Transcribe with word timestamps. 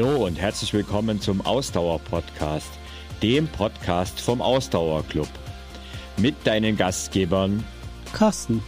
Hallo 0.00 0.26
und 0.26 0.38
herzlich 0.38 0.72
willkommen 0.72 1.20
zum 1.20 1.40
Ausdauer-Podcast, 1.40 2.70
dem 3.20 3.48
Podcast 3.48 4.20
vom 4.20 4.40
Ausdauerclub. 4.40 5.26
Mit 6.18 6.36
deinen 6.44 6.76
Gastgebern 6.76 7.64
Carsten, 8.12 8.62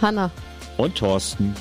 Hanna 0.00 0.30
und 0.78 0.94
Thorsten. 0.94 1.54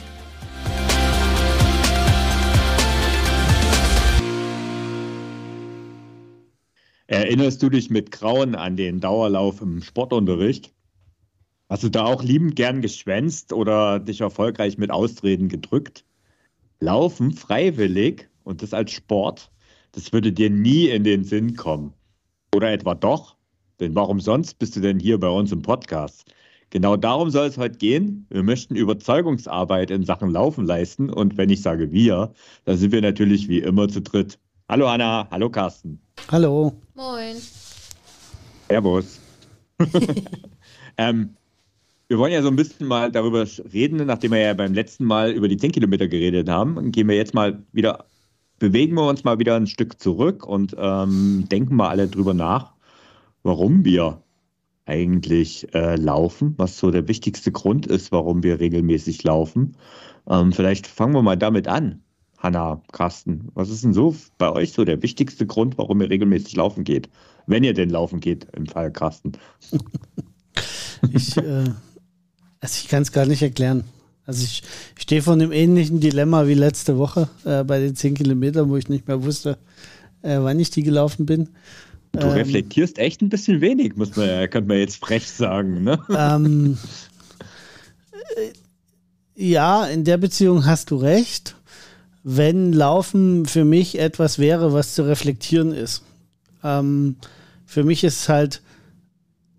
Erinnerst 7.07 7.61
du 7.61 7.69
dich 7.69 7.89
mit 7.89 8.09
Grauen 8.09 8.55
an 8.55 8.77
den 8.77 9.01
Dauerlauf 9.01 9.59
im 9.59 9.81
Sportunterricht? 9.81 10.73
Hast 11.67 11.83
du 11.83 11.89
da 11.89 12.05
auch 12.05 12.23
liebend 12.23 12.55
gern 12.55 12.81
geschwänzt 12.81 13.51
oder 13.51 13.99
dich 13.99 14.21
erfolgreich 14.21 14.77
mit 14.77 14.91
Ausreden 14.91 15.49
gedrückt? 15.49 16.05
Laufen 16.79 17.33
freiwillig 17.33 18.29
und 18.43 18.61
das 18.61 18.73
als 18.73 18.91
Sport, 18.91 19.51
das 19.93 20.13
würde 20.13 20.31
dir 20.31 20.49
nie 20.49 20.87
in 20.87 21.03
den 21.03 21.23
Sinn 21.23 21.55
kommen. 21.55 21.93
Oder 22.55 22.71
etwa 22.71 22.95
doch? 22.95 23.35
Denn 23.79 23.95
warum 23.95 24.19
sonst 24.19 24.59
bist 24.59 24.75
du 24.75 24.79
denn 24.79 24.99
hier 24.99 25.19
bei 25.19 25.27
uns 25.27 25.51
im 25.51 25.61
Podcast? 25.61 26.31
Genau 26.69 26.97
darum 26.97 27.29
soll 27.29 27.47
es 27.47 27.57
heute 27.57 27.77
gehen. 27.77 28.25
Wir 28.29 28.41
möchten 28.41 28.75
Überzeugungsarbeit 28.75 29.91
in 29.91 30.03
Sachen 30.03 30.31
Laufen 30.31 30.65
leisten. 30.65 31.09
Und 31.09 31.37
wenn 31.37 31.49
ich 31.49 31.61
sage 31.61 31.91
wir, 31.91 32.33
dann 32.65 32.77
sind 32.77 32.91
wir 32.91 33.01
natürlich 33.01 33.47
wie 33.47 33.59
immer 33.59 33.87
zu 33.87 34.01
dritt. 34.01 34.39
Hallo 34.69 34.87
Anna, 34.87 35.27
hallo 35.29 35.49
Carsten. 35.49 35.99
Hallo. 36.31 36.73
Moin. 36.95 37.35
Servus. 38.69 39.19
ähm, 40.97 41.35
wir 42.07 42.17
wollen 42.17 42.33
ja 42.33 42.41
so 42.41 42.47
ein 42.47 42.55
bisschen 42.55 42.87
mal 42.87 43.11
darüber 43.11 43.45
reden, 43.71 44.05
nachdem 44.05 44.31
wir 44.31 44.39
ja 44.39 44.53
beim 44.53 44.73
letzten 44.73 45.05
Mal 45.05 45.31
über 45.31 45.47
die 45.47 45.57
10 45.57 45.73
Kilometer 45.73 46.07
geredet 46.07 46.49
haben. 46.49 46.91
Gehen 46.91 47.07
wir 47.07 47.15
jetzt 47.15 47.33
mal 47.33 47.61
wieder, 47.71 48.05
bewegen 48.63 48.95
wir 48.95 49.09
uns 49.09 49.25
mal 49.25 49.39
wieder 49.39 49.57
ein 49.57 49.67
Stück 49.67 49.99
zurück 49.99 50.45
und 50.45 50.73
ähm, 50.79 51.49
denken 51.51 51.75
mal 51.75 51.89
alle 51.89 52.07
drüber 52.07 52.33
nach, 52.33 52.71
warum 53.43 53.83
wir 53.83 54.23
eigentlich 54.85 55.67
äh, 55.75 55.97
laufen, 55.97 56.53
was 56.55 56.77
so 56.77 56.89
der 56.89 57.09
wichtigste 57.09 57.51
Grund 57.51 57.87
ist, 57.87 58.13
warum 58.13 58.41
wir 58.41 58.61
regelmäßig 58.61 59.21
laufen. 59.23 59.75
Ähm, 60.29 60.53
vielleicht 60.53 60.87
fangen 60.87 61.13
wir 61.13 61.21
mal 61.21 61.35
damit 61.35 61.67
an. 61.67 62.03
Hanna, 62.37 62.81
Carsten, 62.93 63.49
was 63.53 63.69
ist 63.69 63.83
denn 63.83 63.91
so 63.91 64.15
bei 64.37 64.49
euch 64.49 64.71
so 64.71 64.85
der 64.85 65.03
wichtigste 65.03 65.45
Grund, 65.45 65.77
warum 65.77 65.99
ihr 65.99 66.09
regelmäßig 66.09 66.55
laufen 66.55 66.85
geht? 66.85 67.09
Wenn 67.45 67.65
ihr 67.65 67.73
denn 67.73 67.89
laufen 67.89 68.21
geht, 68.21 68.47
im 68.55 68.65
Fall 68.65 68.93
Carsten. 68.93 69.33
ich, 71.11 71.35
äh, 71.35 71.65
also 72.61 72.79
ich 72.81 72.87
kann 72.87 73.01
es 73.01 73.11
gar 73.11 73.25
nicht 73.25 73.41
erklären. 73.41 73.83
Also 74.25 74.43
ich, 74.43 74.63
stehe 74.97 75.21
vor 75.21 75.33
einem 75.33 75.51
ähnlichen 75.51 75.99
Dilemma 75.99 76.47
wie 76.47 76.53
letzte 76.53 76.97
Woche 76.97 77.29
äh, 77.43 77.63
bei 77.63 77.79
den 77.79 77.95
10 77.95 78.15
Kilometern, 78.15 78.69
wo 78.69 78.77
ich 78.77 78.89
nicht 78.89 79.07
mehr 79.07 79.23
wusste, 79.23 79.57
äh, 80.21 80.37
wann 80.39 80.59
ich 80.59 80.69
die 80.69 80.83
gelaufen 80.83 81.25
bin. 81.25 81.49
Du 82.13 82.27
ähm, 82.27 82.29
reflektierst 82.29 82.99
echt 82.99 83.21
ein 83.21 83.29
bisschen 83.29 83.59
wenig, 83.59 83.95
muss 83.95 84.15
man, 84.15 84.49
könnte 84.49 84.67
man 84.67 84.77
jetzt 84.77 85.03
frech 85.03 85.27
sagen. 85.29 85.83
Ne? 85.83 85.99
Ähm, 86.15 86.77
ja, 89.35 89.85
in 89.85 90.03
der 90.03 90.17
Beziehung 90.17 90.65
hast 90.65 90.91
du 90.91 90.95
recht 90.95 91.55
wenn 92.23 92.71
Laufen 92.71 93.45
für 93.45 93.65
mich 93.65 93.99
etwas 93.99 94.39
wäre, 94.39 94.73
was 94.73 94.95
zu 94.95 95.05
reflektieren 95.05 95.73
ist. 95.73 96.03
Ähm, 96.63 97.17
für 97.65 97.83
mich 97.83 98.03
ist 98.03 98.21
es 98.21 98.29
halt, 98.29 98.61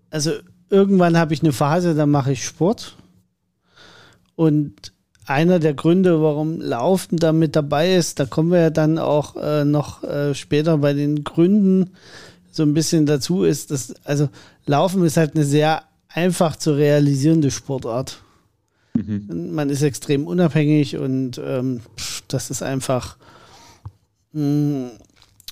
also 0.09 0.31
irgendwann 0.69 1.17
habe 1.17 1.33
ich 1.33 1.43
eine 1.43 1.53
Phase, 1.53 1.93
da 1.93 2.05
mache 2.05 2.31
ich 2.31 2.43
Sport. 2.43 2.97
Und 4.35 4.93
einer 5.25 5.59
der 5.59 5.73
Gründe, 5.73 6.21
warum 6.21 6.61
Laufen 6.61 7.17
da 7.17 7.33
mit 7.33 7.55
dabei 7.55 7.95
ist, 7.95 8.19
da 8.19 8.25
kommen 8.25 8.51
wir 8.51 8.59
ja 8.59 8.69
dann 8.69 8.97
auch 8.99 9.35
äh, 9.35 9.65
noch 9.65 10.03
äh, 10.03 10.35
später 10.35 10.77
bei 10.77 10.93
den 10.93 11.23
Gründen 11.23 11.91
so 12.51 12.63
ein 12.63 12.73
bisschen 12.73 13.05
dazu, 13.05 13.43
ist, 13.43 13.71
dass, 13.71 13.93
also 14.05 14.29
Laufen 14.65 15.03
ist 15.03 15.17
halt 15.17 15.35
eine 15.35 15.43
sehr 15.43 15.83
einfach 16.07 16.55
zu 16.55 16.73
realisierende 16.73 17.51
Sportart. 17.51 18.21
Mhm. 18.93 19.51
Man 19.53 19.69
ist 19.69 19.81
extrem 19.81 20.25
unabhängig 20.25 20.97
und 20.97 21.39
ähm, 21.43 21.81
das 22.27 22.49
ist 22.49 22.63
einfach 22.63 23.17
mh, 24.31 24.41
mm, 24.41 24.91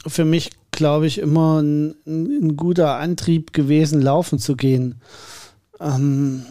für 0.08 0.26
mich, 0.26 0.52
glaube 0.72 1.08
ich, 1.08 1.20
immer 1.20 1.62
ein, 1.62 1.96
ein, 2.06 2.56
guter 2.56 2.98
Antrieb 2.98 3.54
gewesen, 3.54 4.02
laufen 4.02 4.40
zu 4.40 4.56
gehen. 4.56 4.96
Ähm, 5.80 6.46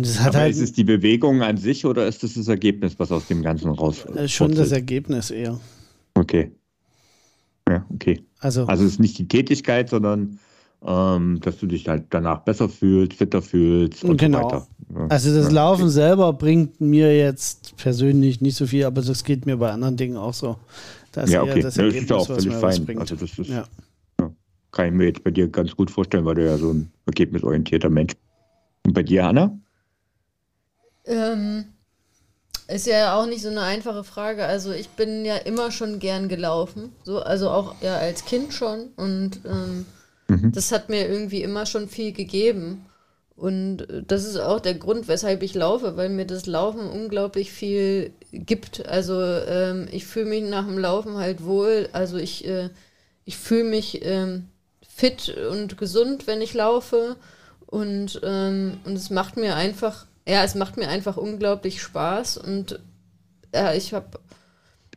und 0.00 0.06
es 0.06 0.18
hat 0.18 0.28
Aber 0.28 0.38
halt, 0.38 0.52
ist 0.52 0.62
es 0.62 0.72
die 0.72 0.84
Bewegung 0.84 1.42
an 1.42 1.58
sich 1.58 1.84
oder 1.84 2.06
ist 2.06 2.24
es 2.24 2.32
das 2.32 2.48
Ergebnis, 2.48 2.98
was 2.98 3.12
aus 3.12 3.26
dem 3.26 3.42
Ganzen 3.42 3.68
raus? 3.70 4.06
Äh, 4.06 4.28
schon 4.28 4.54
das 4.54 4.72
Ergebnis 4.72 5.30
eher. 5.30 5.60
Okay. 6.14 6.52
Ja, 7.68 7.84
okay. 7.92 8.24
Also, 8.38 8.64
also 8.64 8.82
es 8.82 8.92
ist 8.92 8.98
nicht 8.98 9.18
die 9.18 9.28
Tätigkeit, 9.28 9.90
sondern 9.90 10.38
ähm, 10.86 11.38
dass 11.42 11.58
du 11.58 11.66
dich 11.66 11.86
halt 11.86 12.04
danach 12.08 12.38
besser 12.44 12.70
fühlst, 12.70 13.12
fitter 13.12 13.42
fühlst 13.42 14.02
und 14.02 14.18
genau. 14.18 14.38
so 14.38 14.44
weiter. 14.46 14.66
Ja. 14.94 15.06
Also 15.08 15.34
das 15.34 15.52
Laufen 15.52 15.82
okay. 15.82 15.90
selber 15.90 16.32
bringt 16.32 16.80
mir 16.80 17.14
jetzt 17.14 17.76
persönlich 17.76 18.40
nicht 18.40 18.56
so 18.56 18.66
viel, 18.66 18.86
aber 18.86 19.02
das 19.02 19.22
geht 19.22 19.44
mir 19.44 19.58
bei 19.58 19.70
anderen 19.70 19.98
Dingen 19.98 20.16
auch 20.16 20.32
so. 20.32 20.56
Das 21.12 21.30
ja, 21.30 21.42
okay. 21.42 21.60
das, 21.60 21.74
das 21.74 21.94
ist 21.94 22.08
ja 22.08 22.16
auch 22.16 22.26
völlig 22.26 22.54
fein. 22.54 22.98
Also 22.98 23.16
das 23.16 23.38
ist, 23.38 23.50
ja. 23.50 23.66
ja. 24.18 24.32
kann 24.72 24.86
ich 24.86 24.92
mir 24.94 25.08
jetzt 25.08 25.22
bei 25.22 25.30
dir 25.30 25.46
ganz 25.48 25.76
gut 25.76 25.90
vorstellen, 25.90 26.24
weil 26.24 26.36
du 26.36 26.46
ja 26.46 26.56
so 26.56 26.72
ein 26.72 26.90
ergebnisorientierter 27.04 27.90
Mensch 27.90 28.14
bist. 28.14 28.24
Und 28.86 28.94
bei 28.94 29.02
dir, 29.02 29.26
Anna? 29.26 29.60
Ähm, 31.10 31.64
ist 32.68 32.86
ja 32.86 33.18
auch 33.18 33.26
nicht 33.26 33.42
so 33.42 33.48
eine 33.48 33.62
einfache 33.62 34.04
Frage. 34.04 34.44
Also 34.44 34.72
ich 34.72 34.88
bin 34.90 35.24
ja 35.24 35.36
immer 35.36 35.70
schon 35.72 35.98
gern 35.98 36.28
gelaufen, 36.28 36.92
so 37.04 37.18
also 37.20 37.50
auch 37.50 37.74
ja 37.82 37.96
als 37.96 38.24
Kind 38.24 38.52
schon 38.54 38.90
und 38.96 39.40
ähm, 39.44 39.86
Mhm. 40.30 40.52
Das 40.52 40.72
hat 40.72 40.88
mir 40.88 41.08
irgendwie 41.08 41.42
immer 41.42 41.66
schon 41.66 41.88
viel 41.88 42.12
gegeben. 42.12 42.86
Und 43.36 43.88
äh, 43.90 44.02
das 44.06 44.24
ist 44.24 44.38
auch 44.38 44.60
der 44.60 44.74
Grund, 44.74 45.08
weshalb 45.08 45.42
ich 45.42 45.54
laufe, 45.54 45.96
weil 45.96 46.08
mir 46.08 46.26
das 46.26 46.46
Laufen 46.46 46.88
unglaublich 46.88 47.50
viel 47.50 48.12
gibt. 48.32 48.86
Also 48.86 49.20
ähm, 49.20 49.88
ich 49.90 50.06
fühle 50.06 50.26
mich 50.26 50.44
nach 50.44 50.66
dem 50.66 50.78
Laufen 50.78 51.16
halt 51.16 51.44
wohl. 51.44 51.88
Also 51.92 52.16
ich, 52.16 52.46
äh, 52.46 52.70
ich 53.24 53.36
fühle 53.36 53.64
mich 53.64 54.04
ähm, 54.04 54.48
fit 54.88 55.34
und 55.50 55.78
gesund, 55.78 56.26
wenn 56.26 56.40
ich 56.40 56.54
laufe. 56.54 57.16
Und, 57.66 58.20
ähm, 58.24 58.78
und 58.84 58.94
es 58.96 59.10
macht 59.10 59.36
mir 59.36 59.56
einfach, 59.56 60.06
ja, 60.26 60.44
es 60.44 60.54
macht 60.54 60.76
mir 60.76 60.88
einfach 60.88 61.16
unglaublich 61.16 61.82
Spaß. 61.82 62.36
Und 62.38 62.80
ja, 63.54 63.74
ich 63.74 63.92
habe 63.94 64.18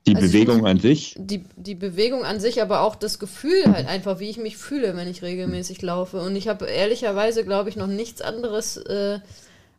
die 0.05 0.15
also 0.15 0.27
Bewegung 0.27 0.65
an 0.65 0.79
sich? 0.79 1.15
Die, 1.17 1.45
die 1.55 1.75
Bewegung 1.75 2.25
an 2.25 2.39
sich, 2.39 2.61
aber 2.61 2.81
auch 2.81 2.95
das 2.95 3.19
Gefühl 3.19 3.65
halt 3.67 3.87
einfach, 3.87 4.19
wie 4.19 4.29
ich 4.29 4.37
mich 4.37 4.57
fühle, 4.57 4.97
wenn 4.97 5.07
ich 5.07 5.21
regelmäßig 5.21 5.81
laufe. 5.81 6.21
Und 6.21 6.35
ich 6.35 6.49
habe 6.49 6.65
ehrlicherweise, 6.65 7.45
glaube 7.45 7.69
ich, 7.69 7.77
noch 7.77 7.87
nichts 7.87 8.21
anderes, 8.21 8.77
äh, 8.77 9.19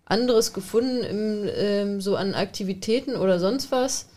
anderes 0.07 0.55
gefunden, 0.55 1.05
im, 1.05 1.51
ähm, 1.55 2.01
so 2.01 2.17
an 2.17 2.35
Aktivitäten 2.35 3.17
oder 3.17 3.39
sonst 3.39 3.71
was, 3.71 4.09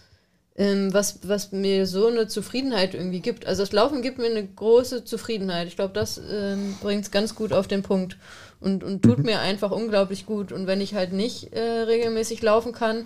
ähm, 0.55 0.93
was, 0.93 1.19
was 1.23 1.51
mir 1.51 1.85
so 1.85 2.07
eine 2.07 2.27
Zufriedenheit 2.27 2.93
irgendwie 2.93 3.19
gibt. 3.19 3.45
Also 3.45 3.63
das 3.63 3.73
Laufen 3.73 4.01
gibt 4.01 4.17
mir 4.17 4.27
eine 4.27 4.47
große 4.47 5.03
Zufriedenheit. 5.03 5.67
Ich 5.67 5.75
glaube, 5.75 5.93
das 5.93 6.21
ähm, 6.31 6.77
bringt 6.81 7.03
es 7.03 7.11
ganz 7.11 7.35
gut 7.35 7.51
auf 7.51 7.67
den 7.67 7.83
Punkt 7.83 8.17
und, 8.59 8.83
und 8.83 9.01
tut 9.01 9.19
mhm. 9.19 9.25
mir 9.25 9.39
einfach 9.39 9.71
unglaublich 9.71 10.25
gut. 10.25 10.51
Und 10.51 10.67
wenn 10.67 10.81
ich 10.81 10.93
halt 10.93 11.13
nicht 11.13 11.53
äh, 11.53 11.59
regelmäßig 11.59 12.41
laufen 12.41 12.71
kann, 12.71 13.05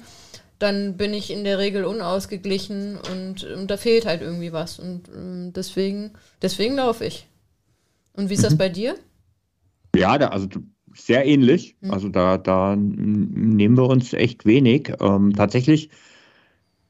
dann 0.59 0.95
bin 0.95 1.13
ich 1.13 1.31
in 1.31 1.43
der 1.43 1.57
Regel 1.57 1.85
unausgeglichen 1.85 2.97
und, 3.11 3.43
und 3.43 3.71
da 3.71 3.77
fehlt 3.77 4.05
halt 4.05 4.21
irgendwie 4.21 4.53
was. 4.53 4.79
Und 4.79 5.09
ähm, 5.09 5.53
deswegen, 5.53 6.11
deswegen 6.41 6.75
laufe 6.75 7.05
ich. 7.05 7.27
Und 8.13 8.29
wie 8.29 8.35
ist 8.35 8.43
das 8.43 8.53
mhm. 8.53 8.59
bei 8.59 8.69
dir? 8.69 8.95
Ja, 9.95 10.17
da, 10.17 10.27
also 10.27 10.47
sehr 10.93 11.25
ähnlich. 11.25 11.75
Mhm. 11.81 11.91
Also 11.91 12.09
da, 12.09 12.37
da 12.37 12.75
nehmen 12.75 13.77
wir 13.77 13.87
uns 13.87 14.13
echt 14.13 14.45
wenig. 14.45 14.93
Ähm, 14.99 15.33
tatsächlich, 15.35 15.89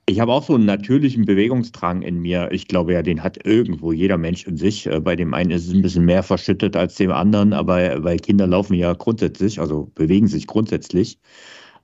ich 0.07 0.19
habe 0.19 0.33
auch 0.33 0.43
so 0.43 0.55
einen 0.55 0.65
natürlichen 0.65 1.25
Bewegungsdrang 1.25 2.01
in 2.01 2.19
mir. 2.19 2.49
Ich 2.51 2.67
glaube 2.67 2.93
ja, 2.93 3.01
den 3.01 3.23
hat 3.23 3.45
irgendwo 3.45 3.91
jeder 3.91 4.17
Mensch 4.17 4.45
in 4.45 4.57
sich. 4.57 4.87
Äh, 4.87 4.99
bei 4.99 5.15
dem 5.15 5.33
einen 5.33 5.51
ist 5.51 5.67
es 5.67 5.73
ein 5.73 5.81
bisschen 5.81 6.05
mehr 6.05 6.23
verschüttet 6.23 6.75
als 6.75 6.95
dem 6.95 7.11
anderen, 7.11 7.53
aber 7.53 8.03
weil 8.03 8.17
Kinder 8.17 8.47
laufen 8.47 8.73
ja 8.73 8.93
grundsätzlich, 8.93 9.59
also 9.59 9.91
bewegen 9.95 10.27
sich 10.27 10.47
grundsätzlich. 10.47 11.19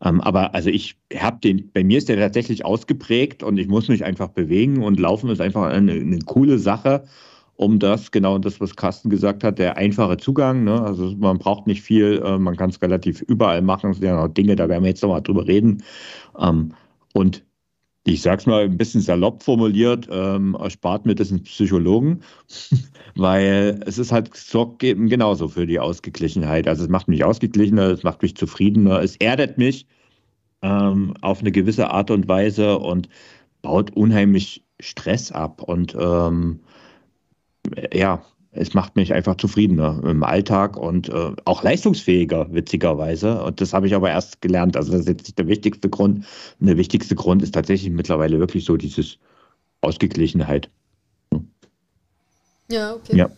Ähm, 0.04 0.22
aber 0.22 0.54
also 0.54 0.69
ich 0.69 0.98
habe 1.16 1.40
den, 1.44 1.72
bei 1.72 1.84
mir 1.84 1.98
ist 1.98 2.10
der 2.10 2.18
tatsächlich 2.18 2.66
ausgeprägt 2.66 3.44
und 3.44 3.58
ich 3.58 3.68
muss 3.68 3.88
mich 3.88 4.04
einfach 4.06 4.30
bewegen 4.30 4.84
und 4.84 5.00
laufen 5.00 5.30
ist 5.30 5.42
einfach 5.42 5.64
eine, 5.64 5.94
eine 5.94 6.19
coole 6.19 6.60
Sache, 6.60 7.06
um 7.56 7.80
das, 7.80 8.12
genau 8.12 8.38
das, 8.38 8.62
was 8.62 8.75
Carsten 8.75 9.10
gesagt 9.10 9.44
hat, 9.44 9.58
der 9.58 9.78
einfache 9.78 10.18
Zugang. 10.18 10.64
Ne? 10.64 10.80
Also 10.81 11.16
man 11.18 11.40
braucht 11.40 11.66
nicht 11.68 11.81
viel, 11.81 12.22
äh, 12.24 12.38
man 12.38 12.56
kann 12.58 12.69
es 12.69 12.81
relativ 12.81 13.22
überall 13.24 13.62
machen. 13.62 13.92
Es 13.92 13.98
sind 13.98 14.08
ja 14.08 14.22
noch 14.22 14.34
Dinge, 14.34 14.56
da 14.56 14.69
werden 14.69 14.84
wir 14.84 14.90
jetzt 14.90 15.02
nochmal 15.02 15.22
drüber 15.24 15.48
reden. 15.48 15.84
Ähm, 16.40 16.74
und 17.14 17.46
ich 18.07 18.21
sage 18.21 18.38
es 18.39 18.45
mal 18.45 18.63
ein 18.63 18.77
bisschen 18.77 19.01
salopp 19.01 19.44
formuliert, 19.44 20.07
ähm, 20.09 20.56
erspart 20.56 21.06
mir 21.06 21.15
das 21.15 21.30
einen 21.30 21.44
Psychologen, 21.44 22.21
weil 23.15 23.81
es 23.86 23.98
ist 23.98 24.12
halt 24.13 24.36
sorgt 24.36 24.83
eben 24.83 25.09
genauso 25.09 25.50
für 25.50 25.68
die 25.68 25.80
Ausgeglichenheit. 25.80 26.68
Also 26.68 26.83
es 26.83 26.89
macht 26.89 27.09
mich 27.09 27.25
ausgeglichener, 27.25 27.88
es 27.92 28.04
macht 28.04 28.21
mich 28.21 28.36
zufriedener, 28.38 29.01
es 29.01 29.18
erdet 29.18 29.57
mich 29.57 29.88
ähm, 30.62 31.15
auf 31.21 31.42
eine 31.42 31.51
gewisse 31.51 31.92
Art 31.92 32.09
und 32.09 32.30
Weise 32.30 32.80
und 32.80 33.09
baut 33.62 33.92
unheimlich 33.95 34.63
Stress 34.80 35.31
ab 35.33 35.62
und 35.62 35.95
ähm, 36.00 36.62
ja, 37.94 38.24
es 38.51 38.73
macht 38.73 38.95
mich 38.95 39.13
einfach 39.13 39.35
zufriedener 39.35 40.01
im 40.03 40.23
Alltag 40.23 40.77
und 40.77 41.09
äh, 41.09 41.31
auch 41.45 41.63
leistungsfähiger, 41.63 42.47
witzigerweise. 42.51 43.44
Und 43.44 43.61
das 43.61 43.73
habe 43.73 43.88
ich 43.88 43.95
aber 43.95 44.09
erst 44.09 44.41
gelernt. 44.41 44.75
Also 44.75 44.91
das 44.91 45.01
ist 45.01 45.07
jetzt 45.07 45.23
nicht 45.23 45.38
der 45.38 45.47
wichtigste 45.47 45.89
Grund. 45.89 46.25
Und 46.59 46.67
der 46.67 46.77
wichtigste 46.77 47.15
Grund 47.15 47.44
ist 47.44 47.53
tatsächlich 47.53 47.91
mittlerweile 47.91 48.39
wirklich 48.39 48.65
so 48.65 48.77
dieses 48.77 49.17
Ausgeglichenheit. 49.81 50.69
Ja, 52.69 52.94
okay. 52.94 53.15
Ja. 53.15 53.29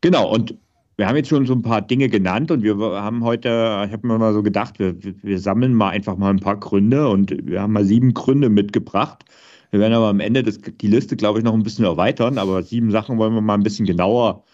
Genau, 0.00 0.32
und 0.32 0.54
wir 0.96 1.08
haben 1.08 1.16
jetzt 1.16 1.28
schon 1.28 1.46
so 1.46 1.54
ein 1.54 1.62
paar 1.62 1.80
Dinge 1.80 2.08
genannt 2.08 2.50
und 2.50 2.62
wir 2.62 2.76
haben 2.76 3.24
heute, 3.24 3.48
ich 3.86 3.92
habe 3.92 4.06
mir 4.06 4.18
mal 4.18 4.34
so 4.34 4.42
gedacht, 4.42 4.78
wir, 4.78 4.94
wir 5.00 5.38
sammeln 5.38 5.72
mal 5.72 5.90
einfach 5.90 6.16
mal 6.16 6.30
ein 6.30 6.40
paar 6.40 6.58
Gründe 6.58 7.08
und 7.08 7.34
wir 7.46 7.62
haben 7.62 7.72
mal 7.72 7.84
sieben 7.84 8.12
Gründe 8.12 8.50
mitgebracht, 8.50 9.24
wir 9.70 9.80
werden 9.80 9.94
aber 9.94 10.08
am 10.08 10.20
Ende 10.20 10.42
das, 10.42 10.58
die 10.58 10.86
Liste, 10.88 11.16
glaube 11.16 11.38
ich, 11.38 11.44
noch 11.44 11.54
ein 11.54 11.62
bisschen 11.62 11.84
erweitern, 11.84 12.38
aber 12.38 12.62
sieben 12.62 12.90
Sachen 12.90 13.18
wollen 13.18 13.34
wir 13.34 13.40
mal 13.40 13.54
ein 13.54 13.62
bisschen 13.62 13.86
genauer 13.86 14.44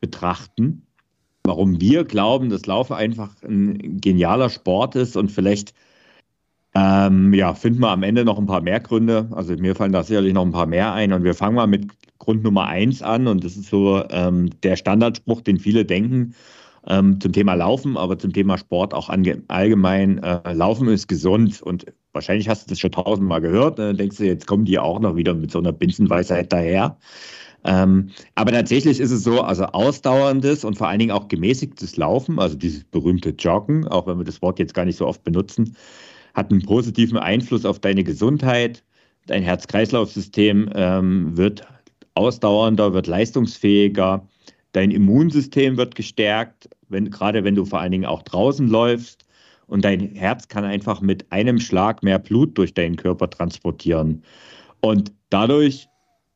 betrachten. 0.00 0.86
Warum 1.44 1.80
wir 1.80 2.04
glauben, 2.04 2.50
dass 2.50 2.66
Laufen 2.66 2.94
einfach 2.94 3.42
ein 3.42 4.00
genialer 4.00 4.48
Sport 4.48 4.94
ist 4.96 5.16
und 5.16 5.30
vielleicht 5.30 5.74
ähm, 6.74 7.34
ja, 7.34 7.54
finden 7.54 7.80
wir 7.80 7.90
am 7.90 8.02
Ende 8.02 8.24
noch 8.24 8.38
ein 8.38 8.46
paar 8.46 8.62
mehr 8.62 8.80
Gründe. 8.80 9.28
Also 9.32 9.54
mir 9.56 9.74
fallen 9.74 9.92
da 9.92 10.02
sicherlich 10.02 10.32
noch 10.32 10.44
ein 10.44 10.52
paar 10.52 10.66
mehr 10.66 10.92
ein. 10.94 11.12
Und 11.12 11.24
wir 11.24 11.34
fangen 11.34 11.56
mal 11.56 11.66
mit 11.66 11.90
Grund 12.18 12.42
Nummer 12.42 12.66
eins 12.66 13.02
an. 13.02 13.26
Und 13.26 13.44
das 13.44 13.56
ist 13.56 13.68
so 13.68 14.02
ähm, 14.10 14.50
der 14.62 14.76
Standardspruch, 14.76 15.42
den 15.42 15.58
viele 15.58 15.84
denken 15.84 16.34
ähm, 16.86 17.20
zum 17.20 17.32
Thema 17.32 17.54
Laufen, 17.54 17.96
aber 17.96 18.18
zum 18.18 18.32
Thema 18.32 18.56
Sport 18.56 18.94
auch 18.94 19.10
allgemein. 19.10 20.22
Äh, 20.22 20.52
Laufen 20.54 20.88
ist 20.88 21.08
gesund. 21.08 21.60
Und 21.60 21.86
wahrscheinlich 22.12 22.48
hast 22.48 22.66
du 22.66 22.70
das 22.70 22.80
schon 22.80 22.92
tausendmal 22.92 23.40
gehört. 23.40 23.78
Dann 23.78 23.96
denkst 23.96 24.16
du, 24.18 24.24
jetzt 24.24 24.46
kommen 24.46 24.64
die 24.64 24.78
auch 24.78 25.00
noch 25.00 25.16
wieder 25.16 25.34
mit 25.34 25.50
so 25.50 25.58
einer 25.58 25.72
Binsenweisheit 25.72 26.52
daher. 26.52 26.96
Ähm, 27.64 28.10
aber 28.34 28.52
tatsächlich 28.52 28.98
ist 28.98 29.12
es 29.12 29.22
so, 29.22 29.40
also 29.40 29.64
ausdauerndes 29.66 30.64
und 30.64 30.76
vor 30.76 30.88
allen 30.88 30.98
Dingen 30.98 31.12
auch 31.12 31.28
gemäßigtes 31.28 31.96
Laufen, 31.96 32.38
also 32.38 32.56
dieses 32.56 32.84
berühmte 32.84 33.30
Joggen, 33.30 33.86
auch 33.86 34.06
wenn 34.06 34.18
wir 34.18 34.24
das 34.24 34.42
Wort 34.42 34.58
jetzt 34.58 34.74
gar 34.74 34.84
nicht 34.84 34.96
so 34.96 35.06
oft 35.06 35.22
benutzen, 35.22 35.76
hat 36.34 36.50
einen 36.50 36.62
positiven 36.62 37.18
Einfluss 37.18 37.64
auf 37.64 37.78
deine 37.78 38.02
Gesundheit. 38.02 38.82
Dein 39.26 39.44
Herz-Kreislauf-System 39.44 40.70
ähm, 40.74 41.36
wird 41.36 41.64
ausdauernder, 42.14 42.92
wird 42.94 43.06
leistungsfähiger. 43.06 44.26
Dein 44.72 44.90
Immunsystem 44.90 45.76
wird 45.76 45.94
gestärkt, 45.94 46.68
wenn, 46.88 47.10
gerade 47.10 47.44
wenn 47.44 47.54
du 47.54 47.64
vor 47.64 47.80
allen 47.80 47.92
Dingen 47.92 48.06
auch 48.06 48.22
draußen 48.22 48.66
läufst 48.66 49.21
und 49.72 49.86
dein 49.86 50.14
Herz 50.14 50.48
kann 50.48 50.64
einfach 50.64 51.00
mit 51.00 51.32
einem 51.32 51.58
Schlag 51.58 52.02
mehr 52.02 52.18
Blut 52.18 52.58
durch 52.58 52.74
deinen 52.74 52.96
Körper 52.96 53.30
transportieren. 53.30 54.22
Und 54.80 55.12
dadurch 55.30 55.88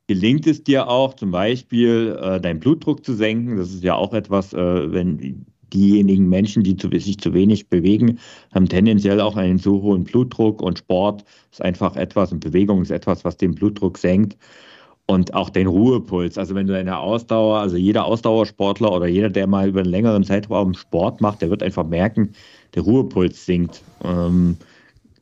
gelingt 0.06 0.46
es 0.46 0.64
dir 0.64 0.88
auch 0.88 1.12
zum 1.12 1.32
Beispiel, 1.32 2.18
äh, 2.18 2.40
deinen 2.40 2.60
Blutdruck 2.60 3.04
zu 3.04 3.12
senken. 3.12 3.58
Das 3.58 3.74
ist 3.74 3.84
ja 3.84 3.94
auch 3.94 4.14
etwas, 4.14 4.54
äh, 4.54 4.90
wenn 4.90 5.44
diejenigen 5.74 6.30
Menschen, 6.30 6.62
die 6.62 6.78
zu, 6.78 6.88
sich 6.98 7.18
zu 7.18 7.34
wenig 7.34 7.68
bewegen, 7.68 8.18
haben 8.54 8.70
tendenziell 8.70 9.20
auch 9.20 9.36
einen 9.36 9.58
so 9.58 9.82
hohen 9.82 10.04
Blutdruck 10.04 10.62
und 10.62 10.78
Sport 10.78 11.24
ist 11.52 11.60
einfach 11.60 11.94
etwas 11.96 12.32
und 12.32 12.40
Bewegung 12.40 12.80
ist 12.80 12.90
etwas, 12.90 13.22
was 13.26 13.36
den 13.36 13.54
Blutdruck 13.54 13.98
senkt 13.98 14.38
und 15.06 15.34
auch 15.34 15.50
den 15.50 15.68
Ruhepuls. 15.68 16.36
Also 16.36 16.54
wenn 16.54 16.66
du 16.66 16.72
deine 16.72 16.98
Ausdauer, 16.98 17.60
also 17.60 17.76
jeder 17.76 18.04
Ausdauersportler 18.04 18.92
oder 18.92 19.06
jeder, 19.06 19.30
der 19.30 19.46
mal 19.46 19.68
über 19.68 19.80
einen 19.80 19.90
längeren 19.90 20.24
Zeitraum 20.24 20.74
Sport 20.74 21.20
macht, 21.20 21.42
der 21.42 21.50
wird 21.50 21.62
einfach 21.62 21.86
merken, 21.86 22.32
der 22.74 22.82
Ruhepuls 22.82 23.46
sinkt. 23.46 23.82
Ähm, 24.04 24.56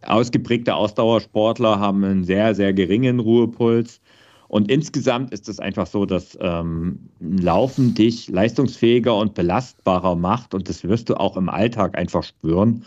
ausgeprägte 0.02 0.74
Ausdauersportler 0.74 1.78
haben 1.78 2.02
einen 2.04 2.24
sehr, 2.24 2.54
sehr 2.54 2.72
geringen 2.72 3.20
Ruhepuls. 3.20 4.00
Und 4.48 4.70
insgesamt 4.70 5.32
ist 5.32 5.48
es 5.48 5.58
einfach 5.58 5.86
so, 5.86 6.06
dass 6.06 6.38
ähm, 6.40 7.10
Laufen 7.20 7.94
dich 7.94 8.28
leistungsfähiger 8.28 9.16
und 9.16 9.34
belastbarer 9.34 10.14
macht. 10.14 10.54
Und 10.54 10.68
das 10.68 10.84
wirst 10.84 11.10
du 11.10 11.14
auch 11.14 11.36
im 11.36 11.48
Alltag 11.48 11.98
einfach 11.98 12.22
spüren. 12.22 12.84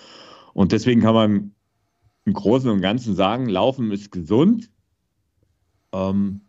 Und 0.54 0.72
deswegen 0.72 1.02
kann 1.02 1.14
man 1.14 1.52
im 2.26 2.34
Großen 2.34 2.70
und 2.70 2.82
Ganzen 2.82 3.16
sagen, 3.16 3.48
Laufen 3.48 3.92
ist 3.92 4.12
gesund. 4.12 4.70
Ähm, 5.94 6.42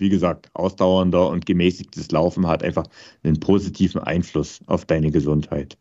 wie 0.00 0.08
gesagt, 0.08 0.50
ausdauernder 0.54 1.28
und 1.28 1.46
gemäßigtes 1.46 2.10
Laufen 2.10 2.46
hat 2.46 2.62
einfach 2.62 2.86
einen 3.22 3.40
positiven 3.40 4.00
Einfluss 4.00 4.60
auf 4.66 4.84
deine 4.84 5.10
Gesundheit. 5.10 5.76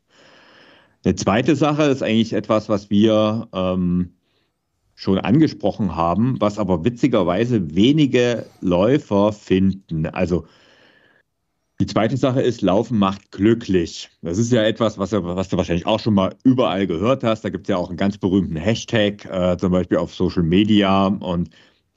Eine 1.04 1.16
zweite 1.16 1.56
Sache 1.56 1.84
ist 1.84 2.02
eigentlich 2.02 2.34
etwas, 2.34 2.68
was 2.68 2.90
wir 2.90 3.48
ähm, 3.54 4.16
schon 4.96 5.20
angesprochen 5.20 5.96
haben, 5.96 6.40
was 6.40 6.58
aber 6.58 6.84
witzigerweise 6.84 7.76
wenige 7.76 8.48
Läufer 8.62 9.32
finden. 9.34 10.08
Also 10.08 10.46
die 11.80 11.86
zweite 11.86 12.16
Sache 12.16 12.42
ist, 12.42 12.62
Laufen 12.62 12.98
macht 12.98 13.32
glücklich. 13.32 14.10
Das 14.22 14.38
ist 14.38 14.52
ja 14.52 14.64
etwas, 14.64 14.98
was, 14.98 15.12
was 15.12 15.50
du 15.50 15.58
wahrscheinlich 15.58 15.86
auch 15.86 16.00
schon 16.00 16.14
mal 16.14 16.34
überall 16.44 16.88
gehört 16.88 17.24
hast. 17.26 17.44
Da 17.44 17.50
gibt 17.50 17.68
es 17.68 17.70
ja 17.70 17.76
auch 17.76 17.90
einen 17.90 17.98
ganz 17.98 18.18
berühmten 18.18 18.56
Hashtag, 18.56 19.26
äh, 19.26 19.58
zum 19.58 19.74
Beispiel 19.74 19.98
auf 19.98 20.16
Social 20.16 20.44
Media. 20.44 21.08
Und 21.08 21.50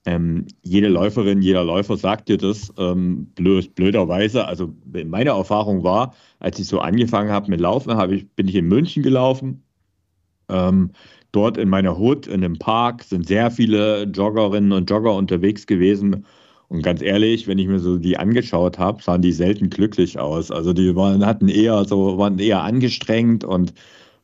ähm, 0.06 0.46
jede 0.62 0.88
Läuferin, 0.88 1.42
jeder 1.42 1.64
Läufer 1.64 1.96
sagt 1.96 2.28
dir 2.28 2.38
das 2.38 2.72
ähm, 2.78 3.26
blöd, 3.34 3.74
blöderweise. 3.74 4.46
Also 4.46 4.74
meine 4.84 5.30
Erfahrung 5.30 5.82
war, 5.82 6.14
als 6.38 6.58
ich 6.58 6.66
so 6.66 6.80
angefangen 6.80 7.30
habe 7.30 7.50
mit 7.50 7.60
Laufen, 7.60 7.96
hab 7.96 8.10
ich, 8.10 8.28
bin 8.30 8.48
ich 8.48 8.54
in 8.54 8.68
München 8.68 9.02
gelaufen. 9.02 9.64
Ähm, 10.48 10.92
dort 11.32 11.58
in 11.58 11.68
meiner 11.68 11.98
Hut, 11.98 12.26
in 12.26 12.42
einem 12.44 12.58
Park, 12.58 13.02
sind 13.02 13.26
sehr 13.26 13.50
viele 13.50 14.04
Joggerinnen 14.04 14.72
und 14.72 14.88
Jogger 14.88 15.14
unterwegs 15.14 15.66
gewesen. 15.66 16.24
Und 16.68 16.82
ganz 16.82 17.02
ehrlich, 17.02 17.46
wenn 17.46 17.58
ich 17.58 17.66
mir 17.66 17.80
so 17.80 17.98
die 17.98 18.18
angeschaut 18.18 18.78
habe, 18.78 19.02
sahen 19.02 19.22
die 19.22 19.32
selten 19.32 19.70
glücklich 19.70 20.18
aus. 20.18 20.50
Also 20.50 20.72
die 20.72 20.94
waren, 20.94 21.24
hatten 21.24 21.48
eher 21.48 21.84
so, 21.84 22.18
waren 22.18 22.38
eher 22.38 22.62
angestrengt 22.62 23.44
und 23.44 23.74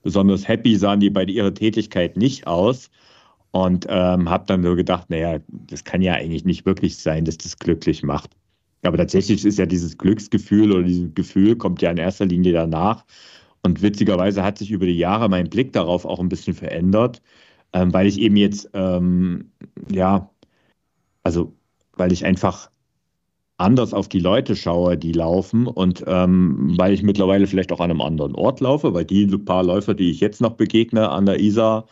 besonders 0.02 0.46
happy 0.46 0.76
sahen 0.76 1.00
die 1.00 1.10
bei 1.10 1.24
ihrer 1.24 1.54
Tätigkeit 1.54 2.16
nicht 2.16 2.46
aus. 2.46 2.90
Und 3.54 3.86
ähm, 3.88 4.28
habe 4.28 4.46
dann 4.48 4.64
so 4.64 4.74
gedacht, 4.74 5.10
naja, 5.10 5.38
das 5.46 5.84
kann 5.84 6.02
ja 6.02 6.14
eigentlich 6.14 6.44
nicht 6.44 6.66
wirklich 6.66 6.96
sein, 6.98 7.24
dass 7.24 7.38
das 7.38 7.56
glücklich 7.56 8.02
macht. 8.02 8.32
Aber 8.82 8.96
tatsächlich 8.96 9.44
ist 9.44 9.58
ja 9.58 9.64
dieses 9.64 9.96
Glücksgefühl 9.96 10.72
oder 10.72 10.82
dieses 10.82 11.14
Gefühl 11.14 11.54
kommt 11.54 11.80
ja 11.80 11.92
in 11.92 11.96
erster 11.96 12.26
Linie 12.26 12.52
danach. 12.52 13.04
Und 13.62 13.80
witzigerweise 13.80 14.42
hat 14.42 14.58
sich 14.58 14.72
über 14.72 14.86
die 14.86 14.98
Jahre 14.98 15.28
mein 15.28 15.48
Blick 15.48 15.72
darauf 15.72 16.04
auch 16.04 16.18
ein 16.18 16.28
bisschen 16.28 16.54
verändert, 16.54 17.22
ähm, 17.72 17.92
weil 17.94 18.08
ich 18.08 18.20
eben 18.20 18.36
jetzt, 18.36 18.70
ähm, 18.74 19.52
ja, 19.88 20.28
also 21.22 21.54
weil 21.92 22.10
ich 22.10 22.24
einfach 22.24 22.72
anders 23.56 23.94
auf 23.94 24.08
die 24.08 24.18
Leute 24.18 24.56
schaue, 24.56 24.98
die 24.98 25.12
laufen 25.12 25.68
und 25.68 26.02
ähm, 26.08 26.74
weil 26.76 26.92
ich 26.92 27.04
mittlerweile 27.04 27.46
vielleicht 27.46 27.70
auch 27.70 27.78
an 27.78 27.92
einem 27.92 28.00
anderen 28.00 28.34
Ort 28.34 28.58
laufe, 28.58 28.94
weil 28.94 29.04
die 29.04 29.28
paar 29.38 29.62
Läufer, 29.62 29.94
die 29.94 30.10
ich 30.10 30.18
jetzt 30.18 30.40
noch 30.40 30.54
begegne 30.54 31.08
an 31.08 31.26
der 31.26 31.38
Isar, 31.38 31.86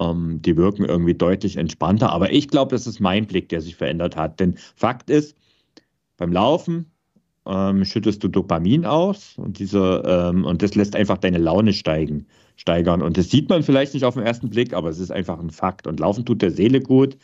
ähm, 0.00 0.40
die 0.42 0.56
wirken 0.56 0.84
irgendwie 0.84 1.14
deutlich 1.14 1.56
entspannter. 1.56 2.10
Aber 2.10 2.32
ich 2.32 2.48
glaube, 2.48 2.72
das 2.72 2.86
ist 2.86 3.00
mein 3.00 3.26
Blick, 3.26 3.48
der 3.48 3.60
sich 3.60 3.76
verändert 3.76 4.16
hat. 4.16 4.40
Denn 4.40 4.56
Fakt 4.76 5.10
ist, 5.10 5.36
beim 6.16 6.32
Laufen 6.32 6.90
ähm, 7.46 7.84
schüttest 7.84 8.22
du 8.24 8.28
Dopamin 8.28 8.86
aus 8.86 9.34
und, 9.36 9.58
diese, 9.58 10.02
ähm, 10.06 10.44
und 10.44 10.62
das 10.62 10.74
lässt 10.74 10.96
einfach 10.96 11.18
deine 11.18 11.38
Laune 11.38 11.72
steigen, 11.72 12.26
steigern. 12.56 13.02
Und 13.02 13.16
das 13.16 13.30
sieht 13.30 13.48
man 13.48 13.62
vielleicht 13.62 13.94
nicht 13.94 14.04
auf 14.04 14.14
den 14.14 14.22
ersten 14.22 14.50
Blick, 14.50 14.72
aber 14.72 14.88
es 14.88 14.98
ist 14.98 15.10
einfach 15.10 15.38
ein 15.38 15.50
Fakt. 15.50 15.86
Und 15.86 16.00
Laufen 16.00 16.24
tut 16.24 16.42
der 16.42 16.50
Seele 16.50 16.80
gut. 16.80 17.16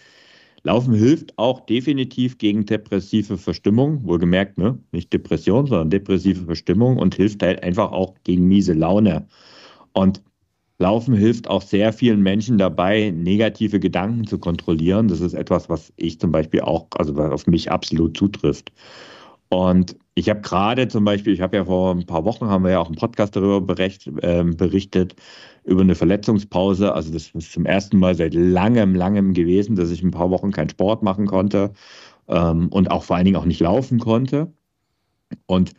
Laufen 0.62 0.92
hilft 0.92 1.38
auch 1.38 1.60
definitiv 1.60 2.36
gegen 2.36 2.66
depressive 2.66 3.38
Verstimmung, 3.38 4.04
wohlgemerkt, 4.04 4.58
ne? 4.58 4.78
nicht 4.92 5.10
Depression, 5.10 5.66
sondern 5.66 5.88
depressive 5.88 6.44
Verstimmung 6.44 6.98
und 6.98 7.14
hilft 7.14 7.42
halt 7.42 7.62
einfach 7.62 7.92
auch 7.92 8.14
gegen 8.24 8.46
miese 8.46 8.74
Laune. 8.74 9.26
Und 9.94 10.22
Laufen 10.80 11.14
hilft 11.14 11.48
auch 11.48 11.60
sehr 11.60 11.92
vielen 11.92 12.22
Menschen 12.22 12.56
dabei, 12.56 13.10
negative 13.10 13.78
Gedanken 13.78 14.26
zu 14.26 14.38
kontrollieren. 14.38 15.08
Das 15.08 15.20
ist 15.20 15.34
etwas, 15.34 15.68
was 15.68 15.92
ich 15.96 16.18
zum 16.18 16.32
Beispiel 16.32 16.62
auch, 16.62 16.86
also 16.96 17.16
was 17.16 17.30
auf 17.30 17.46
mich 17.46 17.70
absolut 17.70 18.16
zutrifft. 18.16 18.72
Und 19.50 19.96
ich 20.14 20.30
habe 20.30 20.40
gerade 20.40 20.88
zum 20.88 21.04
Beispiel, 21.04 21.34
ich 21.34 21.42
habe 21.42 21.58
ja 21.58 21.66
vor 21.66 21.94
ein 21.94 22.06
paar 22.06 22.24
Wochen, 22.24 22.46
haben 22.46 22.64
wir 22.64 22.70
ja 22.70 22.80
auch 22.80 22.86
einen 22.86 22.96
Podcast 22.96 23.36
darüber 23.36 23.60
bericht, 23.60 24.06
äh, 24.22 24.42
berichtet, 24.42 25.16
über 25.64 25.82
eine 25.82 25.94
Verletzungspause. 25.94 26.94
Also 26.94 27.12
das 27.12 27.28
ist 27.30 27.52
zum 27.52 27.66
ersten 27.66 27.98
Mal 27.98 28.14
seit 28.14 28.32
langem, 28.32 28.94
langem 28.94 29.34
gewesen, 29.34 29.76
dass 29.76 29.90
ich 29.90 30.02
ein 30.02 30.12
paar 30.12 30.30
Wochen 30.30 30.50
keinen 30.50 30.70
Sport 30.70 31.02
machen 31.02 31.26
konnte 31.26 31.72
ähm, 32.28 32.68
und 32.68 32.90
auch 32.90 33.04
vor 33.04 33.16
allen 33.16 33.26
Dingen 33.26 33.36
auch 33.36 33.44
nicht 33.44 33.60
laufen 33.60 33.98
konnte. 33.98 34.50
Und 35.46 35.72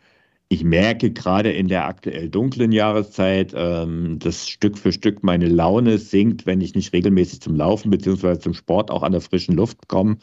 ich 0.52 0.64
merke 0.64 1.10
gerade 1.10 1.50
in 1.50 1.68
der 1.68 1.86
aktuell 1.86 2.28
dunklen 2.28 2.72
Jahreszeit, 2.72 3.54
ähm, 3.56 4.18
dass 4.18 4.46
Stück 4.46 4.76
für 4.76 4.92
Stück 4.92 5.22
meine 5.22 5.48
Laune 5.48 5.96
sinkt, 5.96 6.44
wenn 6.44 6.60
ich 6.60 6.74
nicht 6.74 6.92
regelmäßig 6.92 7.40
zum 7.40 7.56
Laufen 7.56 7.90
bzw. 7.90 8.38
zum 8.38 8.52
Sport 8.52 8.90
auch 8.90 9.02
an 9.02 9.12
der 9.12 9.22
frischen 9.22 9.56
Luft 9.56 9.88
komme. 9.88 10.18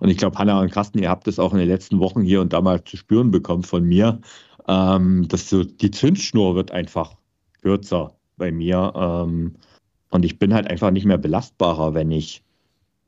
Und 0.00 0.08
ich 0.08 0.16
glaube, 0.16 0.38
Hanna 0.38 0.62
und 0.62 0.72
Carsten, 0.72 0.98
ihr 0.98 1.10
habt 1.10 1.28
es 1.28 1.38
auch 1.38 1.52
in 1.52 1.58
den 1.58 1.68
letzten 1.68 1.98
Wochen 1.98 2.22
hier 2.22 2.40
und 2.40 2.54
da 2.54 2.62
mal 2.62 2.82
zu 2.84 2.96
spüren 2.96 3.30
bekommen 3.30 3.64
von 3.64 3.84
mir, 3.84 4.18
ähm, 4.66 5.28
dass 5.28 5.50
so 5.50 5.62
die 5.62 5.90
Zündschnur 5.90 6.54
wird 6.54 6.70
einfach 6.70 7.14
kürzer 7.60 8.14
bei 8.38 8.50
mir. 8.50 8.94
Ähm, 8.96 9.56
und 10.08 10.24
ich 10.24 10.38
bin 10.38 10.54
halt 10.54 10.70
einfach 10.70 10.90
nicht 10.90 11.04
mehr 11.04 11.18
belastbarer, 11.18 11.92
wenn 11.92 12.10
ich 12.10 12.42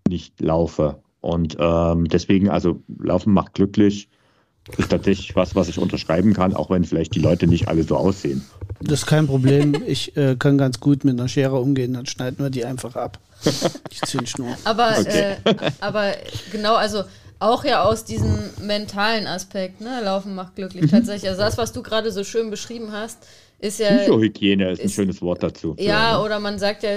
nicht 0.06 0.38
laufe. 0.42 1.02
Und 1.22 1.56
ähm, 1.58 2.08
deswegen, 2.08 2.50
also 2.50 2.82
Laufen 2.98 3.32
macht 3.32 3.54
glücklich. 3.54 4.10
Ist 4.76 4.90
tatsächlich 4.90 5.34
was, 5.34 5.54
was 5.54 5.68
ich 5.68 5.78
unterschreiben 5.78 6.34
kann, 6.34 6.54
auch 6.54 6.70
wenn 6.70 6.84
vielleicht 6.84 7.14
die 7.14 7.20
Leute 7.20 7.46
nicht 7.46 7.68
alle 7.68 7.82
so 7.82 7.96
aussehen. 7.96 8.44
Das 8.80 9.00
ist 9.00 9.06
kein 9.06 9.26
Problem. 9.26 9.74
Ich 9.86 10.16
äh, 10.16 10.36
kann 10.36 10.58
ganz 10.58 10.78
gut 10.78 11.04
mit 11.04 11.18
einer 11.18 11.28
Schere 11.28 11.58
umgehen, 11.58 11.94
dann 11.94 12.06
schneiden 12.06 12.38
wir 12.38 12.50
die 12.50 12.64
einfach 12.64 12.94
ab. 12.94 13.18
Die 13.44 14.00
Zündschnur. 14.04 14.56
Aber, 14.64 14.96
okay. 14.98 15.36
äh, 15.44 15.54
aber 15.80 16.12
genau, 16.50 16.74
also 16.74 17.04
auch 17.40 17.64
ja 17.64 17.84
aus 17.84 18.04
diesem 18.04 18.36
mentalen 18.62 19.26
Aspekt, 19.26 19.80
ne? 19.80 20.00
Laufen 20.02 20.34
macht 20.34 20.56
glücklich 20.56 20.84
mhm. 20.84 20.90
tatsächlich. 20.90 21.30
Also 21.30 21.42
das, 21.42 21.58
was 21.58 21.72
du 21.72 21.82
gerade 21.82 22.10
so 22.10 22.24
schön 22.24 22.50
beschrieben 22.50 22.92
hast, 22.92 23.26
ist 23.60 23.80
ja. 23.80 23.96
Psychohygiene 23.96 24.70
ist, 24.70 24.78
ist 24.78 24.84
ein 24.84 24.90
schönes 24.90 25.22
Wort 25.22 25.42
dazu. 25.42 25.74
Ja, 25.78 25.84
ja, 25.84 26.22
oder 26.22 26.38
man 26.38 26.58
sagt 26.58 26.82
ja, 26.84 26.90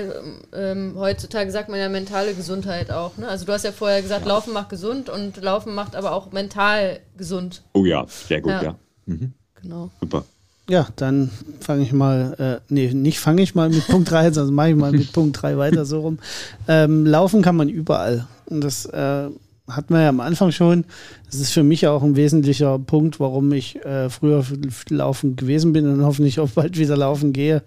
ähm, 0.53 0.93
heutzutage 0.95 1.51
sagt 1.51 1.69
man 1.69 1.79
ja 1.79 1.89
mentale 1.89 2.33
Gesundheit 2.33 2.91
auch. 2.91 3.17
Ne? 3.17 3.27
Also 3.27 3.45
du 3.45 3.53
hast 3.53 3.65
ja 3.65 3.71
vorher 3.71 4.01
gesagt, 4.01 4.25
ja. 4.25 4.27
Laufen 4.27 4.53
macht 4.53 4.69
gesund 4.69 5.09
und 5.09 5.37
Laufen 5.41 5.73
macht 5.73 5.95
aber 5.95 6.13
auch 6.13 6.31
mental 6.31 6.99
gesund. 7.17 7.63
Oh 7.73 7.85
ja, 7.85 8.05
sehr 8.07 8.41
gut, 8.41 8.51
ja. 8.51 8.63
ja. 8.63 8.75
Mhm. 9.05 9.33
Genau. 9.61 9.89
Super. 9.99 10.25
Ja, 10.69 10.87
dann 10.95 11.31
fange 11.59 11.83
ich 11.83 11.91
mal, 11.91 12.61
äh, 12.69 12.73
nee, 12.73 12.93
nicht 12.93 13.19
fange 13.19 13.41
ich 13.41 13.55
mal 13.55 13.69
mit 13.69 13.87
Punkt 13.87 14.09
3, 14.09 14.31
sondern 14.31 14.53
mache 14.53 14.69
ich 14.69 14.75
mal 14.75 14.91
mit 14.91 15.11
Punkt 15.11 15.41
3 15.41 15.57
weiter 15.57 15.85
so 15.85 16.01
rum. 16.01 16.19
Ähm, 16.67 17.05
laufen 17.05 17.41
kann 17.41 17.55
man 17.55 17.69
überall. 17.69 18.27
Und 18.45 18.63
das 18.63 18.85
äh, 18.85 19.29
hatten 19.75 19.93
wir 19.93 20.01
ja 20.01 20.09
am 20.09 20.19
Anfang 20.19 20.51
schon. 20.51 20.85
Das 21.25 21.35
ist 21.35 21.51
für 21.51 21.63
mich 21.63 21.87
auch 21.87 22.03
ein 22.03 22.15
wesentlicher 22.15 22.77
Punkt, 22.79 23.19
warum 23.19 23.51
ich 23.51 23.83
äh, 23.85 24.09
früher 24.09 24.43
laufen 24.89 25.35
gewesen 25.35 25.73
bin 25.73 25.87
und 25.87 26.03
hoffentlich 26.03 26.39
auch 26.39 26.49
bald 26.49 26.77
wieder 26.77 26.97
laufen 26.97 27.33
gehe. 27.33 27.63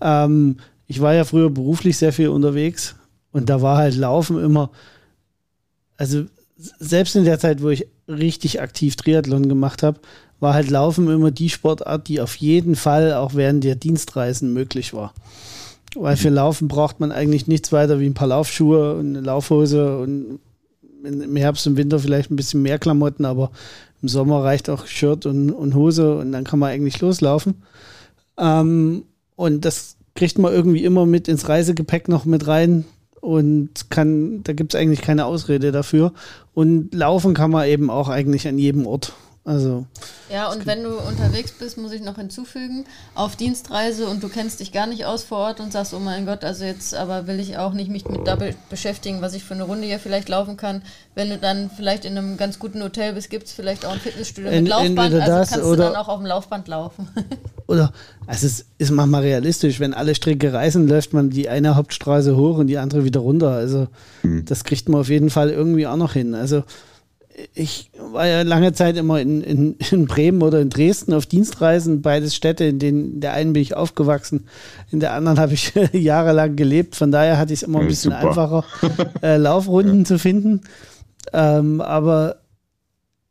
Ähm, 0.00 0.56
ich 0.86 1.00
war 1.00 1.14
ja 1.14 1.24
früher 1.24 1.50
beruflich 1.50 1.96
sehr 1.96 2.12
viel 2.12 2.28
unterwegs 2.28 2.96
und 3.32 3.50
da 3.50 3.62
war 3.62 3.76
halt 3.76 3.94
Laufen 3.94 4.42
immer, 4.42 4.70
also 5.96 6.24
selbst 6.56 7.14
in 7.14 7.24
der 7.24 7.38
Zeit, 7.38 7.62
wo 7.62 7.68
ich 7.68 7.86
richtig 8.08 8.60
aktiv 8.60 8.96
Triathlon 8.96 9.48
gemacht 9.48 9.82
habe, 9.82 10.00
war 10.40 10.54
halt 10.54 10.70
Laufen 10.70 11.08
immer 11.08 11.30
die 11.30 11.50
Sportart, 11.50 12.08
die 12.08 12.20
auf 12.20 12.36
jeden 12.36 12.76
Fall 12.76 13.12
auch 13.14 13.34
während 13.34 13.64
der 13.64 13.74
Dienstreisen 13.74 14.52
möglich 14.52 14.94
war. 14.94 15.12
Weil 15.94 16.16
für 16.16 16.28
Laufen 16.28 16.68
braucht 16.68 17.00
man 17.00 17.12
eigentlich 17.12 17.46
nichts 17.46 17.72
weiter 17.72 17.98
wie 18.00 18.06
ein 18.06 18.14
paar 18.14 18.28
Laufschuhe 18.28 18.94
und 18.94 19.16
eine 19.16 19.20
Laufhose 19.20 19.98
und 19.98 20.38
im 21.04 21.36
Herbst 21.36 21.66
und 21.66 21.76
Winter 21.76 21.98
vielleicht 21.98 22.30
ein 22.30 22.36
bisschen 22.36 22.62
mehr 22.62 22.78
Klamotten, 22.78 23.24
aber 23.24 23.50
im 24.02 24.08
Sommer 24.08 24.44
reicht 24.44 24.70
auch 24.70 24.86
Shirt 24.86 25.26
und, 25.26 25.50
und 25.50 25.74
Hose 25.74 26.18
und 26.18 26.32
dann 26.32 26.44
kann 26.44 26.58
man 26.58 26.70
eigentlich 26.70 27.00
loslaufen. 27.00 27.62
Ähm, 28.38 29.04
und 29.36 29.64
das 29.64 29.96
kriegt 30.14 30.38
man 30.38 30.52
irgendwie 30.52 30.84
immer 30.84 31.06
mit 31.06 31.28
ins 31.28 31.48
Reisegepäck 31.48 32.08
noch 32.08 32.24
mit 32.24 32.46
rein 32.46 32.84
und 33.20 33.90
kann, 33.90 34.42
da 34.44 34.52
gibt 34.52 34.74
es 34.74 34.80
eigentlich 34.80 35.02
keine 35.02 35.26
Ausrede 35.26 35.72
dafür. 35.72 36.12
Und 36.54 36.94
laufen 36.94 37.34
kann 37.34 37.50
man 37.50 37.68
eben 37.68 37.90
auch 37.90 38.08
eigentlich 38.08 38.46
an 38.48 38.58
jedem 38.58 38.86
Ort. 38.86 39.12
Also. 39.48 39.86
Ja, 40.30 40.52
und 40.52 40.66
wenn 40.66 40.82
du 40.82 40.90
unterwegs 40.90 41.52
bist, 41.52 41.78
muss 41.78 41.92
ich 41.92 42.02
noch 42.02 42.16
hinzufügen, 42.16 42.84
auf 43.14 43.34
Dienstreise 43.34 44.06
und 44.06 44.22
du 44.22 44.28
kennst 44.28 44.60
dich 44.60 44.72
gar 44.72 44.86
nicht 44.86 45.06
aus 45.06 45.22
vor 45.22 45.38
Ort 45.38 45.60
und 45.60 45.72
sagst, 45.72 45.94
oh 45.94 45.98
mein 45.98 46.26
Gott, 46.26 46.44
also 46.44 46.66
jetzt 46.66 46.94
aber 46.94 47.26
will 47.26 47.40
ich 47.40 47.56
auch 47.56 47.72
nicht 47.72 47.90
mich 47.90 48.06
mit 48.06 48.26
da 48.26 48.36
beschäftigen, 48.68 49.22
was 49.22 49.32
ich 49.32 49.44
für 49.44 49.54
eine 49.54 49.62
Runde 49.62 49.86
hier 49.86 49.98
vielleicht 49.98 50.28
laufen 50.28 50.58
kann. 50.58 50.82
Wenn 51.14 51.30
du 51.30 51.38
dann 51.38 51.70
vielleicht 51.74 52.04
in 52.04 52.18
einem 52.18 52.36
ganz 52.36 52.58
guten 52.58 52.82
Hotel 52.82 53.14
bist, 53.14 53.30
gibt 53.30 53.46
es 53.46 53.52
vielleicht 53.52 53.86
auch 53.86 53.92
ein 53.92 54.00
Fitnessstudio 54.00 54.50
mit 54.50 54.68
Laufband, 54.68 55.14
also 55.14 55.54
kannst 55.54 55.56
du 55.56 55.76
dann 55.76 55.96
auch 55.96 56.08
auf 56.08 56.18
dem 56.18 56.26
Laufband 56.26 56.68
laufen. 56.68 57.08
oder, 57.66 57.90
also 58.26 58.46
es 58.46 58.66
ist 58.76 58.90
manchmal 58.90 59.22
realistisch, 59.22 59.80
wenn 59.80 59.94
alle 59.94 60.14
Stricke 60.14 60.52
reißen, 60.52 60.86
läuft 60.86 61.14
man 61.14 61.30
die 61.30 61.48
eine 61.48 61.74
Hauptstraße 61.74 62.36
hoch 62.36 62.58
und 62.58 62.66
die 62.66 62.76
andere 62.76 63.04
wieder 63.04 63.20
runter. 63.20 63.52
Also 63.52 63.88
mhm. 64.22 64.44
das 64.44 64.64
kriegt 64.64 64.90
man 64.90 65.00
auf 65.00 65.08
jeden 65.08 65.30
Fall 65.30 65.48
irgendwie 65.48 65.86
auch 65.86 65.96
noch 65.96 66.12
hin. 66.12 66.34
Also 66.34 66.64
ich 67.54 67.90
war 67.98 68.26
ja 68.26 68.42
lange 68.42 68.72
Zeit 68.72 68.96
immer 68.96 69.20
in, 69.20 69.42
in, 69.42 69.76
in, 69.90 70.06
Bremen 70.06 70.42
oder 70.42 70.60
in 70.60 70.70
Dresden 70.70 71.12
auf 71.12 71.26
Dienstreisen, 71.26 72.02
beides 72.02 72.34
Städte, 72.34 72.64
in 72.64 72.78
denen 72.78 73.14
in 73.14 73.20
der 73.20 73.32
einen 73.32 73.52
bin 73.52 73.62
ich 73.62 73.76
aufgewachsen, 73.76 74.46
in 74.90 75.00
der 75.00 75.12
anderen 75.12 75.38
habe 75.38 75.54
ich 75.54 75.72
jahrelang 75.92 76.56
gelebt. 76.56 76.96
Von 76.96 77.10
daher 77.10 77.38
hatte 77.38 77.52
ich 77.52 77.62
es 77.62 77.68
immer 77.68 77.80
ein 77.80 77.88
bisschen 77.88 78.12
super. 78.12 78.28
einfacher, 78.28 78.64
äh, 79.22 79.36
Laufrunden 79.36 80.00
ja. 80.00 80.04
zu 80.04 80.18
finden. 80.18 80.62
Ähm, 81.32 81.80
aber 81.80 82.36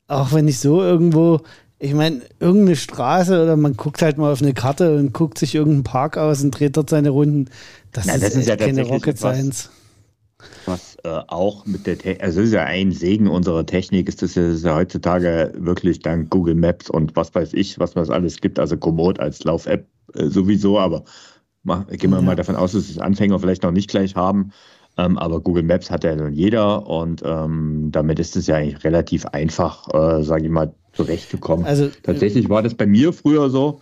auch 0.07 0.31
wenn 0.31 0.47
ich 0.47 0.59
so 0.59 0.81
irgendwo, 0.81 1.41
ich 1.79 1.93
meine, 1.93 2.21
irgendeine 2.39 2.75
Straße 2.75 3.41
oder 3.41 3.57
man 3.57 3.75
guckt 3.75 4.01
halt 4.01 4.17
mal 4.17 4.31
auf 4.31 4.41
eine 4.41 4.53
Karte 4.53 4.95
und 4.95 5.13
guckt 5.13 5.37
sich 5.37 5.55
irgendeinen 5.55 5.83
Park 5.83 6.17
aus 6.17 6.41
und 6.43 6.51
dreht 6.51 6.77
dort 6.77 6.89
seine 6.89 7.09
Runden, 7.09 7.49
das, 7.91 8.05
Na, 8.05 8.17
das 8.17 8.31
ist, 8.31 8.41
ist 8.41 8.47
ja 8.47 8.55
keine 8.55 8.83
Rocket 8.83 9.17
Science 9.17 9.69
was 9.69 9.77
äh, 11.03 11.09
auch 11.27 11.65
mit 11.65 11.87
der, 11.87 11.97
Te 11.97 12.17
also 12.21 12.41
ist 12.41 12.53
ja 12.53 12.63
ein 12.63 12.91
Segen 12.91 13.27
unserer 13.27 13.65
Technik, 13.65 14.07
ist 14.07 14.21
das 14.21 14.35
ja, 14.35 14.49
ist 14.49 14.65
ja, 14.65 14.75
heutzutage 14.75 15.53
wirklich 15.57 15.99
dank 15.99 16.29
Google 16.29 16.55
Maps 16.55 16.89
und 16.89 17.15
was 17.15 17.33
weiß 17.33 17.53
ich, 17.53 17.79
was 17.79 17.95
es 17.95 18.09
alles 18.09 18.39
gibt, 18.41 18.59
also 18.59 18.77
Komoot 18.77 19.19
als 19.19 19.43
Lauf-App 19.43 19.87
äh, 20.13 20.27
sowieso, 20.27 20.79
aber 20.79 21.03
mach, 21.63 21.87
gehen 21.87 22.11
wir 22.11 22.17
ja. 22.17 22.21
mal 22.21 22.35
davon 22.35 22.55
aus, 22.55 22.73
dass 22.73 22.89
es 22.89 22.99
Anfänger 22.99 23.39
vielleicht 23.39 23.63
noch 23.63 23.71
nicht 23.71 23.89
gleich 23.89 24.15
haben. 24.15 24.51
Ähm, 24.97 25.17
aber 25.17 25.41
Google 25.41 25.63
Maps 25.63 25.91
hat 25.91 26.03
ja 26.03 26.15
nun 26.15 26.33
jeder 26.33 26.87
und 26.87 27.21
ähm, 27.23 27.89
damit 27.91 28.19
ist 28.19 28.35
es 28.35 28.47
ja 28.47 28.55
eigentlich 28.55 28.83
relativ 28.83 29.25
einfach, 29.27 29.87
äh, 29.93 30.23
sage 30.23 30.45
ich 30.45 30.49
mal, 30.49 30.73
zurechtgekommen. 30.93 31.65
Also, 31.65 31.89
Tatsächlich 32.01 32.49
war 32.49 32.63
das 32.63 32.73
bei 32.73 32.87
mir 32.87 33.13
früher 33.13 33.51
so, 33.51 33.79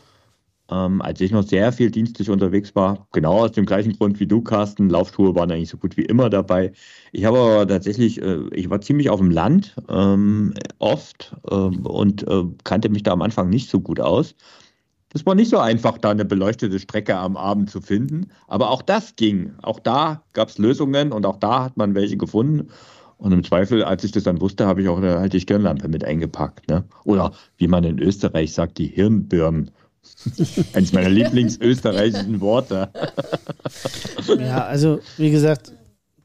ähm, 0.70 1.02
als 1.02 1.22
ich 1.22 1.32
noch 1.32 1.44
sehr 1.44 1.72
viel 1.72 1.92
dienstlich 1.92 2.30
unterwegs 2.30 2.76
war. 2.76 3.08
Genau 3.12 3.44
aus 3.44 3.52
dem 3.52 3.66
gleichen 3.66 3.94
Grund 3.94 4.20
wie 4.20 4.28
du, 4.28 4.42
Carsten. 4.42 4.90
Laufschuhe 4.90 5.36
waren 5.36 5.52
eigentlich 5.52 5.70
so 5.70 5.78
gut 5.78 5.98
wie 5.98 6.06
immer 6.06 6.30
dabei. 6.30 6.72
Ich 7.12 7.26
habe 7.26 7.40
aber 7.40 7.68
tatsächlich, 7.68 8.22
äh, 8.22 8.48
ich 8.52 8.70
war 8.70 8.82
ziemlich 8.82 9.10
auf 9.10 9.20
dem 9.20 9.32
Land 9.32 9.76
ähm, 9.90 10.54
oft 10.80 11.36
ähm, 11.52 11.86
und 11.86 12.28
äh, 12.28 12.44
kannte 12.64 12.90
mich 12.90 13.04
da 13.04 13.12
am 13.12 13.22
Anfang 13.22 13.50
nicht 13.50 13.70
so 13.70 13.80
gut 13.80 14.00
aus. 14.00 14.36
Es 15.14 15.26
war 15.26 15.34
nicht 15.34 15.50
so 15.50 15.60
einfach, 15.60 15.98
da 15.98 16.10
eine 16.10 16.26
beleuchtete 16.26 16.78
Strecke 16.78 17.16
am 17.16 17.38
Abend 17.38 17.70
zu 17.70 17.80
finden. 17.80 18.32
Aber 18.48 18.70
auch 18.70 18.82
das 18.82 19.16
ging. 19.16 19.54
Auch 19.62 19.80
da 19.80 20.24
gab 20.34 20.50
es 20.50 20.58
Lösungen 20.58 21.14
und 21.14 21.26
auch 21.26 21.38
da 21.38 21.64
hat 21.64 21.78
man 21.78 21.96
welche 21.96 22.18
gefunden. 22.18 22.70
Und 23.18 23.32
im 23.32 23.44
Zweifel, 23.44 23.84
als 23.84 24.04
ich 24.04 24.12
das 24.12 24.24
dann 24.24 24.42
wusste, 24.42 24.68
habe 24.68 24.82
ich 24.82 24.90
auch 24.90 24.98
eine, 24.98 25.20
halt 25.20 25.32
die 25.32 25.40
Stirnlampe 25.40 25.88
mit 25.88 26.04
eingepackt. 26.04 26.68
Ne? 26.68 26.84
Oder 27.06 27.32
wie 27.58 27.68
man 27.68 27.86
in 27.86 27.98
Österreich 28.00 28.54
sagt, 28.54 28.78
die 28.78 28.88
Hirnbirnen. 28.88 29.72
Eines 30.74 30.94
meiner 30.94 31.10
Lieblingsösterreichischen 31.10 32.42
Worte. 32.42 32.90
ja, 34.40 34.66
also 34.66 35.00
wie 35.18 35.32
gesagt, 35.32 35.72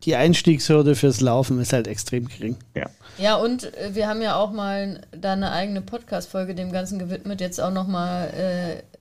die 0.04 0.16
Einstiegshürde 0.16 0.94
fürs 0.94 1.20
Laufen 1.20 1.60
ist 1.60 1.72
halt 1.72 1.86
extrem 1.86 2.28
gering. 2.28 2.56
Ja. 2.74 2.86
Ja, 3.18 3.36
und 3.36 3.74
äh, 3.76 3.94
wir 3.94 4.08
haben 4.08 4.22
ja 4.22 4.36
auch 4.36 4.50
mal 4.50 5.00
da 5.12 5.32
eine 5.32 5.52
eigene 5.52 5.82
Podcast-Folge 5.82 6.54
dem 6.54 6.72
Ganzen 6.72 6.98
gewidmet, 6.98 7.40
jetzt 7.40 7.60
auch 7.60 7.72
nochmal 7.72 8.30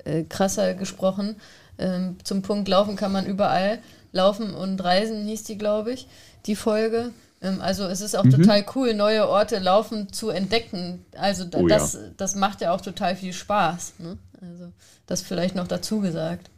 äh, 0.06 0.20
äh, 0.20 0.24
krasser 0.26 0.74
gesprochen. 0.74 1.38
Ähm, 1.78 2.18
zum 2.24 2.42
Punkt 2.42 2.68
Laufen 2.68 2.98
kann 2.98 3.14
man 3.14 3.26
überall. 3.26 3.80
Laufen 4.12 4.54
und 4.54 4.84
Reisen 4.84 5.26
hieß 5.26 5.44
die, 5.44 5.58
glaube 5.58 5.94
ich, 5.94 6.08
die 6.46 6.56
Folge. 6.56 7.12
Ähm, 7.42 7.62
also 7.62 7.86
es 7.86 8.02
ist 8.02 8.16
auch 8.16 8.26
mhm. 8.26 8.32
total 8.32 8.66
cool, 8.76 8.94
neue 8.94 9.28
Orte 9.30 9.60
laufen 9.60 10.12
zu 10.12 10.30
entdecken. 10.30 11.06
Also 11.18 11.46
oh, 11.56 11.68
das, 11.68 11.94
ja. 11.94 12.00
das 12.18 12.36
macht 12.36 12.62
ja 12.62 12.74
auch 12.74 12.82
total 12.82 13.16
viel 13.16 13.34
Spaß. 13.34 13.94
Ne? 14.00 14.18
Also 14.42 14.72
das 15.06 15.22
vielleicht 15.22 15.56
noch 15.56 15.68
dazu 15.68 16.00
gesagt. 16.00 16.50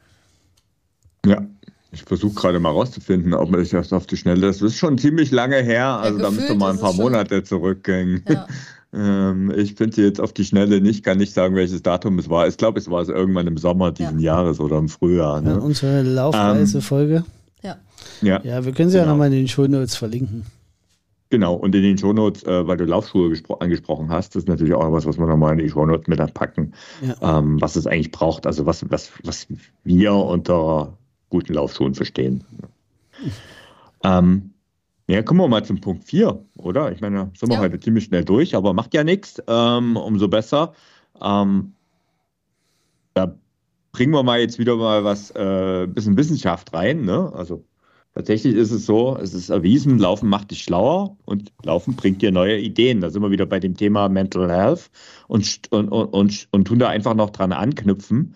Ja, 1.26 1.46
ich 1.92 2.04
versuche 2.04 2.34
gerade 2.36 2.60
mal 2.60 2.70
rauszufinden, 2.70 3.34
ob 3.34 3.56
ich 3.58 3.70
das 3.70 3.92
auf 3.92 4.08
die 4.08 4.18
Schnelle. 4.18 4.48
Das 4.48 4.62
ist 4.62 4.78
schon 4.78 4.98
ziemlich 4.98 5.32
lange 5.32 5.58
her, 5.58 5.88
also 5.88 6.18
ja, 6.18 6.24
da 6.24 6.32
müsste 6.32 6.56
mal 6.56 6.72
ein 6.72 6.80
paar 6.80 6.94
Monate 6.94 7.44
zurückgehen. 7.44 8.24
Ja. 8.28 8.48
ähm, 8.94 9.52
ich 9.56 9.76
finde 9.76 9.96
sie 9.96 10.04
jetzt 10.04 10.22
auf 10.22 10.34
die 10.34 10.46
Schnelle 10.46 10.80
nicht, 10.80 11.04
kann 11.04 11.18
nicht 11.18 11.34
sagen, 11.34 11.56
welches 11.56 11.84
Datum 11.84 12.18
es 12.20 12.30
war. 12.30 12.48
Ich 12.48 12.58
glaube, 12.58 12.80
es 12.80 12.90
war 12.90 13.04
so 13.04 13.14
irgendwann 13.14 13.48
im 13.48 13.58
Sommer 13.58 13.92
diesen 13.92 14.20
ja. 14.20 14.36
Jahres 14.36 14.60
oder 14.60 14.78
im 14.78 14.90
Frühjahr. 14.90 15.42
Ne? 15.42 15.60
unsere 15.60 16.02
Laufreisefolge. 16.02 17.16
Ähm, 17.16 17.26
ja. 17.62 17.78
ja. 18.22 18.42
Ja, 18.44 18.66
wir 18.66 18.72
können 18.72 18.90
sie 18.90 18.98
genau. 18.98 19.08
ja 19.08 19.12
nochmal 19.12 19.28
in 19.28 19.34
den 19.34 19.48
Show 19.48 19.68
Notes 19.68 19.96
verlinken. 19.96 20.46
Genau, 21.32 21.54
und 21.54 21.74
in 21.74 21.82
den 21.82 21.98
Shownotes, 21.98 22.44
äh, 22.44 22.68
weil 22.68 22.76
du 22.76 22.84
Laufschuhe 22.84 23.34
angesprochen 23.62 24.10
hast, 24.10 24.36
das 24.36 24.44
ist 24.44 24.50
natürlich 24.50 24.74
auch 24.74 24.92
was, 24.92 25.06
was 25.06 25.18
wir 25.18 25.26
nochmal 25.26 25.54
in 25.54 25.60
die 25.60 25.70
Shownotes 25.70 26.08
mit 26.08 26.34
packen, 26.34 26.74
ja. 27.02 27.40
ähm, 27.40 27.60
was 27.62 27.78
es 27.78 27.88
eigentlich 27.88 28.12
braucht, 28.12 28.46
also 28.46 28.66
was, 28.66 28.86
was, 28.92 29.14
was 29.24 29.48
wir 29.86 30.14
unter 30.14 30.98
guten 31.30 31.54
Laufschuhen 31.54 31.96
verstehen. 31.96 32.44
ähm, 34.04 34.52
ja, 35.08 35.24
kommen 35.24 35.40
wir 35.40 35.48
mal 35.48 35.64
zum 35.64 35.80
Punkt 35.80 36.04
4, 36.04 36.38
oder? 36.58 36.92
Ich 36.92 37.00
meine, 37.00 37.32
sind 37.34 37.48
wir 37.48 37.56
ja. 37.56 37.62
heute 37.62 37.80
ziemlich 37.80 38.04
schnell 38.04 38.26
durch, 38.26 38.54
aber 38.54 38.74
macht 38.74 38.94
ja 38.94 39.06
nichts, 39.06 39.42
ähm, 39.48 39.96
umso 39.96 40.28
besser. 40.28 40.74
Ähm, 41.22 41.72
da 43.14 43.38
bringen 43.94 44.12
wir 44.12 44.24
mal 44.24 44.42
jetzt 44.42 44.60
wieder 44.60 44.76
mal 44.76 45.06
was, 45.06 45.32
äh, 45.32 45.88
bisschen 45.88 46.18
Wissenschaft 46.18 46.74
rein, 46.74 47.06
ne? 47.06 47.32
Also 47.34 47.64
Tatsächlich 48.14 48.56
ist 48.56 48.72
es 48.72 48.86
so, 48.86 49.18
es 49.18 49.34
ist 49.34 49.50
erwiesen, 49.50 49.98
Laufen 50.00 50.30
macht 50.30 50.52
dich 50.52 50.64
schlauer 50.64 51.18
und 51.26 51.54
Laufen 51.64 51.96
bringt 51.96 52.22
dir 52.22 52.32
neue 52.32 52.58
Ideen. 52.60 53.02
Da 53.02 53.10
sind 53.10 53.22
wir 53.22 53.32
wieder 53.32 53.46
bei 53.46 53.60
dem 53.60 53.76
Thema 53.76 54.10
Mental 54.10 54.50
Health 54.50 54.90
und, 55.28 55.62
und, 55.72 55.90
und, 55.90 56.48
und, 56.52 56.66
tun 56.66 56.80
da 56.80 56.90
einfach 56.90 57.16
noch 57.16 57.30
dran 57.30 57.54
anknüpfen. 57.54 58.36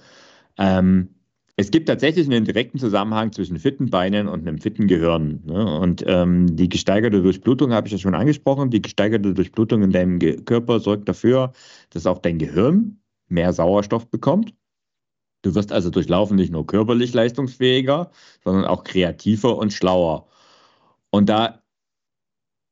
Ähm, 0.58 1.10
Es 1.58 1.72
gibt 1.72 1.88
tatsächlich 1.88 2.28
einen 2.28 2.46
direkten 2.46 2.80
Zusammenhang 2.80 3.32
zwischen 3.32 3.60
fitten 3.60 3.90
Beinen 3.90 4.28
und 4.28 4.48
einem 4.48 4.60
fitten 4.60 4.88
Gehirn. 4.88 5.42
Ne? 5.46 5.80
Und 5.80 6.04
ähm, 6.08 6.56
die 6.56 6.70
gesteigerte 6.70 7.22
Durchblutung 7.22 7.72
habe 7.74 7.88
ich 7.88 7.94
ja 7.94 8.00
schon 8.00 8.16
angesprochen. 8.16 8.70
Die 8.72 8.82
gesteigerte 8.82 9.34
Durchblutung 9.34 9.82
in 9.84 9.92
deinem 9.92 10.20
Ge 10.20 10.42
Körper 10.44 10.80
sorgt 10.82 11.08
dafür, 11.08 11.54
dass 11.92 12.06
auch 12.08 12.20
dein 12.20 12.40
Gehirn 12.40 13.00
mehr 13.30 13.54
Sauerstoff 13.54 14.10
bekommt. 14.10 14.54
Du 15.46 15.54
wirst 15.54 15.72
also 15.72 15.92
durch 15.92 16.10
Laufen 16.10 16.36
nicht 16.38 16.52
nur 16.52 16.66
körperlich 16.66 17.14
leistungsfähiger, 17.14 18.10
sondern 18.44 18.66
auch 18.66 18.84
kreativer 18.84 19.58
und 19.58 19.72
schlauer. 19.74 20.28
Und 21.12 21.30
da 21.30 21.62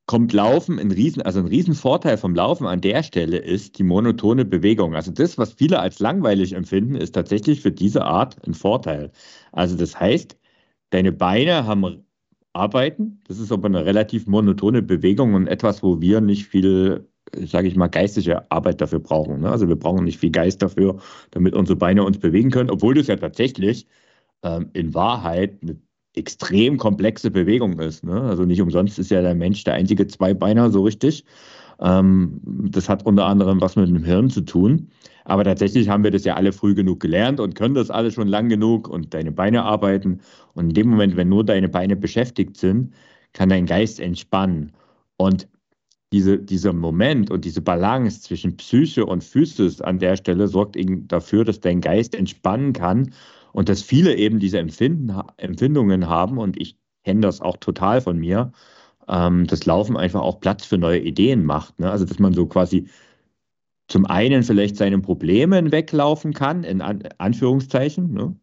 kommt 0.07 0.33
Laufen 0.33 0.79
ein 0.79 0.91
Riesen, 0.91 1.21
also 1.21 1.39
ein 1.39 1.45
Riesenvorteil 1.45 2.17
vom 2.17 2.33
Laufen 2.35 2.65
an 2.65 2.81
der 2.81 3.03
Stelle 3.03 3.37
ist 3.37 3.77
die 3.77 3.83
monotone 3.83 4.43
Bewegung. 4.43 4.95
Also 4.95 5.11
das, 5.11 5.37
was 5.37 5.53
viele 5.53 5.79
als 5.79 5.99
langweilig 5.99 6.53
empfinden, 6.53 6.95
ist 6.95 7.13
tatsächlich 7.13 7.61
für 7.61 7.71
diese 7.71 8.05
Art 8.05 8.37
ein 8.47 8.55
Vorteil. 8.55 9.11
Also 9.51 9.77
das 9.77 9.99
heißt, 9.99 10.37
deine 10.89 11.11
Beine 11.11 11.65
haben 11.67 12.05
Arbeiten, 12.53 13.21
das 13.27 13.39
ist 13.39 13.51
aber 13.51 13.67
eine 13.67 13.85
relativ 13.85 14.27
monotone 14.27 14.81
Bewegung 14.81 15.35
und 15.35 15.47
etwas, 15.47 15.83
wo 15.83 16.01
wir 16.01 16.21
nicht 16.21 16.47
viel, 16.47 17.07
sage 17.45 17.67
ich 17.67 17.75
mal, 17.75 17.87
geistige 17.87 18.49
Arbeit 18.51 18.81
dafür 18.81 18.99
brauchen. 18.99 19.41
Ne? 19.41 19.49
Also 19.49 19.67
wir 19.67 19.75
brauchen 19.75 20.05
nicht 20.05 20.19
viel 20.19 20.31
Geist 20.31 20.61
dafür, 20.61 20.99
damit 21.31 21.53
unsere 21.55 21.77
Beine 21.77 22.03
uns 22.03 22.17
bewegen 22.19 22.51
können, 22.51 22.69
obwohl 22.69 22.93
das 22.93 23.07
ja 23.07 23.15
tatsächlich 23.15 23.87
ähm, 24.43 24.69
in 24.73 24.93
Wahrheit 24.93 25.57
eine 25.61 25.77
extrem 26.15 26.77
komplexe 26.77 27.31
Bewegung 27.31 27.79
ist. 27.79 28.03
Ne? 28.03 28.21
Also 28.21 28.45
nicht 28.45 28.61
umsonst 28.61 28.99
ist 28.99 29.11
ja 29.11 29.21
der 29.21 29.35
Mensch 29.35 29.63
der 29.63 29.75
einzige 29.75 30.07
Zweibeiner 30.07 30.69
so 30.69 30.83
richtig. 30.83 31.25
Ähm, 31.79 32.39
das 32.43 32.89
hat 32.89 33.05
unter 33.05 33.25
anderem 33.25 33.61
was 33.61 33.75
mit 33.75 33.87
dem 33.87 34.03
Hirn 34.03 34.29
zu 34.29 34.41
tun. 34.41 34.89
Aber 35.25 35.43
tatsächlich 35.43 35.89
haben 35.89 36.03
wir 36.03 36.11
das 36.11 36.25
ja 36.25 36.35
alle 36.35 36.51
früh 36.51 36.75
genug 36.75 36.99
gelernt 36.99 37.39
und 37.39 37.55
können 37.55 37.75
das 37.75 37.89
alle 37.89 38.11
schon 38.11 38.27
lang 38.27 38.49
genug 38.49 38.87
und 38.87 39.13
deine 39.13 39.31
Beine 39.31 39.63
arbeiten. 39.63 40.19
Und 40.53 40.69
in 40.69 40.73
dem 40.73 40.89
Moment, 40.89 41.15
wenn 41.15 41.29
nur 41.29 41.45
deine 41.45 41.69
Beine 41.69 41.95
beschäftigt 41.95 42.57
sind, 42.57 42.93
kann 43.31 43.49
dein 43.49 43.65
Geist 43.65 43.99
entspannen. 43.99 44.73
Und 45.17 45.47
diese, 46.13 46.37
dieser 46.37 46.73
Moment 46.73 47.31
und 47.31 47.43
diese 47.43 47.61
Balance 47.61 48.21
zwischen 48.21 48.55
Psyche 48.55 49.03
und 49.05 49.23
Physis 49.23 49.81
an 49.81 49.97
der 49.97 50.15
Stelle 50.15 50.47
sorgt 50.47 50.77
eben 50.77 51.07
dafür, 51.07 51.43
dass 51.43 51.59
dein 51.59 51.81
Geist 51.81 52.13
entspannen 52.13 52.71
kann 52.71 53.11
und 53.51 53.67
dass 53.67 53.81
viele 53.81 54.15
eben 54.15 54.39
diese 54.39 54.59
Empfinden, 54.59 55.11
Empfindungen 55.37 56.07
haben 56.07 56.37
und 56.37 56.55
ich 56.61 56.77
kenne 57.03 57.21
das 57.21 57.41
auch 57.41 57.57
total 57.57 57.99
von 57.99 58.19
mir, 58.19 58.51
ähm, 59.07 59.47
das 59.47 59.65
Laufen 59.65 59.97
einfach 59.97 60.21
auch 60.21 60.39
Platz 60.39 60.63
für 60.65 60.77
neue 60.77 60.99
Ideen 60.99 61.43
macht. 61.45 61.79
Ne? 61.79 61.89
Also 61.89 62.05
dass 62.05 62.19
man 62.19 62.33
so 62.33 62.45
quasi 62.45 62.87
zum 63.87 64.05
einen 64.05 64.43
vielleicht 64.43 64.77
seinen 64.77 65.01
Problemen 65.01 65.71
weglaufen 65.71 66.33
kann, 66.33 66.63
in 66.63 66.81
An 66.81 67.03
Anführungszeichen, 67.17 68.13
ne? 68.13 68.35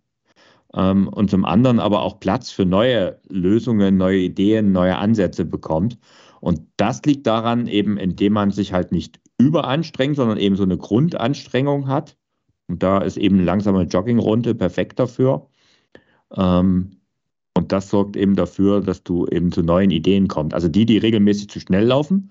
ähm, 0.75 1.07
und 1.07 1.31
zum 1.31 1.45
anderen 1.45 1.79
aber 1.79 2.03
auch 2.03 2.19
Platz 2.19 2.51
für 2.51 2.67
neue 2.67 3.21
Lösungen, 3.29 3.97
neue 3.97 4.19
Ideen, 4.19 4.73
neue 4.73 4.97
Ansätze 4.97 5.45
bekommt. 5.45 5.99
Und 6.41 6.63
das 6.77 7.03
liegt 7.05 7.27
daran 7.27 7.67
eben, 7.67 7.97
indem 7.99 8.33
man 8.33 8.51
sich 8.51 8.73
halt 8.73 8.93
nicht 8.93 9.21
überanstrengt, 9.39 10.17
sondern 10.17 10.39
eben 10.39 10.57
so 10.57 10.63
eine 10.63 10.79
Grundanstrengung 10.79 11.89
hat 11.89 12.17
und 12.71 12.85
da 12.85 12.99
ist 12.99 13.17
eben 13.17 13.37
eine 13.37 13.45
langsame 13.45 13.83
Joggingrunde 13.83 14.55
perfekt 14.55 15.01
dafür. 15.01 15.49
Ähm, 16.37 17.01
und 17.57 17.73
das 17.73 17.91
sorgt 17.91 18.17
eben 18.17 18.37
dafür, 18.37 18.81
dass 18.81 19.03
du 19.03 19.27
eben 19.27 19.51
zu 19.51 19.63
neuen 19.63 19.91
Ideen 19.91 20.29
kommst. 20.29 20.55
Also 20.55 20.69
die, 20.69 20.87
die 20.87 20.99
regelmäßig 20.99 21.51
zu 21.51 21.59
schnell 21.59 21.85
laufen, 21.85 22.31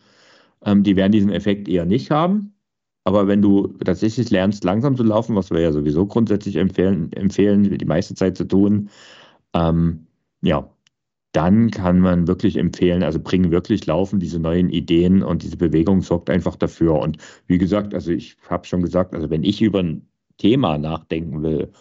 ähm, 0.64 0.84
die 0.84 0.96
werden 0.96 1.12
diesen 1.12 1.30
Effekt 1.30 1.68
eher 1.68 1.86
nicht 1.86 2.10
haben. 2.10 2.54
Aber 3.04 3.28
wenn 3.28 3.42
du 3.42 3.68
tatsächlich 3.84 4.30
lernst, 4.30 4.64
langsam 4.64 4.96
zu 4.96 5.04
laufen, 5.04 5.36
was 5.36 5.52
wir 5.52 5.60
ja 5.60 5.74
sowieso 5.74 6.06
grundsätzlich 6.06 6.56
empfehlen, 6.56 7.12
empfehlen 7.12 7.78
die 7.78 7.86
meiste 7.86 8.16
Zeit 8.16 8.38
zu 8.38 8.46
tun, 8.46 8.90
ähm, 9.54 10.08
ja, 10.42 10.70
dann 11.32 11.70
kann 11.72 12.00
man 12.00 12.28
wirklich 12.28 12.58
empfehlen, 12.58 13.04
also 13.04 13.20
bringen 13.20 13.52
wirklich 13.52 13.86
Laufen, 13.86 14.20
diese 14.20 14.40
neuen 14.40 14.70
Ideen 14.70 15.22
und 15.22 15.44
diese 15.44 15.58
Bewegung 15.58 16.02
sorgt 16.02 16.30
einfach 16.30 16.56
dafür. 16.56 17.00
Und 17.00 17.18
wie 17.48 17.58
gesagt, 17.58 17.94
also 17.94 18.12
ich 18.12 18.38
habe 18.50 18.66
schon 18.66 18.82
gesagt, 18.82 19.14
also 19.14 19.30
wenn 19.30 19.44
ich 19.44 19.62
über 19.62 19.80
ein 19.80 20.08
Thema 20.38 20.78
nachdenken 20.78 21.44
will, 21.44 21.72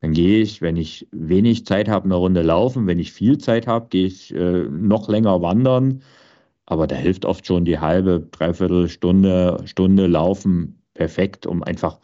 dann 0.00 0.12
gehe 0.12 0.42
ich, 0.42 0.60
wenn 0.60 0.76
ich 0.76 1.08
wenig 1.12 1.64
Zeit 1.64 1.88
habe, 1.88 2.04
eine 2.04 2.16
Runde 2.16 2.42
laufen. 2.42 2.86
Wenn 2.86 2.98
ich 2.98 3.12
viel 3.12 3.38
Zeit 3.38 3.66
habe, 3.66 3.86
gehe 3.88 4.06
ich 4.06 4.34
äh, 4.34 4.64
noch 4.68 5.08
länger 5.08 5.40
wandern. 5.40 6.02
Aber 6.66 6.86
da 6.86 6.96
hilft 6.96 7.24
oft 7.24 7.46
schon 7.46 7.64
die 7.64 7.78
halbe, 7.78 8.28
dreiviertel 8.30 8.88
Stunde, 8.90 9.62
Stunde 9.64 10.06
Laufen 10.06 10.82
perfekt, 10.92 11.46
um 11.46 11.62
einfach 11.62 12.00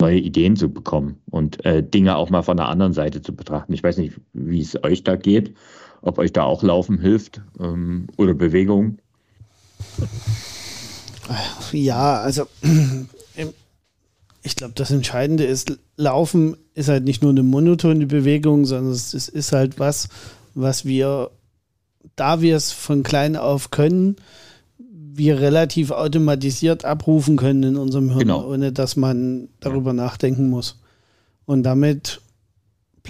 neue 0.00 0.18
Ideen 0.18 0.56
zu 0.56 0.68
bekommen 0.70 1.22
und 1.30 1.64
äh, 1.64 1.82
Dinge 1.82 2.16
auch 2.16 2.30
mal 2.30 2.42
von 2.42 2.56
der 2.56 2.68
anderen 2.68 2.92
Seite 2.92 3.22
zu 3.22 3.34
betrachten. 3.34 3.72
Ich 3.72 3.82
weiß 3.82 3.98
nicht, 3.98 4.20
wie 4.32 4.60
es 4.60 4.82
euch 4.82 5.04
da 5.04 5.16
geht, 5.16 5.54
ob 6.02 6.18
euch 6.18 6.32
da 6.32 6.44
auch 6.44 6.62
Laufen 6.62 6.98
hilft 6.98 7.40
ähm, 7.58 8.08
oder 8.16 8.34
Bewegung. 8.34 8.98
Ja, 11.72 12.20
also 12.20 12.46
ich 14.42 14.56
glaube, 14.56 14.72
das 14.74 14.90
Entscheidende 14.90 15.44
ist, 15.44 15.78
Laufen 15.96 16.56
ist 16.74 16.88
halt 16.88 17.04
nicht 17.04 17.22
nur 17.22 17.30
eine 17.30 17.42
monotone 17.42 18.06
Bewegung, 18.06 18.64
sondern 18.64 18.92
es 18.92 19.12
ist 19.12 19.52
halt 19.52 19.78
was, 19.78 20.08
was 20.54 20.84
wir, 20.84 21.30
da 22.16 22.40
wir 22.40 22.56
es 22.56 22.72
von 22.72 23.02
klein 23.02 23.36
auf 23.36 23.70
können, 23.70 24.16
wir 25.12 25.40
relativ 25.40 25.90
automatisiert 25.90 26.84
abrufen 26.84 27.36
können 27.36 27.62
in 27.62 27.76
unserem 27.76 28.08
Hirn, 28.08 28.20
genau. 28.20 28.48
ohne 28.48 28.72
dass 28.72 28.96
man 28.96 29.48
darüber 29.60 29.92
nachdenken 29.92 30.48
muss. 30.48 30.78
Und 31.44 31.64
damit 31.64 32.20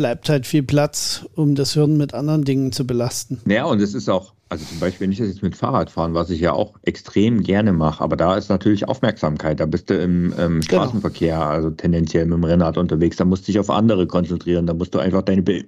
bleibt 0.01 0.31
halt 0.31 0.47
viel 0.47 0.63
Platz, 0.63 1.27
um 1.35 1.55
das 1.55 1.75
Hirn 1.75 1.99
mit 1.99 2.15
anderen 2.15 2.43
Dingen 2.43 2.73
zu 2.73 2.87
belasten. 2.87 3.39
Ja, 3.45 3.67
und 3.67 3.83
es 3.83 3.93
ist 3.93 4.09
auch, 4.09 4.33
also 4.49 4.65
zum 4.65 4.81
Beispiel, 4.81 5.05
wenn 5.05 5.13
ich 5.13 5.19
das 5.19 5.29
jetzt 5.29 5.43
mit 5.43 5.55
Fahrrad 5.55 5.91
fahren, 5.91 6.15
was 6.15 6.31
ich 6.31 6.41
ja 6.41 6.55
auch 6.55 6.73
extrem 6.85 7.43
gerne 7.43 7.75
mache, 7.75 8.03
aber 8.03 8.17
da 8.17 8.35
ist 8.35 8.49
natürlich 8.49 8.89
Aufmerksamkeit. 8.89 9.61
Da 9.61 9.67
bist 9.67 9.91
du 9.91 10.01
im, 10.01 10.33
im 10.33 10.33
genau. 10.33 10.63
Straßenverkehr, 10.63 11.37
genau. 11.37 11.51
also 11.51 11.71
tendenziell 11.73 12.25
mit 12.25 12.33
dem 12.33 12.45
Rennrad 12.45 12.79
unterwegs, 12.79 13.19
da 13.19 13.27
musst 13.27 13.43
du 13.43 13.53
dich 13.53 13.59
auf 13.59 13.69
andere 13.69 14.07
konzentrieren, 14.07 14.67
da 14.67 14.73
musst 14.73 14.95
du 14.95 15.01
einfach 15.01 15.21
deine 15.21 15.43
Be 15.43 15.65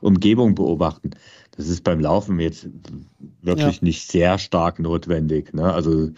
Umgebung 0.00 0.56
beobachten. 0.56 1.10
Das 1.56 1.68
ist 1.68 1.84
beim 1.84 2.00
Laufen 2.00 2.40
jetzt 2.40 2.66
wirklich 3.42 3.76
ja. 3.76 3.82
nicht 3.84 4.10
sehr 4.10 4.38
stark 4.38 4.80
notwendig. 4.80 5.54
Ne? 5.54 5.72
Also 5.72 6.10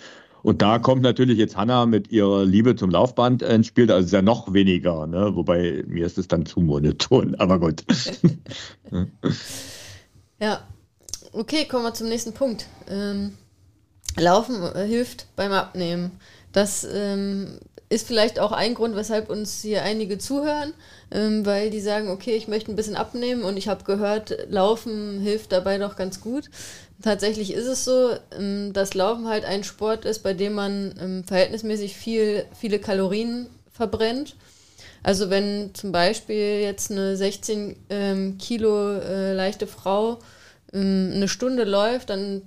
und 0.45 0.61
da 0.61 0.79
kommt 0.79 1.01
natürlich 1.01 1.39
jetzt 1.39 1.57
Hanna 1.57 1.87
mit 1.87 2.13
ihrer 2.13 2.45
Liebe 2.45 2.77
zum 2.77 2.91
Laufband 2.91 3.41
ins 3.41 3.67
Spiel, 3.67 3.91
also 3.91 4.05
ist 4.05 4.13
ja 4.13 4.21
noch 4.21 4.53
weniger, 4.53 5.07
ne? 5.07 5.35
wobei 5.35 5.83
mir 5.87 6.05
ist 6.05 6.19
es 6.19 6.29
dann 6.29 6.45
zu 6.45 6.61
monoton, 6.61 7.35
aber 7.37 7.59
gut. 7.59 7.83
ja, 10.39 10.61
okay, 11.33 11.65
kommen 11.65 11.85
wir 11.85 11.95
zum 11.95 12.09
nächsten 12.09 12.35
Punkt. 12.35 12.67
Ähm, 12.89 13.33
Laufen 14.19 14.63
äh, 14.75 14.87
hilft 14.87 15.29
beim 15.35 15.53
Abnehmen. 15.53 16.11
Das 16.55 16.87
ähm, 16.91 17.59
ist 17.89 18.07
vielleicht 18.07 18.39
auch 18.39 18.53
ein 18.53 18.75
Grund, 18.75 18.95
weshalb 18.95 19.29
uns 19.29 19.61
hier 19.61 19.83
einige 19.83 20.19
zuhören, 20.19 20.73
ähm, 21.11 21.45
weil 21.45 21.69
die 21.69 21.81
sagen, 21.81 22.09
okay, 22.09 22.37
ich 22.37 22.49
möchte 22.49 22.73
ein 22.73 22.77
bisschen 22.77 22.97
abnehmen 22.97 23.43
und 23.43 23.57
ich 23.57 23.69
habe 23.69 23.85
gehört, 23.85 24.37
Laufen 24.49 25.21
hilft 25.21 25.51
dabei 25.53 25.79
doch 25.79 25.97
ganz 25.97 26.21
gut. 26.21 26.51
Tatsächlich 27.03 27.53
ist 27.53 27.67
es 27.67 27.85
so, 27.85 28.13
ähm, 28.39 28.73
dass 28.73 28.95
Laufen 28.95 29.29
halt 29.29 29.45
ein 29.45 29.65
Sport 29.65 30.05
ist, 30.05 30.23
bei 30.23 30.33
dem 30.33 30.55
man 30.55 30.95
ähm, 31.01 31.25
verhältnismäßig 31.25 31.97
viel, 31.97 32.47
viele 32.59 32.79
Kalorien 32.79 33.49
verbrennt. 33.73 34.37
Also 35.03 35.29
wenn 35.29 35.75
zum 35.75 35.91
Beispiel 35.91 36.61
jetzt 36.61 36.93
eine 36.93 37.17
16 37.17 37.77
ähm, 37.91 38.39
Kilo 38.39 38.93
äh, 38.93 39.33
leichte 39.35 39.67
Frau 39.67 40.21
ähm, 40.73 41.11
eine 41.15 41.27
Stunde 41.27 41.65
läuft, 41.65 42.11
dann 42.11 42.43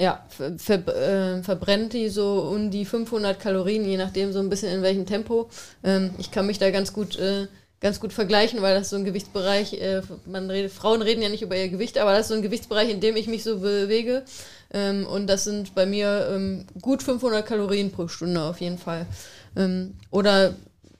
ja, 0.00 0.24
ver, 0.28 0.58
ver, 0.58 0.88
äh, 0.88 1.42
verbrennt 1.42 1.92
die 1.92 2.08
so 2.08 2.50
um 2.54 2.70
die 2.70 2.84
500 2.84 3.38
Kalorien, 3.38 3.84
je 3.84 3.98
nachdem 3.98 4.32
so 4.32 4.38
ein 4.38 4.48
bisschen 4.48 4.72
in 4.72 4.82
welchem 4.82 5.04
Tempo. 5.04 5.50
Ähm, 5.84 6.10
ich 6.18 6.30
kann 6.30 6.46
mich 6.46 6.58
da 6.58 6.70
ganz 6.70 6.92
gut 6.92 7.18
äh, 7.18 7.46
ganz 7.80 7.98
gut 7.98 8.12
vergleichen, 8.12 8.62
weil 8.62 8.74
das 8.74 8.90
so 8.90 8.96
ein 8.96 9.04
Gewichtsbereich, 9.04 9.74
äh, 9.74 10.02
man 10.26 10.50
redet, 10.50 10.72
Frauen 10.72 11.02
reden 11.02 11.22
ja 11.22 11.28
nicht 11.28 11.42
über 11.42 11.56
ihr 11.56 11.68
Gewicht, 11.68 11.98
aber 11.98 12.12
das 12.12 12.22
ist 12.22 12.28
so 12.28 12.34
ein 12.34 12.42
Gewichtsbereich, 12.42 12.90
in 12.90 13.00
dem 13.00 13.16
ich 13.16 13.26
mich 13.26 13.42
so 13.42 13.58
bewege. 13.58 14.22
Ähm, 14.72 15.06
und 15.06 15.26
das 15.26 15.44
sind 15.44 15.74
bei 15.74 15.86
mir 15.86 16.28
ähm, 16.32 16.66
gut 16.80 17.02
500 17.02 17.44
Kalorien 17.44 17.90
pro 17.90 18.08
Stunde 18.08 18.42
auf 18.42 18.60
jeden 18.60 18.78
Fall. 18.78 19.06
Ähm, 19.56 19.94
oder 20.10 20.54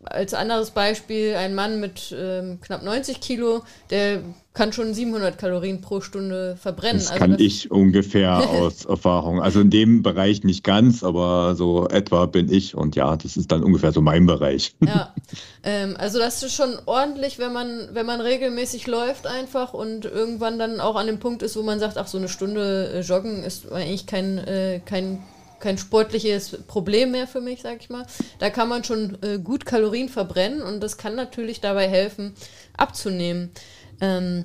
als 0.05 0.33
anderes 0.33 0.71
Beispiel 0.71 1.35
ein 1.35 1.55
Mann 1.55 1.79
mit 1.79 2.15
ähm, 2.19 2.59
knapp 2.63 2.83
90 2.83 3.21
Kilo, 3.21 3.63
der 3.91 4.23
kann 4.55 4.73
schon 4.73 4.95
700 4.95 5.39
Kalorien 5.39 5.81
pro 5.81 6.01
Stunde 6.01 6.57
verbrennen. 6.57 6.99
Das 6.99 7.11
also 7.11 7.21
kann 7.21 7.33
das 7.33 7.41
ich 7.41 7.71
ungefähr 7.71 8.39
aus 8.51 8.87
Erfahrung. 8.87 9.43
Also 9.43 9.61
in 9.61 9.71
dem 9.71 10.03
Bereich 10.03 10.43
nicht 10.43 10.65
ganz, 10.65 11.05
aber 11.05 11.55
so 11.55 11.87
etwa 11.89 12.27
bin 12.27 12.51
ich 12.51 12.75
und 12.75 12.97
ja, 12.97 13.17
das 13.17 13.37
ist 13.37 13.53
dann 13.53 13.63
ungefähr 13.63 13.93
so 13.93 14.01
mein 14.01 14.27
Bereich. 14.27 14.75
Ja, 14.81 15.15
ähm, 15.63 15.97
also 15.99 16.19
das 16.19 16.43
ist 16.43 16.55
schon 16.55 16.79
ordentlich, 16.87 17.39
wenn 17.39 17.53
man, 17.53 17.91
wenn 17.93 18.07
man 18.07 18.21
regelmäßig 18.21 18.87
läuft 18.87 19.27
einfach 19.27 19.75
und 19.75 20.07
irgendwann 20.07 20.59
dann 20.59 20.81
auch 20.81 20.97
an 20.97 21.07
dem 21.07 21.21
Punkt 21.21 21.43
ist, 21.43 21.57
wo 21.57 21.63
man 21.63 21.79
sagt, 21.79 21.99
ach 21.99 22.07
so 22.07 22.17
eine 22.17 22.29
Stunde 22.29 22.91
äh, 22.95 23.01
joggen 23.01 23.45
ist 23.45 23.71
eigentlich 23.71 24.07
kein, 24.07 24.39
äh, 24.39 24.81
kein 24.85 25.19
kein 25.61 25.79
sportliches 25.79 26.57
Problem 26.67 27.13
mehr 27.13 27.27
für 27.27 27.41
mich, 27.41 27.63
sag 27.63 27.81
ich 27.81 27.91
mal. 27.91 28.07
Da 28.39 28.51
kann 28.51 28.69
man 28.69 28.85
schon 28.85 29.19
äh, 29.23 29.39
gut 29.39 29.67
Kalorien 29.67 30.09
verbrennen 30.09 30.63
und 30.63 30.81
das 30.81 30.97
kann 30.97 31.15
natürlich 31.15 31.61
dabei 31.61 31.89
helfen, 31.89 32.35
abzunehmen. 32.77 33.53
Ähm, 34.01 34.45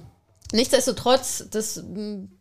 Nichtsdestotrotz, 0.51 1.47
das 1.49 1.83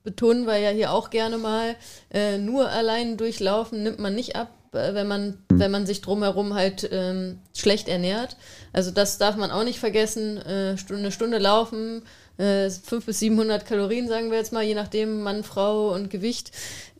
betonen 0.02 0.46
wir 0.46 0.58
ja 0.58 0.70
hier 0.70 0.92
auch 0.92 1.08
gerne 1.08 1.38
mal, 1.38 1.74
äh, 2.12 2.36
nur 2.36 2.68
allein 2.68 3.16
durchlaufen 3.16 3.82
nimmt 3.82 3.98
man 3.98 4.14
nicht 4.14 4.36
ab, 4.36 4.50
äh, 4.72 4.92
wenn 4.92 5.08
man, 5.08 5.38
wenn 5.48 5.70
man 5.70 5.86
sich 5.86 6.02
drumherum 6.02 6.54
halt 6.54 6.88
ähm, 6.92 7.40
schlecht 7.54 7.88
ernährt. 7.88 8.36
Also 8.74 8.90
das 8.90 9.16
darf 9.16 9.36
man 9.36 9.50
auch 9.50 9.64
nicht 9.64 9.80
vergessen. 9.80 10.36
Äh, 10.36 10.76
eine 10.90 11.12
Stunde 11.12 11.38
laufen, 11.38 12.02
äh, 12.38 12.70
500 12.70 13.06
bis 13.06 13.18
700 13.20 13.66
Kalorien, 13.66 14.08
sagen 14.08 14.30
wir 14.30 14.38
jetzt 14.38 14.52
mal, 14.52 14.62
je 14.62 14.74
nachdem 14.74 15.22
Mann, 15.22 15.44
Frau 15.44 15.92
und 15.94 16.10
Gewicht. 16.10 16.50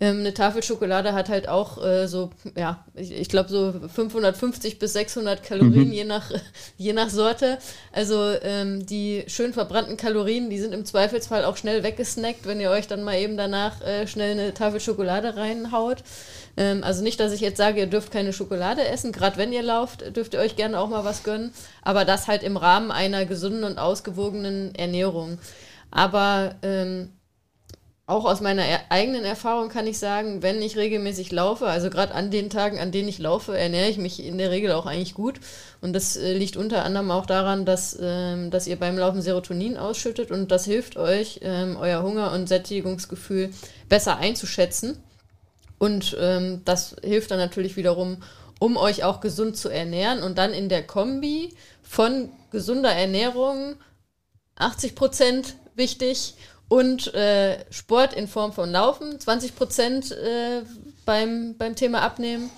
Ähm, 0.01 0.21
eine 0.21 0.35
Tafel 0.35 0.63
Schokolade 0.63 1.13
hat 1.13 1.29
halt 1.29 1.49
auch 1.49 1.83
äh, 1.85 2.07
so, 2.09 2.31
ja, 2.57 2.85
ich, 2.95 3.13
ich 3.13 3.29
glaube 3.29 3.49
so 3.49 3.73
550 3.95 4.79
bis 4.79 4.93
600 4.93 5.43
Kalorien, 5.43 5.89
mhm. 5.89 5.93
je, 5.93 6.05
nach, 6.05 6.31
je 6.77 6.93
nach 6.93 7.11
Sorte. 7.11 7.59
Also 7.93 8.33
ähm, 8.43 8.87
die 8.87 9.25
schön 9.29 9.53
verbrannten 9.53 9.97
Kalorien, 9.97 10.51
die 10.51 10.59
sind 10.59 10.75
im 10.75 10.85
Zweifelsfall 10.85 11.45
auch 11.45 11.57
schnell 11.57 11.83
weggesnackt, 11.83 12.47
wenn 12.47 12.61
ihr 12.61 12.71
euch 12.71 12.87
dann 12.89 13.03
mal 13.03 13.19
eben 13.19 13.37
danach 13.37 13.81
äh, 13.83 14.07
schnell 14.07 14.33
eine 14.33 14.55
Tafel 14.55 14.81
Schokolade 14.81 15.37
reinhaut. 15.37 16.03
Ähm, 16.57 16.85
also 16.85 17.03
nicht, 17.03 17.21
dass 17.21 17.33
ich 17.33 17.41
jetzt 17.41 17.59
sage, 17.59 17.81
ihr 17.81 17.87
dürft 17.87 18.11
keine 18.11 18.33
Schokolade 18.33 18.87
essen. 18.87 19.13
Gerade 19.13 19.37
wenn 19.37 19.53
ihr 19.53 19.63
lauft, 19.63 20.17
dürft 20.17 20.35
ihr 20.35 20.41
euch 20.41 20.57
gerne 20.57 20.79
auch 20.79 20.89
mal 20.89 21.05
was 21.05 21.23
gönnen. 21.23 21.53
Aber 21.83 22.05
das 22.05 22.29
halt 22.29 22.43
im 22.43 22.57
Rahmen 22.57 22.91
einer 22.91 23.25
gesunden 23.27 23.65
und 23.65 23.79
ausgewogenen 23.79 24.75
Ernährung. 24.75 25.39
Aber 25.91 26.57
ähm, 26.63 27.11
auch 28.07 28.27
aus 28.27 28.43
meiner 28.43 28.65
er 28.67 28.81
eigenen 28.91 29.25
Erfahrung 29.25 29.71
kann 29.71 29.87
ich 29.87 29.99
sagen, 29.99 30.43
wenn 30.43 30.61
ich 30.61 30.77
regelmäßig 30.77 31.33
laufe, 31.33 31.67
also 31.67 31.89
gerade 31.89 32.15
an 32.15 32.31
den 32.31 32.51
Tagen, 32.51 32.79
an 32.79 32.93
denen 32.93 33.09
ich 33.09 33.19
laufe, 33.19 33.57
ernähre 33.57 33.89
ich 33.89 33.97
mich 33.97 34.23
in 34.23 34.37
der 34.37 34.51
Regel 34.51 34.73
auch 34.73 34.85
eigentlich 34.85 35.15
gut. 35.15 35.41
Und 35.81 35.95
das 35.95 36.17
äh, 36.17 36.35
liegt 36.35 36.59
unter 36.59 36.85
anderem 36.85 37.11
auch 37.11 37.25
daran, 37.25 37.65
dass, 37.65 37.99
ähm, 38.01 38.51
dass 38.51 38.67
ihr 38.67 38.77
beim 38.77 38.99
Laufen 38.99 39.23
Serotonin 39.23 39.79
ausschüttet 39.79 40.31
und 40.31 40.51
das 40.51 40.67
hilft 40.67 40.99
euch, 40.99 41.41
ähm, 41.43 41.79
euer 41.81 42.03
Hunger- 42.03 42.33
und 42.33 42.47
Sättigungsgefühl 42.47 43.51
besser 43.89 44.19
einzuschätzen. 44.19 44.99
Und 45.85 46.17
ähm, 46.19 46.63
das 46.65 46.97
hilft 47.03 47.31
dann 47.31 47.39
natürlich 47.39 47.77
wiederum, 47.77 48.23
um 48.59 48.79
euch 48.79 49.05
auch 49.05 49.21
gesund 49.21 49.59
zu 49.59 49.69
ernähren. 49.69 50.23
Und 50.23 50.39
dann 50.39 50.55
in 50.55 50.71
der 50.71 50.87
Kombi 50.87 51.53
von 51.83 52.31
gesunder 52.51 52.91
Ernährung 52.91 53.77
80 54.57 54.95
Prozent 54.95 55.57
wichtig 55.75 56.37
und 56.69 57.13
äh, 57.13 57.59
Sport 57.71 58.15
in 58.15 58.29
Form 58.29 58.55
von 58.55 58.71
Laufen 58.71 59.21
20 59.21 59.57
Prozent 59.57 60.13
äh, 60.13 60.63
beim, 61.05 61.55
beim 61.59 61.77
Thema 61.77 62.01
Abnehmen, 62.01 62.49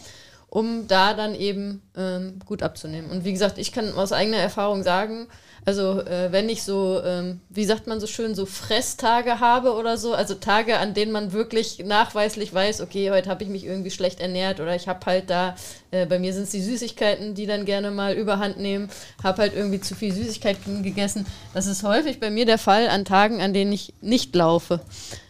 um 0.48 0.86
da 0.86 1.12
dann 1.12 1.34
eben 1.34 1.82
ähm, 1.96 2.38
gut 2.46 2.62
abzunehmen. 2.62 3.10
Und 3.10 3.24
wie 3.24 3.32
gesagt, 3.32 3.58
ich 3.58 3.72
kann 3.72 3.92
aus 3.94 4.12
eigener 4.12 4.36
Erfahrung 4.36 4.84
sagen, 4.84 5.26
also 5.66 6.00
äh, 6.00 6.30
wenn 6.30 6.48
ich 6.48 6.62
so, 6.62 7.02
ähm, 7.04 7.40
wie 7.50 7.64
sagt 7.64 7.88
man 7.88 7.98
so 7.98 8.06
schön, 8.06 8.36
so 8.36 8.46
Fresstage 8.46 9.40
habe 9.40 9.74
oder 9.74 9.98
so, 9.98 10.14
also 10.14 10.34
Tage, 10.36 10.78
an 10.78 10.94
denen 10.94 11.10
man 11.10 11.32
wirklich 11.32 11.82
nachweislich 11.84 12.54
weiß, 12.54 12.80
okay, 12.82 13.10
heute 13.10 13.28
habe 13.28 13.42
ich 13.42 13.50
mich 13.50 13.66
irgendwie 13.66 13.90
schlecht 13.90 14.20
ernährt 14.20 14.60
oder 14.60 14.76
ich 14.76 14.86
habe 14.86 15.04
halt 15.04 15.28
da, 15.28 15.56
äh, 15.90 16.06
bei 16.06 16.20
mir 16.20 16.32
sind 16.32 16.44
es 16.44 16.50
die 16.50 16.62
Süßigkeiten, 16.62 17.34
die 17.34 17.46
dann 17.46 17.64
gerne 17.64 17.90
mal 17.90 18.14
überhand 18.14 18.60
nehmen, 18.60 18.88
habe 19.24 19.42
halt 19.42 19.56
irgendwie 19.56 19.80
zu 19.80 19.96
viel 19.96 20.12
Süßigkeiten 20.12 20.84
gegessen. 20.84 21.26
Das 21.52 21.66
ist 21.66 21.82
häufig 21.82 22.20
bei 22.20 22.30
mir 22.30 22.46
der 22.46 22.58
Fall 22.58 22.88
an 22.88 23.04
Tagen, 23.04 23.42
an 23.42 23.52
denen 23.52 23.72
ich 23.72 23.92
nicht 24.00 24.36
laufe 24.36 24.80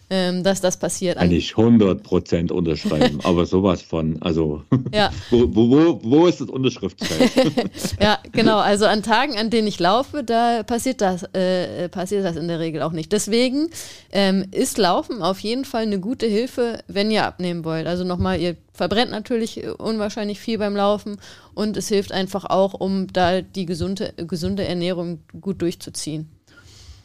ähm, 0.08 0.44
dass 0.44 0.60
das 0.60 0.76
passiert. 0.78 1.18
Kann 1.18 1.30
ich 1.30 1.52
100% 1.52 2.52
unterschreiben, 2.52 3.18
aber 3.24 3.44
sowas 3.44 3.82
von, 3.82 4.22
also 4.22 4.62
ja. 4.92 5.10
wo, 5.30 5.70
wo, 5.70 6.00
wo 6.02 6.26
ist 6.26 6.40
das 6.40 6.48
Unterschriftsfeld? 6.48 7.32
ja, 8.00 8.18
genau, 8.32 8.58
also 8.58 8.86
an 8.86 9.02
Tagen, 9.02 9.36
an 9.36 9.50
denen 9.50 9.66
ich 9.66 9.80
laufe, 9.80 10.22
da 10.22 10.62
passiert 10.62 11.00
das, 11.00 11.24
äh, 11.34 11.88
passiert 11.88 12.24
das 12.24 12.36
in 12.36 12.46
der 12.46 12.60
Regel 12.60 12.82
auch 12.82 12.92
nicht. 12.92 13.10
Deswegen 13.12 13.68
ähm, 14.12 14.44
ist 14.52 14.78
Laufen 14.78 15.22
auf 15.22 15.40
jeden 15.40 15.64
Fall 15.64 15.82
eine 15.82 15.98
gute 15.98 16.26
Hilfe, 16.26 16.84
wenn 16.86 17.10
ihr 17.10 17.24
abnehmen 17.24 17.64
wollt. 17.64 17.86
Also 17.86 18.04
nochmal, 18.04 18.40
ihr 18.40 18.56
verbrennt 18.72 19.10
natürlich 19.10 19.66
unwahrscheinlich 19.78 20.38
viel 20.38 20.58
beim 20.58 20.76
Laufen 20.76 21.16
und 21.54 21.76
es 21.76 21.88
hilft 21.88 22.12
einfach 22.12 22.44
auch, 22.44 22.74
um 22.74 23.08
da 23.12 23.40
die 23.40 23.66
gesunde, 23.66 24.12
gesunde 24.16 24.64
Ernährung 24.64 25.20
gut 25.40 25.62
durchzuziehen. 25.62 26.30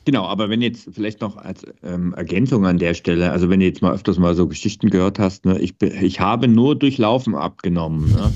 Genau, 0.06 0.26
aber 0.26 0.50
wenn 0.50 0.62
jetzt 0.62 0.90
vielleicht 0.94 1.22
noch 1.22 1.38
als 1.38 1.64
ähm, 1.84 2.14
Ergänzung 2.14 2.66
an 2.66 2.80
der 2.80 2.96
Stelle, 2.96 3.32
also 3.32 3.50
wenn 3.50 3.60
du 3.60 3.68
jetzt 3.68 3.84
mal 3.84 3.94
öfters 3.94 4.18
mal 4.18 4.34
so 4.34 4.48
Geschichten 4.48 4.90
gehört 4.90 5.20
hast, 5.20 5.46
ne, 5.46 5.60
ich, 5.60 5.76
ich 5.82 6.20
habe 6.20 6.48
nur 6.48 6.76
durch 6.76 6.98
Laufen 6.98 7.36
abgenommen. 7.36 8.12
Ne? 8.12 8.32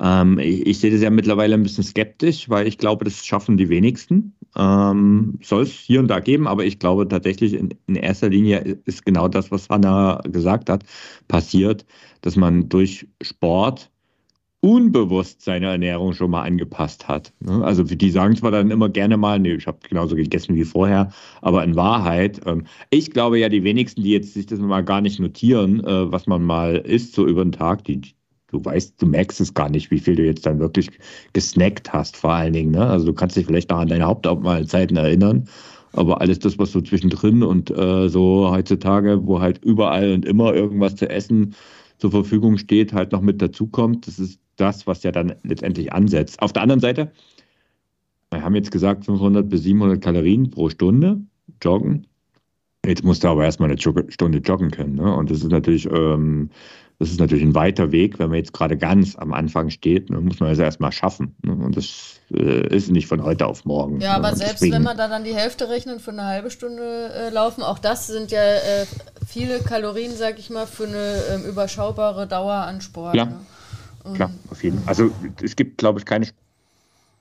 Ähm, 0.00 0.38
ich, 0.40 0.66
ich, 0.66 0.78
sehe 0.80 0.90
das 0.90 1.02
ja 1.02 1.10
mittlerweile 1.10 1.54
ein 1.54 1.62
bisschen 1.62 1.84
skeptisch, 1.84 2.48
weil 2.48 2.66
ich 2.66 2.78
glaube, 2.78 3.04
das 3.04 3.24
schaffen 3.24 3.56
die 3.56 3.68
wenigsten. 3.68 4.34
Ähm, 4.56 5.38
Soll 5.40 5.62
es 5.62 5.70
hier 5.70 6.00
und 6.00 6.08
da 6.08 6.18
geben, 6.18 6.48
aber 6.48 6.64
ich 6.64 6.80
glaube 6.80 7.06
tatsächlich 7.06 7.54
in, 7.54 7.70
in 7.86 7.94
erster 7.94 8.28
Linie 8.28 8.78
ist 8.84 9.06
genau 9.06 9.28
das, 9.28 9.52
was 9.52 9.68
Hanna 9.68 10.20
gesagt 10.24 10.68
hat, 10.68 10.84
passiert, 11.28 11.86
dass 12.22 12.34
man 12.34 12.68
durch 12.68 13.06
Sport 13.22 13.90
unbewusst 14.64 15.42
seine 15.42 15.66
Ernährung 15.66 16.14
schon 16.14 16.30
mal 16.30 16.42
angepasst 16.42 17.06
hat. 17.06 17.34
Ne? 17.40 17.62
Also 17.62 17.82
die 17.82 18.10
sagen 18.10 18.34
zwar 18.34 18.50
dann 18.50 18.70
immer 18.70 18.88
gerne 18.88 19.18
mal, 19.18 19.38
nee, 19.38 19.52
ich 19.52 19.66
habe 19.66 19.76
genauso 19.86 20.16
gegessen 20.16 20.56
wie 20.56 20.64
vorher, 20.64 21.12
aber 21.42 21.62
in 21.64 21.76
Wahrheit, 21.76 22.40
ähm, 22.46 22.64
ich 22.88 23.10
glaube 23.10 23.38
ja, 23.38 23.50
die 23.50 23.62
wenigsten, 23.62 24.02
die 24.02 24.12
jetzt 24.12 24.32
sich 24.32 24.46
das 24.46 24.58
mal 24.60 24.82
gar 24.82 25.02
nicht 25.02 25.20
notieren, 25.20 25.84
äh, 25.84 26.10
was 26.10 26.26
man 26.26 26.42
mal 26.42 26.76
isst 26.76 27.12
so 27.12 27.26
über 27.26 27.44
den 27.44 27.52
Tag, 27.52 27.84
die, 27.84 28.00
du 28.46 28.64
weißt, 28.64 28.94
du 29.02 29.04
merkst 29.04 29.38
es 29.42 29.52
gar 29.52 29.68
nicht, 29.68 29.90
wie 29.90 29.98
viel 29.98 30.16
du 30.16 30.24
jetzt 30.24 30.46
dann 30.46 30.60
wirklich 30.60 30.88
gesnackt 31.34 31.92
hast, 31.92 32.16
vor 32.16 32.32
allen 32.32 32.54
Dingen. 32.54 32.70
Ne? 32.70 32.86
Also 32.86 33.04
du 33.04 33.12
kannst 33.12 33.36
dich 33.36 33.44
vielleicht 33.44 33.68
noch 33.68 33.80
an 33.80 33.88
deine 33.88 34.06
Hauptmahlzeiten 34.06 34.96
erinnern, 34.96 35.46
aber 35.92 36.22
alles 36.22 36.38
das, 36.38 36.58
was 36.58 36.72
so 36.72 36.80
zwischendrin 36.80 37.42
und 37.42 37.70
äh, 37.70 38.08
so 38.08 38.50
heutzutage, 38.50 39.26
wo 39.26 39.40
halt 39.40 39.62
überall 39.62 40.14
und 40.14 40.24
immer 40.24 40.54
irgendwas 40.54 40.96
zu 40.96 41.10
essen 41.10 41.54
zur 41.98 42.10
Verfügung 42.10 42.56
steht, 42.56 42.94
halt 42.94 43.12
noch 43.12 43.20
mit 43.20 43.42
dazukommt, 43.42 44.06
das 44.06 44.18
ist 44.18 44.40
das, 44.56 44.86
was 44.86 45.02
ja 45.02 45.12
dann 45.12 45.34
letztendlich 45.42 45.92
ansetzt. 45.92 46.40
Auf 46.40 46.52
der 46.52 46.62
anderen 46.62 46.80
Seite, 46.80 47.12
wir 48.30 48.42
haben 48.42 48.54
jetzt 48.54 48.70
gesagt 48.70 49.04
500 49.04 49.48
bis 49.48 49.62
700 49.62 50.02
Kalorien 50.02 50.50
pro 50.50 50.68
Stunde 50.68 51.20
joggen. 51.62 52.06
Jetzt 52.84 53.04
musst 53.04 53.24
du 53.24 53.28
aber 53.28 53.44
erstmal 53.44 53.70
eine 53.70 53.80
Stunde 53.80 54.38
joggen 54.38 54.70
können. 54.70 54.96
Ne? 54.96 55.14
Und 55.14 55.30
das 55.30 55.38
ist 55.38 55.50
natürlich, 55.50 55.86
ähm, 55.90 56.50
das 56.98 57.10
ist 57.10 57.18
natürlich 57.18 57.44
ein 57.44 57.54
weiter 57.54 57.92
Weg, 57.92 58.18
wenn 58.18 58.28
man 58.28 58.38
jetzt 58.38 58.52
gerade 58.52 58.76
ganz 58.76 59.16
am 59.16 59.32
Anfang 59.32 59.70
steht, 59.70 60.10
ne? 60.10 60.20
muss 60.20 60.40
man 60.40 60.50
das 60.50 60.58
erstmal 60.58 60.92
schaffen. 60.92 61.34
Ne? 61.42 61.52
Und 61.52 61.76
das 61.76 62.20
äh, 62.32 62.74
ist 62.74 62.90
nicht 62.90 63.06
von 63.06 63.22
heute 63.24 63.46
auf 63.46 63.64
morgen. 63.64 64.00
Ja, 64.00 64.16
aber 64.16 64.34
selbst 64.36 64.54
deswegen, 64.54 64.74
wenn 64.74 64.82
man 64.82 64.96
da 64.96 65.08
dann 65.08 65.24
die 65.24 65.34
Hälfte 65.34 65.70
rechnet 65.70 66.02
für 66.02 66.10
eine 66.10 66.24
halbe 66.24 66.50
Stunde 66.50 67.10
äh, 67.14 67.30
laufen, 67.30 67.62
auch 67.62 67.78
das 67.78 68.06
sind 68.06 68.30
ja 68.30 68.42
äh, 68.42 68.86
viele 69.26 69.60
Kalorien, 69.60 70.12
sag 70.14 70.38
ich 70.38 70.50
mal, 70.50 70.66
für 70.66 70.86
eine 70.86 71.22
ähm, 71.32 71.44
überschaubare 71.48 72.26
Dauer 72.26 72.54
an 72.54 72.80
Sport. 72.80 73.14
Ja. 73.14 73.40
Klar, 74.12 74.30
auf 74.50 74.62
jeden 74.62 74.78
Fall. 74.78 74.88
Also 74.88 75.10
es 75.42 75.56
gibt, 75.56 75.78
glaube 75.78 75.98
ich, 75.98 76.04
keine, 76.04 76.26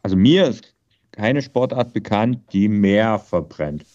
also 0.01 0.15
mir 0.15 0.47
ist 0.47 0.73
keine 1.11 1.41
Sportart 1.41 1.93
bekannt, 1.93 2.39
die 2.51 2.67
mehr 2.67 3.19
verbrennt 3.19 3.85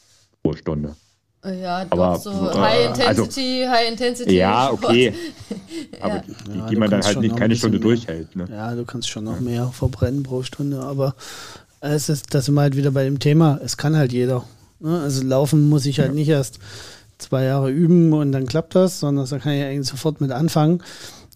pro 0.42 0.54
Stunde. 0.54 0.96
Ja, 1.44 1.86
aber, 1.90 2.14
doch, 2.14 2.22
so 2.22 2.30
äh, 2.30 2.54
High 2.54 2.86
Intensity, 2.88 3.62
also, 3.62 3.72
High 3.72 3.88
Intensity. 3.90 4.36
Ja, 4.36 4.72
okay. 4.72 5.14
aber 6.00 6.16
ja. 6.16 6.22
die, 6.22 6.52
die, 6.52 6.74
ja, 6.74 6.78
man 6.78 6.90
dann 6.90 7.02
halt 7.02 7.20
nicht 7.20 7.36
keine 7.36 7.54
Stunde 7.54 7.78
durchhält. 7.78 8.34
Ne? 8.34 8.46
Ja, 8.50 8.74
du 8.74 8.84
kannst 8.84 9.08
schon 9.08 9.24
noch 9.24 9.38
mehr 9.38 9.68
verbrennen 9.68 10.24
pro 10.24 10.42
Stunde, 10.42 10.80
aber 10.80 11.14
es 11.80 12.08
ist, 12.08 12.34
das 12.34 12.46
sind 12.46 12.54
wir 12.54 12.62
halt 12.62 12.76
wieder 12.76 12.90
bei 12.90 13.04
dem 13.04 13.20
Thema, 13.20 13.60
es 13.62 13.76
kann 13.76 13.96
halt 13.96 14.12
jeder. 14.12 14.44
Ne? 14.80 15.00
Also 15.00 15.22
laufen 15.22 15.68
muss 15.68 15.86
ich 15.86 16.00
halt 16.00 16.14
nicht 16.14 16.28
erst 16.28 16.58
zwei 17.18 17.44
Jahre 17.44 17.70
üben 17.70 18.12
und 18.12 18.32
dann 18.32 18.46
klappt 18.46 18.74
das, 18.74 19.00
sondern 19.00 19.26
da 19.26 19.38
kann 19.38 19.52
ich 19.52 19.62
eigentlich 19.62 19.88
sofort 19.88 20.20
mit 20.20 20.32
anfangen. 20.32 20.82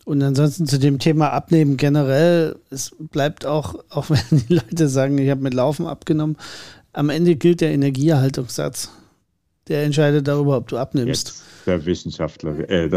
Und 0.04 0.22
ansonsten 0.22 0.66
zu 0.66 0.78
dem 0.78 0.98
Thema 0.98 1.30
Abnehmen 1.30 1.76
generell, 1.76 2.56
es 2.70 2.94
bleibt 2.98 3.46
auch, 3.46 3.76
auch 3.90 4.10
wenn 4.10 4.46
die 4.48 4.54
Leute 4.54 4.88
sagen, 4.88 5.18
ich 5.18 5.30
habe 5.30 5.42
mit 5.42 5.54
Laufen 5.54 5.86
abgenommen, 5.86 6.36
am 6.92 7.08
Ende 7.08 7.36
gilt 7.36 7.60
der 7.60 7.72
Energieerhaltungssatz. 7.72 8.90
Der 9.68 9.84
entscheidet 9.84 10.26
darüber, 10.26 10.56
ob 10.56 10.68
du 10.68 10.76
abnimmst. 10.76 11.28
Jetzt 11.28 11.42
der 11.66 11.84
Wissenschaftler, 11.86 12.68
äh, 12.68 12.88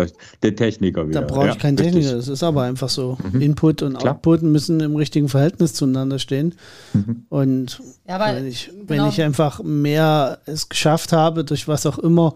der 0.41 0.55
Techniker 0.55 1.07
wieder. 1.07 1.21
Da 1.21 1.27
brauche 1.27 1.47
ich 1.47 1.53
ja, 1.53 1.59
keinen 1.59 1.77
Techniker, 1.77 2.13
das 2.13 2.27
ist 2.27 2.43
aber 2.43 2.63
einfach 2.63 2.89
so. 2.89 3.17
Mhm. 3.31 3.41
Input 3.41 3.81
und 3.81 3.97
Klar. 3.97 4.15
Output 4.15 4.43
müssen 4.43 4.79
im 4.79 4.95
richtigen 4.95 5.29
Verhältnis 5.29 5.73
zueinander 5.73 6.19
stehen. 6.19 6.55
Mhm. 6.93 7.25
Und 7.29 7.81
ja, 8.07 8.19
wenn, 8.19 8.47
ich, 8.47 8.67
genau. 8.67 8.83
wenn 8.87 9.09
ich 9.09 9.21
einfach 9.21 9.61
mehr 9.63 10.39
es 10.45 10.69
geschafft 10.69 11.13
habe, 11.13 11.43
durch 11.43 11.67
was 11.67 11.85
auch 11.85 11.99
immer, 11.99 12.33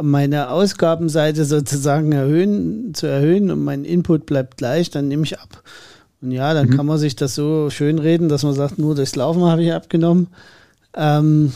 meine 0.00 0.50
Ausgabenseite 0.50 1.44
sozusagen 1.44 2.12
erhöhen, 2.12 2.94
zu 2.94 3.06
erhöhen 3.06 3.50
und 3.50 3.64
mein 3.64 3.84
Input 3.84 4.26
bleibt 4.26 4.56
gleich, 4.56 4.90
dann 4.90 5.08
nehme 5.08 5.24
ich 5.24 5.38
ab. 5.38 5.62
Und 6.22 6.32
ja, 6.32 6.54
dann 6.54 6.68
mhm. 6.68 6.76
kann 6.76 6.86
man 6.86 6.98
sich 6.98 7.16
das 7.16 7.34
so 7.34 7.70
schön 7.70 7.98
reden, 7.98 8.28
dass 8.28 8.42
man 8.42 8.54
sagt, 8.54 8.78
nur 8.78 8.94
durchs 8.94 9.16
Laufen 9.16 9.42
habe 9.42 9.62
ich 9.62 9.72
abgenommen. 9.72 10.28
Ähm, 10.94 11.52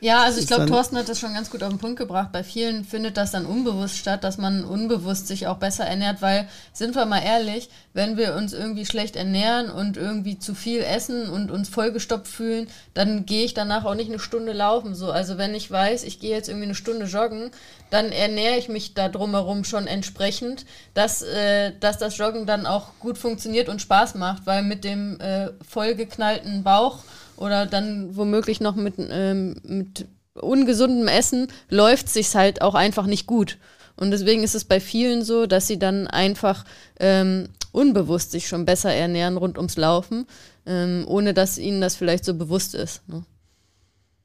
Ja, 0.00 0.22
also 0.22 0.40
ich 0.40 0.46
glaube, 0.46 0.66
Thorsten 0.66 0.96
hat 0.96 1.08
das 1.08 1.18
schon 1.18 1.34
ganz 1.34 1.50
gut 1.50 1.62
auf 1.62 1.70
den 1.70 1.78
Punkt 1.78 1.98
gebracht. 1.98 2.30
Bei 2.32 2.44
vielen 2.44 2.84
findet 2.84 3.16
das 3.16 3.32
dann 3.32 3.46
unbewusst 3.46 3.96
statt, 3.96 4.22
dass 4.22 4.38
man 4.38 4.64
unbewusst 4.64 5.26
sich 5.26 5.46
auch 5.46 5.56
besser 5.56 5.84
ernährt, 5.84 6.22
weil, 6.22 6.48
sind 6.72 6.94
wir 6.94 7.04
mal 7.04 7.20
ehrlich, 7.20 7.68
wenn 7.94 8.16
wir 8.16 8.34
uns 8.34 8.52
irgendwie 8.52 8.86
schlecht 8.86 9.16
ernähren 9.16 9.70
und 9.70 9.96
irgendwie 9.96 10.38
zu 10.38 10.54
viel 10.54 10.82
essen 10.82 11.28
und 11.28 11.50
uns 11.50 11.68
vollgestopft 11.68 12.28
fühlen, 12.28 12.68
dann 12.94 13.26
gehe 13.26 13.44
ich 13.44 13.54
danach 13.54 13.84
auch 13.84 13.94
nicht 13.94 14.08
eine 14.08 14.20
Stunde 14.20 14.52
laufen. 14.52 14.94
So. 14.94 15.10
Also 15.10 15.36
wenn 15.36 15.54
ich 15.54 15.70
weiß, 15.70 16.04
ich 16.04 16.20
gehe 16.20 16.30
jetzt 16.30 16.48
irgendwie 16.48 16.66
eine 16.66 16.74
Stunde 16.76 17.06
joggen, 17.06 17.50
dann 17.90 18.12
ernähre 18.12 18.56
ich 18.56 18.68
mich 18.68 18.94
da 18.94 19.08
drumherum 19.08 19.64
schon 19.64 19.86
entsprechend, 19.86 20.64
dass, 20.94 21.22
äh, 21.22 21.72
dass 21.80 21.98
das 21.98 22.16
Joggen 22.18 22.46
dann 22.46 22.66
auch 22.66 22.90
gut 23.00 23.18
funktioniert 23.18 23.68
und 23.68 23.82
Spaß 23.82 24.14
macht, 24.14 24.46
weil 24.46 24.62
mit 24.62 24.84
dem 24.84 25.18
äh, 25.20 25.48
vollgeknallten 25.66 26.62
Bauch 26.62 26.98
oder 27.38 27.66
dann 27.66 28.16
womöglich 28.16 28.60
noch 28.60 28.76
mit, 28.76 28.94
ähm, 28.98 29.56
mit 29.64 30.06
ungesundem 30.34 31.08
Essen 31.08 31.48
läuft 31.68 32.08
sich 32.08 32.34
halt 32.34 32.62
auch 32.62 32.74
einfach 32.74 33.06
nicht 33.06 33.26
gut. 33.26 33.58
Und 33.96 34.12
deswegen 34.12 34.44
ist 34.44 34.54
es 34.54 34.64
bei 34.64 34.80
vielen 34.80 35.24
so, 35.24 35.46
dass 35.46 35.66
sie 35.66 35.78
dann 35.78 36.06
einfach 36.06 36.64
ähm, 37.00 37.48
unbewusst 37.72 38.30
sich 38.30 38.46
schon 38.46 38.64
besser 38.64 38.92
ernähren 38.92 39.36
rund 39.36 39.56
ums 39.56 39.76
Laufen, 39.76 40.26
ähm, 40.66 41.04
ohne 41.06 41.34
dass 41.34 41.58
ihnen 41.58 41.80
das 41.80 41.96
vielleicht 41.96 42.24
so 42.24 42.34
bewusst 42.34 42.74
ist. 42.74 43.08
Ne? 43.08 43.24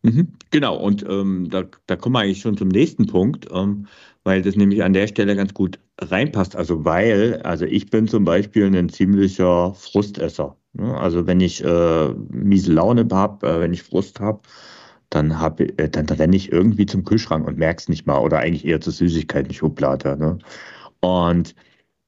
Mhm, 0.04 0.28
genau, 0.52 0.78
und 0.78 1.04
ähm, 1.04 1.48
da, 1.50 1.64
da 1.88 1.96
kommen 1.96 2.16
wir 2.16 2.20
eigentlich 2.20 2.42
schon 2.42 2.58
zum 2.58 2.68
nächsten 2.68 3.08
Punkt, 3.08 3.48
ähm, 3.52 3.88
weil 4.24 4.42
das 4.42 4.56
nämlich 4.56 4.84
an 4.84 4.94
der 4.94 5.08
Stelle 5.08 5.36
ganz 5.36 5.54
gut 5.54 5.80
reinpasst. 6.12 6.56
Also 6.56 6.86
weil, 6.86 7.42
also 7.44 7.66
ich 7.66 7.90
bin 7.90 8.08
zum 8.08 8.26
Beispiel 8.26 8.66
ein 8.66 8.90
ziemlicher 8.90 9.74
Frustesser. 9.74 10.58
Ne? 10.74 10.96
Also 10.98 11.28
wenn 11.28 11.40
ich 11.40 11.64
äh, 11.64 12.14
miese 12.30 12.74
Laune 12.74 13.08
habe, 13.12 13.48
äh, 13.48 13.60
wenn 13.60 13.74
ich 13.74 13.84
Frust 13.84 14.20
habe, 14.20 14.42
dann, 15.10 15.40
hab, 15.40 15.60
äh, 15.60 15.90
dann 15.90 16.06
renne 16.06 16.36
ich 16.36 16.52
irgendwie 16.52 16.86
zum 16.86 17.04
Kühlschrank 17.04 17.48
und 17.48 17.58
merke 17.58 17.80
es 17.82 17.90
nicht 17.90 18.06
mal 18.06 18.20
oder 18.20 18.40
eigentlich 18.40 18.66
eher 18.66 18.82
zur 18.82 18.94
Süßigkeiten 18.94 19.54
Schublade. 19.54 20.18
Ne? 20.18 20.40
Und 21.02 21.56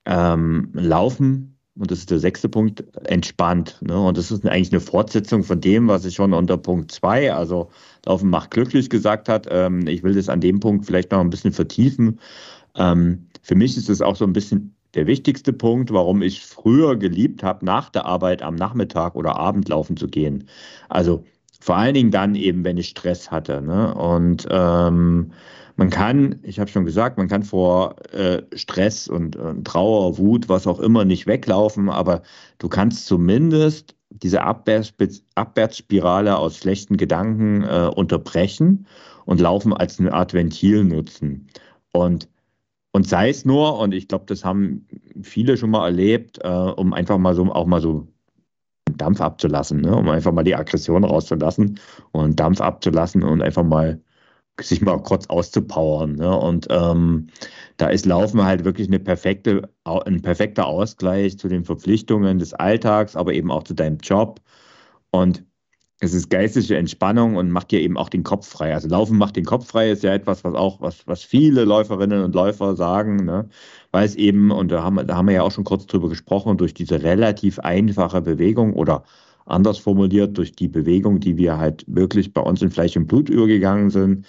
ähm, 0.05 0.69
Laufen, 0.73 1.58
und 1.77 1.91
das 1.91 1.99
ist 1.99 2.12
der 2.12 2.19
sechste 2.19 2.49
Punkt, 2.49 2.84
entspannt. 3.05 3.79
Ne? 3.81 3.99
Und 3.99 4.17
das 4.17 4.31
ist 4.31 4.45
eigentlich 4.45 4.71
eine 4.71 4.79
Fortsetzung 4.79 5.43
von 5.43 5.62
dem, 5.62 5.88
was 5.88 6.05
ich 6.05 6.15
schon 6.15 6.34
unter 6.34 6.58
Punkt 6.58 6.91
2, 6.91 7.34
also 7.34 7.69
Laufen 8.05 8.29
macht 8.29 8.51
glücklich 8.51 8.89
gesagt 8.89 9.29
hat. 9.29 9.47
Ähm, 9.49 9.88
ich 9.88 10.03
will 10.03 10.15
das 10.15 10.29
an 10.29 10.41
dem 10.41 10.60
Punkt 10.60 10.86
vielleicht 10.86 11.12
noch 11.12 11.19
ein 11.19 11.29
bisschen 11.29 11.51
vertiefen. 11.51 12.19
Ähm, 12.75 13.27
für 13.45 13.53
mich 13.53 13.77
ist 13.77 13.89
es 13.89 14.01
auch 14.01 14.15
so 14.15 14.25
ein 14.25 14.34
bisschen 14.34 14.75
der 14.95 15.05
wichtigste 15.05 15.53
Punkt, 15.53 15.93
warum 15.93 16.23
ich 16.23 16.43
früher 16.43 16.95
geliebt 16.95 17.43
habe, 17.43 17.63
nach 17.63 17.91
der 17.91 18.08
Arbeit 18.08 18.41
am 18.41 18.55
Nachmittag 18.55 19.13
oder 19.15 19.36
Abend 19.36 19.69
laufen 19.69 19.97
zu 19.97 20.08
gehen. 20.08 20.47
Also 20.89 21.23
vor 21.62 21.77
allen 21.77 21.93
Dingen 21.93 22.10
dann 22.10 22.34
eben, 22.34 22.63
wenn 22.63 22.77
ich 22.77 22.88
Stress 22.88 23.29
hatte. 23.29 23.62
Ne? 23.62 23.93
Und 23.93 24.47
ähm, 24.49 25.31
man 25.75 25.89
kann, 25.91 26.39
ich 26.41 26.60
habe 26.60 26.71
schon 26.71 26.86
gesagt, 26.86 27.19
man 27.19 27.27
kann 27.27 27.43
vor 27.43 27.95
äh, 28.13 28.41
Stress 28.55 29.08
und 29.08 29.36
äh, 29.36 29.53
Trauer, 29.63 30.17
Wut, 30.17 30.49
was 30.49 30.65
auch 30.65 30.79
immer 30.79 31.05
nicht 31.05 31.27
weglaufen, 31.27 31.89
aber 31.89 32.23
du 32.58 32.67
kannst 32.67 33.05
zumindest 33.05 33.95
diese 34.10 34.41
Abwärtsspirale 34.41 36.36
aus 36.36 36.58
schlechten 36.58 36.97
Gedanken 36.97 37.62
äh, 37.62 37.91
unterbrechen 37.93 38.88
und 39.25 39.39
Laufen 39.39 39.71
als 39.71 39.99
eine 39.99 40.13
Art 40.13 40.34
Ventil 40.34 40.84
nutzen. 40.84 41.47
Und 41.91 42.27
und 42.95 43.05
sei 43.05 43.29
es 43.29 43.43
nur, 43.43 43.77
und 43.79 43.93
ich 43.93 44.08
glaube, 44.08 44.23
das 44.25 44.45
haben 44.45 44.88
viele 45.21 45.58
schon 45.58 45.69
mal 45.69 45.86
erlebt, 45.86 46.39
äh, 46.41 46.47
um 46.47 46.93
einfach 46.93 47.17
mal 47.17 47.36
so 47.36 47.51
auch 47.51 47.65
mal 47.65 47.81
so 47.81 48.08
Dampf 48.89 49.19
abzulassen, 49.19 49.81
ne? 49.81 49.93
um 49.93 50.08
einfach 50.08 50.31
mal 50.31 50.45
die 50.45 50.55
Aggression 50.55 51.03
rauszulassen 51.03 51.77
und 52.13 52.39
Dampf 52.39 52.62
abzulassen 52.62 53.21
und 53.21 53.41
einfach 53.41 53.65
mal 53.65 54.01
sich 54.62 54.81
mal 54.81 54.97
kurz 55.03 55.27
auszupowern. 55.27 56.15
Ne? 56.15 56.38
Und 56.39 56.67
ähm, 56.69 57.27
da 57.75 57.88
ist 57.89 58.05
Laufen 58.05 58.45
halt 58.45 58.63
wirklich 58.63 58.88
eine 58.88 58.99
perfekte, 58.99 59.69
ein 59.84 60.21
perfekter 60.21 60.65
Ausgleich 60.65 61.38
zu 61.38 61.49
den 61.49 61.65
Verpflichtungen 61.65 62.39
des 62.39 62.53
Alltags, 62.53 63.17
aber 63.17 63.34
eben 63.34 63.51
auch 63.51 63.63
zu 63.63 63.73
deinem 63.73 63.97
Job. 63.97 64.39
Und 65.12 65.43
es 65.99 66.13
ist 66.13 66.29
geistige 66.29 66.77
Entspannung 66.77 67.38
und 67.38 67.51
macht 67.51 67.71
dir 67.71 67.79
eben 67.79 67.97
auch 67.97 68.10
den 68.10 68.23
Kopf 68.23 68.47
frei. 68.47 68.73
Also 68.73 68.89
Laufen 68.89 69.17
macht 69.17 69.38
den 69.38 69.45
Kopf 69.45 69.67
frei 69.67 69.91
ist 69.91 70.03
ja 70.03 70.13
etwas, 70.13 70.43
was 70.43 70.53
auch, 70.53 70.81
was, 70.81 71.08
was 71.08 71.23
viele 71.23 71.63
Läuferinnen 71.63 72.23
und 72.23 72.36
Läufer 72.36 72.75
sagen, 72.75 73.23
ne? 73.23 73.47
weil 73.91 74.05
es 74.05 74.15
eben, 74.15 74.51
und 74.51 74.71
da 74.71 74.84
haben, 74.84 75.08
da 75.08 75.15
haben 75.15 75.27
wir 75.27 75.36
ja 75.36 75.43
auch 75.43 75.51
schon 75.51 75.63
kurz 75.63 75.86
drüber 75.86 76.10
gesprochen, 76.10 76.58
durch 76.58 76.73
diese 76.73 77.01
relativ 77.01 77.60
einfache 77.60 78.21
Bewegung 78.21 78.73
oder 78.73 79.03
anders 79.45 79.77
formuliert, 79.77 80.38
durch 80.38 80.51
die 80.51 80.67
Bewegung, 80.67 81.19
die 81.21 81.38
wir 81.38 81.58
halt 81.58 81.86
wirklich 81.88 82.34
bei 82.34 82.41
uns 82.41 82.62
in 82.62 82.71
Fleisch 82.71 82.97
und 82.97 83.08
Blut 83.08 83.29
übergegangen 83.29 83.89
sind, 83.89 84.25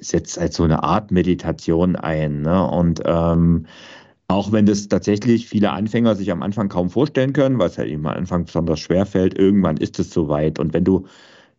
setzt 0.00 0.38
halt 0.38 0.54
so 0.54 0.62
eine 0.64 0.82
Art 0.82 1.10
Meditation 1.10 1.96
ein. 1.96 2.42
Ne? 2.42 2.66
Und 2.70 3.02
ähm, 3.04 3.66
auch 4.28 4.52
wenn 4.52 4.66
das 4.66 4.88
tatsächlich 4.88 5.48
viele 5.48 5.70
Anfänger 5.70 6.16
sich 6.16 6.30
am 6.32 6.42
Anfang 6.42 6.68
kaum 6.68 6.90
vorstellen 6.90 7.32
können, 7.32 7.58
weil 7.58 7.68
es 7.68 7.78
halt 7.78 7.88
eben 7.88 8.06
am 8.06 8.16
Anfang 8.16 8.44
besonders 8.44 8.80
schwer 8.80 9.06
fällt, 9.06 9.38
irgendwann 9.38 9.76
ist 9.76 9.98
es 9.98 10.10
soweit. 10.10 10.58
Und 10.58 10.74
wenn 10.74 10.84
du, 10.84 11.06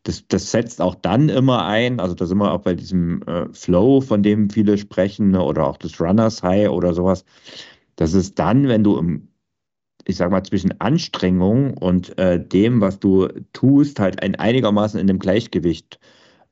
das, 0.03 0.27
das 0.27 0.51
setzt 0.51 0.81
auch 0.81 0.95
dann 0.95 1.29
immer 1.29 1.65
ein, 1.65 1.99
also 1.99 2.13
da 2.13 2.25
sind 2.25 2.37
wir 2.37 2.51
auch 2.51 2.61
bei 2.61 2.73
diesem 2.73 3.21
äh, 3.23 3.47
Flow, 3.53 4.01
von 4.01 4.21
dem 4.21 4.49
viele 4.49 4.77
sprechen, 4.77 5.31
ne, 5.31 5.41
oder 5.43 5.67
auch 5.67 5.77
das 5.77 5.99
Runners 5.99 6.43
High 6.43 6.69
oder 6.69 6.93
sowas. 6.93 7.23
Das 7.95 8.13
ist 8.13 8.37
dann, 8.37 8.67
wenn 8.67 8.83
du 8.83 8.97
im, 8.97 9.29
ich 10.05 10.17
sag 10.17 10.31
mal, 10.31 10.43
zwischen 10.43 10.79
Anstrengung 10.81 11.75
und 11.77 12.17
äh, 12.17 12.45
dem, 12.45 12.81
was 12.81 12.99
du 12.99 13.27
tust, 13.53 13.99
halt 13.99 14.21
ein 14.21 14.35
einigermaßen 14.35 14.99
in 14.99 15.07
dem 15.07 15.19
Gleichgewicht 15.19 15.99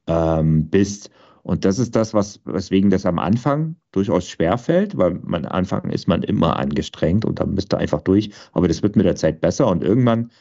ähm, 0.08 0.70
bist. 0.70 1.10
Und 1.46 1.64
das 1.64 1.78
ist 1.78 1.96
das, 1.96 2.16
was, 2.16 2.42
weswegen 2.46 2.90
das 2.90 3.06
am 3.06 3.20
Anfang 3.20 3.76
durchaus 3.92 4.28
schwerfällt, 4.28 4.98
weil 4.98 5.12
am 5.12 5.36
Anfang 5.46 5.92
ist 5.92 6.08
man 6.08 6.24
immer 6.24 6.58
angestrengt 6.58 7.24
und 7.24 7.40
dann 7.40 7.54
müsst 7.54 7.72
ihr 7.72 7.78
einfach 7.78 8.02
durch. 8.02 8.32
Aber 8.54 8.68
das 8.68 8.82
wird 8.82 8.96
mit 8.96 9.06
der 9.06 9.16
Zeit 9.16 9.42
besser 9.42 9.68
und 9.68 9.84
irgendwann 9.84 10.32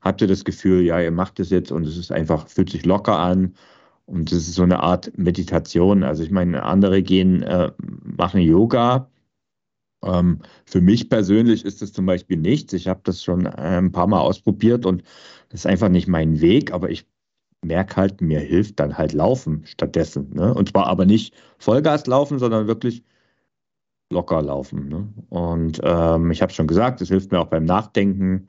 habt 0.00 0.22
ihr 0.22 0.26
das 0.26 0.42
Gefühl, 0.42 0.80
ja, 0.80 0.98
ihr 0.98 1.10
macht 1.10 1.38
es 1.38 1.50
jetzt 1.50 1.70
und 1.70 1.86
es 1.86 1.98
ist 1.98 2.10
einfach, 2.10 2.48
fühlt 2.48 2.70
sich 2.70 2.86
locker 2.86 3.18
an. 3.18 3.54
Und 4.06 4.32
es 4.32 4.48
ist 4.48 4.54
so 4.54 4.62
eine 4.62 4.80
Art 4.80 5.12
Meditation. 5.18 6.02
Also 6.02 6.22
ich 6.22 6.30
meine, 6.30 6.62
andere 6.62 7.02
gehen, 7.02 7.42
äh, 7.42 7.70
machen 8.02 8.40
Yoga. 8.40 9.10
Ähm, 10.02 10.40
für 10.64 10.80
mich 10.80 11.10
persönlich 11.10 11.66
ist 11.66 11.82
das 11.82 11.92
zum 11.92 12.06
Beispiel 12.06 12.38
nichts. 12.38 12.72
Ich 12.72 12.88
habe 12.88 13.00
das 13.04 13.22
schon 13.22 13.44
äh, 13.44 13.50
ein 13.50 13.92
paar 13.92 14.06
Mal 14.06 14.20
ausprobiert 14.20 14.86
und 14.86 15.02
das 15.50 15.60
ist 15.60 15.66
einfach 15.66 15.90
nicht 15.90 16.08
mein 16.08 16.40
Weg. 16.40 16.72
Aber 16.72 16.88
ich 16.88 17.06
merke 17.64 17.96
halt, 17.96 18.20
mir 18.20 18.40
hilft 18.40 18.80
dann 18.80 18.96
halt 18.96 19.12
Laufen 19.12 19.62
stattdessen. 19.66 20.30
Ne? 20.34 20.54
Und 20.54 20.70
zwar 20.70 20.86
aber 20.86 21.06
nicht 21.06 21.34
Vollgas 21.58 22.06
laufen, 22.06 22.38
sondern 22.38 22.66
wirklich 22.66 23.04
locker 24.10 24.42
laufen. 24.42 24.88
Ne? 24.88 25.08
Und 25.30 25.80
ähm, 25.82 26.30
ich 26.30 26.42
habe 26.42 26.52
schon 26.52 26.66
gesagt, 26.66 27.00
es 27.00 27.08
hilft 27.08 27.32
mir 27.32 27.40
auch 27.40 27.48
beim 27.48 27.64
Nachdenken. 27.64 28.48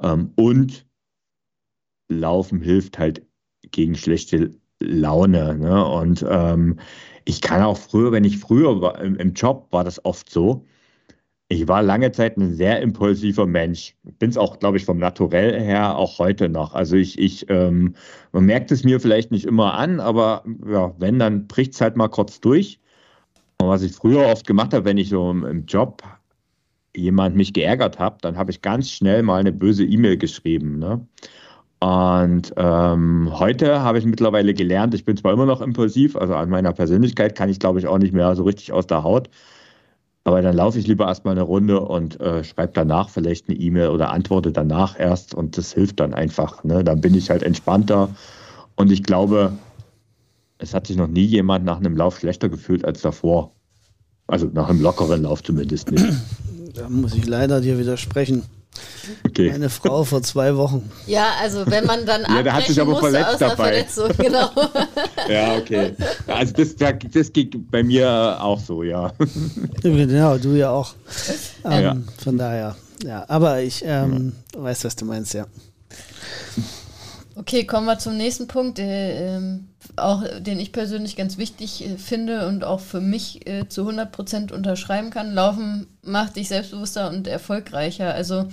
Ähm, 0.00 0.32
und 0.36 0.86
Laufen 2.08 2.60
hilft 2.60 2.98
halt 2.98 3.24
gegen 3.70 3.94
schlechte 3.94 4.50
Laune. 4.80 5.56
Ne? 5.56 5.84
Und 5.86 6.24
ähm, 6.28 6.78
ich 7.24 7.40
kann 7.40 7.62
auch 7.62 7.78
früher, 7.78 8.12
wenn 8.12 8.24
ich 8.24 8.38
früher 8.38 8.80
war, 8.80 9.00
im, 9.00 9.16
im 9.16 9.32
Job, 9.34 9.68
war 9.70 9.84
das 9.84 10.04
oft 10.04 10.28
so, 10.30 10.66
ich 11.48 11.68
war 11.68 11.82
lange 11.82 12.10
Zeit 12.12 12.36
ein 12.36 12.54
sehr 12.54 12.80
impulsiver 12.80 13.46
Mensch. 13.46 13.94
Bin 14.18 14.30
es 14.30 14.38
auch, 14.38 14.58
glaube 14.58 14.78
ich, 14.78 14.84
vom 14.84 14.98
Naturell 14.98 15.60
her 15.60 15.96
auch 15.96 16.18
heute 16.18 16.48
noch. 16.48 16.74
Also 16.74 16.96
ich, 16.96 17.18
ich 17.18 17.48
ähm, 17.50 17.94
man 18.32 18.44
merkt 18.46 18.72
es 18.72 18.84
mir 18.84 19.00
vielleicht 19.00 19.30
nicht 19.30 19.44
immer 19.44 19.74
an, 19.74 20.00
aber 20.00 20.44
ja, 20.66 20.94
wenn, 20.98 21.18
dann 21.18 21.46
bricht 21.46 21.74
es 21.74 21.80
halt 21.80 21.96
mal 21.96 22.08
kurz 22.08 22.40
durch. 22.40 22.80
Und 23.60 23.68
was 23.68 23.82
ich 23.82 23.92
früher 23.92 24.26
oft 24.26 24.46
gemacht 24.46 24.72
habe, 24.74 24.84
wenn 24.84 24.98
ich 24.98 25.10
so 25.10 25.30
im, 25.30 25.66
Job 25.66 26.02
jemand 26.96 27.36
mich 27.36 27.52
geärgert 27.52 27.98
habe, 27.98 28.18
dann 28.22 28.36
habe 28.36 28.50
ich 28.50 28.62
ganz 28.62 28.90
schnell 28.90 29.22
mal 29.22 29.40
eine 29.40 29.52
böse 29.52 29.84
E-Mail 29.84 30.16
geschrieben. 30.16 30.78
Ne? 30.78 31.06
Und 31.80 32.54
ähm, 32.56 33.28
heute 33.38 33.82
habe 33.82 33.98
ich 33.98 34.06
mittlerweile 34.06 34.54
gelernt, 34.54 34.94
ich 34.94 35.04
bin 35.04 35.16
zwar 35.16 35.32
immer 35.32 35.46
noch 35.46 35.60
impulsiv, 35.60 36.16
also 36.16 36.34
an 36.34 36.50
meiner 36.50 36.72
Persönlichkeit 36.72 37.36
kann 37.36 37.50
ich, 37.50 37.58
glaube 37.58 37.78
ich, 37.78 37.86
auch 37.86 37.98
nicht 37.98 38.14
mehr 38.14 38.34
so 38.36 38.44
richtig 38.44 38.72
aus 38.72 38.86
der 38.86 39.02
Haut. 39.02 39.28
Aber 40.24 40.40
dann 40.40 40.56
laufe 40.56 40.78
ich 40.78 40.86
lieber 40.86 41.06
erstmal 41.06 41.32
eine 41.32 41.42
Runde 41.42 41.80
und 41.80 42.18
äh, 42.20 42.42
schreibe 42.42 42.72
danach 42.74 43.10
vielleicht 43.10 43.48
eine 43.48 43.58
E-Mail 43.58 43.88
oder 43.88 44.10
antworte 44.10 44.52
danach 44.52 44.98
erst 44.98 45.34
und 45.34 45.58
das 45.58 45.74
hilft 45.74 46.00
dann 46.00 46.14
einfach. 46.14 46.64
Ne? 46.64 46.82
Dann 46.82 47.02
bin 47.02 47.14
ich 47.14 47.28
halt 47.28 47.42
entspannter 47.42 48.08
und 48.74 48.90
ich 48.90 49.02
glaube, 49.02 49.52
es 50.58 50.72
hat 50.72 50.86
sich 50.86 50.96
noch 50.96 51.08
nie 51.08 51.24
jemand 51.24 51.66
nach 51.66 51.76
einem 51.76 51.94
Lauf 51.96 52.18
schlechter 52.18 52.48
gefühlt 52.48 52.86
als 52.86 53.02
davor. 53.02 53.52
Also 54.26 54.46
nach 54.46 54.70
einem 54.70 54.80
lockeren 54.80 55.22
Lauf 55.22 55.42
zumindest 55.42 55.90
nicht. 55.90 56.06
Da 56.72 56.88
muss 56.88 57.14
ich 57.14 57.26
leider 57.26 57.60
dir 57.60 57.78
widersprechen. 57.78 58.44
Okay. 59.26 59.50
Meine 59.50 59.70
Frau 59.70 60.04
vor 60.04 60.22
zwei 60.22 60.56
Wochen. 60.56 60.90
Ja, 61.06 61.28
also 61.40 61.64
wenn 61.66 61.84
man 61.86 62.06
dann 62.06 62.22
Ja, 62.28 62.42
der 62.42 62.54
hat 62.54 62.66
sich 62.66 62.80
aber 62.80 62.98
verletzt 62.98 63.40
dabei. 63.40 63.86
Genau. 64.18 64.50
ja, 65.28 65.56
okay. 65.56 65.94
Also 66.26 66.52
das, 66.54 66.74
das 66.76 67.32
geht 67.32 67.70
bei 67.70 67.82
mir 67.82 68.38
auch 68.40 68.60
so, 68.60 68.82
ja. 68.82 69.12
Genau, 69.82 70.38
du 70.38 70.54
ja 70.54 70.70
auch. 70.70 70.94
Ähm, 71.66 71.82
ja. 71.82 71.96
Von 72.22 72.36
daher, 72.36 72.76
ja. 73.02 73.24
Aber 73.26 73.62
ich 73.62 73.82
ähm, 73.86 74.34
ja. 74.54 74.62
weiß, 74.62 74.84
was 74.84 74.96
du 74.96 75.06
meinst, 75.06 75.32
ja. 75.32 75.46
Okay, 77.36 77.64
kommen 77.64 77.86
wir 77.86 77.98
zum 77.98 78.18
nächsten 78.18 78.46
Punkt, 78.48 78.76
der, 78.76 79.36
ähm, 79.36 79.68
auch, 79.96 80.22
den 80.40 80.58
ich 80.60 80.72
persönlich 80.72 81.16
ganz 81.16 81.38
wichtig 81.38 81.84
äh, 81.84 81.96
finde 81.96 82.46
und 82.46 82.64
auch 82.64 82.80
für 82.80 83.00
mich 83.00 83.46
äh, 83.46 83.68
zu 83.68 83.88
100% 83.88 84.52
unterschreiben 84.52 85.10
kann. 85.10 85.34
Laufen 85.34 85.86
macht 86.02 86.36
dich 86.36 86.48
selbstbewusster 86.48 87.08
und 87.10 87.26
erfolgreicher. 87.26 88.14
Also 88.14 88.46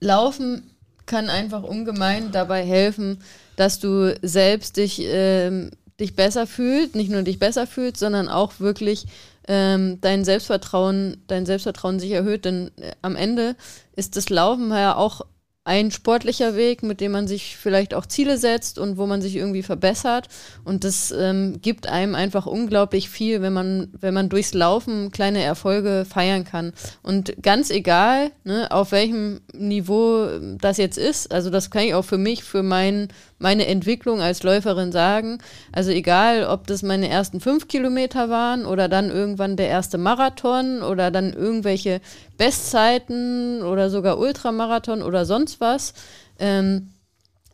Laufen 0.00 0.70
kann 1.06 1.28
einfach 1.28 1.62
ungemein 1.62 2.32
dabei 2.32 2.64
helfen, 2.64 3.22
dass 3.56 3.78
du 3.78 4.14
selbst 4.22 4.76
dich, 4.76 5.00
ähm, 5.02 5.70
dich 6.00 6.16
besser 6.16 6.46
fühlst, 6.46 6.94
nicht 6.94 7.10
nur 7.10 7.22
dich 7.22 7.38
besser 7.38 7.66
fühlst, 7.66 7.98
sondern 7.98 8.28
auch 8.28 8.60
wirklich 8.60 9.06
ähm, 9.48 10.00
dein 10.00 10.24
Selbstvertrauen, 10.24 11.22
dein 11.28 11.46
Selbstvertrauen 11.46 12.00
sich 12.00 12.10
erhöht. 12.10 12.44
Denn 12.44 12.70
äh, 12.76 12.92
am 13.02 13.16
Ende 13.16 13.56
ist 13.94 14.16
das 14.16 14.28
Laufen 14.28 14.70
ja 14.70 14.96
auch 14.96 15.22
ein 15.66 15.90
sportlicher 15.90 16.54
Weg, 16.54 16.84
mit 16.84 17.00
dem 17.00 17.10
man 17.10 17.26
sich 17.26 17.56
vielleicht 17.56 17.92
auch 17.92 18.06
Ziele 18.06 18.38
setzt 18.38 18.78
und 18.78 18.98
wo 18.98 19.06
man 19.06 19.20
sich 19.20 19.34
irgendwie 19.34 19.64
verbessert. 19.64 20.28
Und 20.64 20.84
das 20.84 21.10
ähm, 21.10 21.60
gibt 21.60 21.88
einem 21.88 22.14
einfach 22.14 22.46
unglaublich 22.46 23.10
viel, 23.10 23.42
wenn 23.42 23.52
man, 23.52 23.88
wenn 24.00 24.14
man 24.14 24.28
durchs 24.28 24.54
Laufen 24.54 25.10
kleine 25.10 25.42
Erfolge 25.42 26.06
feiern 26.08 26.44
kann. 26.44 26.72
Und 27.02 27.42
ganz 27.42 27.70
egal, 27.70 28.30
ne, 28.44 28.70
auf 28.70 28.92
welchem 28.92 29.40
Niveau 29.52 30.28
das 30.60 30.76
jetzt 30.76 30.98
ist, 30.98 31.32
also 31.32 31.50
das 31.50 31.72
kann 31.72 31.82
ich 31.82 31.94
auch 31.94 32.04
für 32.04 32.16
mich, 32.16 32.44
für 32.44 32.62
mein, 32.62 33.08
meine 33.40 33.66
Entwicklung 33.66 34.20
als 34.20 34.44
Läuferin 34.44 34.92
sagen. 34.92 35.38
Also 35.72 35.90
egal, 35.90 36.44
ob 36.44 36.68
das 36.68 36.84
meine 36.84 37.08
ersten 37.08 37.40
fünf 37.40 37.66
Kilometer 37.66 38.30
waren 38.30 38.66
oder 38.66 38.88
dann 38.88 39.10
irgendwann 39.10 39.56
der 39.56 39.66
erste 39.66 39.98
Marathon 39.98 40.82
oder 40.82 41.10
dann 41.10 41.32
irgendwelche 41.32 42.00
Bestzeiten 42.36 43.62
oder 43.62 43.90
sogar 43.90 44.18
Ultramarathon 44.18 45.02
oder 45.02 45.24
sonst 45.24 45.60
was. 45.60 45.94
Ähm, 46.38 46.92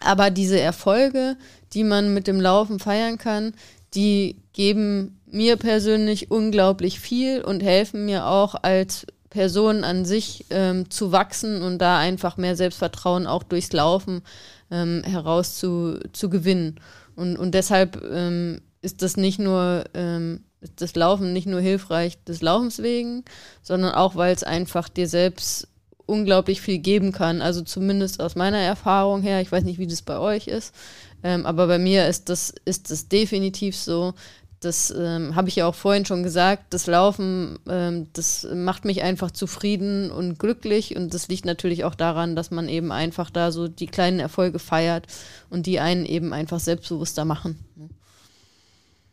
aber 0.01 0.31
diese 0.31 0.59
Erfolge, 0.59 1.37
die 1.73 1.85
man 1.85 2.13
mit 2.13 2.27
dem 2.27 2.41
Laufen 2.41 2.79
feiern 2.79 3.19
kann, 3.19 3.55
die 3.95 4.37
geben 4.53 5.21
mir 5.27 5.57
persönlich 5.57 6.31
unglaublich 6.31 7.01
viel 7.01 7.43
und 7.43 7.63
helfen 7.63 8.05
mir 8.05 8.27
auch 8.27 8.55
als 8.63 9.07
Person 9.31 9.83
an 9.83 10.05
sich 10.05 10.45
ähm, 10.51 10.91
zu 10.91 11.11
wachsen 11.11 11.63
und 11.63 11.79
da 11.79 11.99
einfach 11.99 12.37
mehr 12.37 12.55
Selbstvertrauen 12.55 13.27
auch 13.27 13.43
durchs 13.43 13.73
Laufen 13.73 14.23
ähm, 14.71 15.03
heraus 15.05 15.57
zu, 15.57 15.99
zu 16.13 16.29
gewinnen. 16.29 16.81
Und, 17.17 17.39
und 17.39 17.55
deshalb 17.55 18.03
ähm, 18.13 18.61
ist 18.83 19.01
das 19.01 19.17
nicht 19.17 19.39
nur 19.39 19.85
ähm, 19.95 20.45
das 20.77 20.95
Laufen 20.95 21.33
nicht 21.33 21.47
nur 21.47 21.61
hilfreich 21.61 22.23
des 22.25 22.43
Laufens 22.43 22.83
wegen, 22.83 23.25
sondern 23.63 23.93
auch, 23.93 24.17
weil 24.17 24.35
es 24.35 24.45
einfach 24.45 24.89
dir 24.89 25.09
selbst 25.09 25.69
unglaublich 26.07 26.61
viel 26.61 26.79
geben 26.79 27.13
kann. 27.13 27.43
Also 27.43 27.63
zumindest 27.63 28.21
aus 28.21 28.35
meiner 28.35 28.59
Erfahrung 28.59 29.23
her, 29.23 29.41
ich 29.41 29.51
weiß 29.51 29.65
nicht, 29.65 29.79
wie 29.79 29.87
das 29.87 30.03
bei 30.03 30.19
euch 30.19 30.47
ist, 30.47 30.75
ähm, 31.23 31.47
aber 31.47 31.67
bei 31.67 31.79
mir 31.79 32.07
ist 32.09 32.29
das, 32.29 32.53
ist 32.65 32.91
das 32.91 33.09
definitiv 33.09 33.77
so. 33.77 34.15
Das 34.61 34.95
ähm, 34.97 35.35
habe 35.35 35.49
ich 35.49 35.57
ja 35.57 35.67
auch 35.67 35.75
vorhin 35.75 36.07
schon 36.07 36.23
gesagt. 36.23 36.73
Das 36.73 36.87
Laufen, 36.87 37.59
ähm, 37.69 38.07
das 38.13 38.47
macht 38.55 38.85
mich 38.85 39.03
einfach 39.03 39.33
zufrieden 39.33 40.11
und 40.13 40.39
glücklich. 40.39 40.95
Und 40.95 41.15
das 41.15 41.27
liegt 41.27 41.45
natürlich 41.45 41.83
auch 41.85 41.97
daran, 41.97 42.37
dass 42.37 42.53
man 42.53 42.69
eben 42.69 42.93
einfach 42.93 43.31
da 43.31 43.51
so 43.51 43.67
die 43.67 43.89
kleinen 43.89 44.21
Erfolge 44.21 44.61
feiert 44.61 45.09
und 45.51 45.67
die 45.67 45.81
einen 45.81 46.07
eben 46.07 46.33
einfach 46.33 46.61
selbstbewusster 46.61 47.25
machen. 47.25 47.59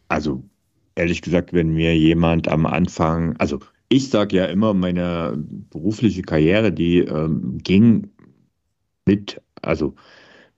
Also 0.07 0.43
ehrlich 0.99 1.21
gesagt, 1.21 1.53
wenn 1.53 1.73
mir 1.73 1.97
jemand 1.97 2.47
am 2.47 2.65
Anfang, 2.65 3.35
also 3.37 3.59
ich 3.89 4.09
sage 4.09 4.37
ja 4.37 4.45
immer, 4.45 4.73
meine 4.73 5.33
berufliche 5.71 6.21
Karriere, 6.21 6.71
die 6.71 6.99
ähm, 6.99 7.57
ging 7.63 8.11
mit, 9.05 9.41
also 9.61 9.95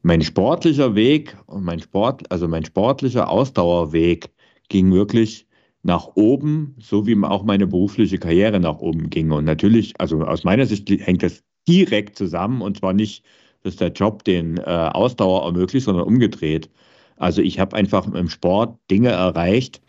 mein 0.02 0.22
sportlicher 0.22 0.96
Weg 0.96 1.38
und 1.46 1.64
mein 1.64 1.80
Sport, 1.80 2.30
also 2.32 2.48
mein 2.48 2.66
sportlicher 2.66 3.30
Ausdauerweg 3.30 4.32
ging 4.68 4.92
wirklich 4.92 5.48
nach 5.84 6.10
oben, 6.16 6.76
so 6.80 7.08
wie 7.08 7.18
auch 7.24 7.44
meine 7.44 7.68
berufliche 7.68 8.18
Karriere 8.18 8.60
nach 8.60 8.80
oben 8.80 9.10
ging. 9.10 9.32
Und 9.32 9.46
natürlich, 9.46 9.94
also 10.00 10.22
aus 10.22 10.44
meiner 10.44 10.66
Sicht 10.66 10.90
hängt 10.90 11.24
das 11.24 11.44
direkt 11.68 12.18
zusammen 12.18 12.62
und 12.62 12.80
zwar 12.80 12.94
nicht, 12.94 13.24
dass 13.64 13.76
der 13.76 13.90
Job 13.90 14.24
den 14.24 14.58
äh, 14.58 14.62
Ausdauer 14.64 15.46
ermöglicht, 15.46 15.86
sondern 15.86 16.06
umgedreht. 16.06 16.70
Also 17.18 17.42
ich 17.42 17.60
habe 17.60 17.76
einfach 17.76 18.12
im 18.12 18.30
Sport 18.30 18.78
Dinge 18.90 19.10
erreicht, 19.10 19.82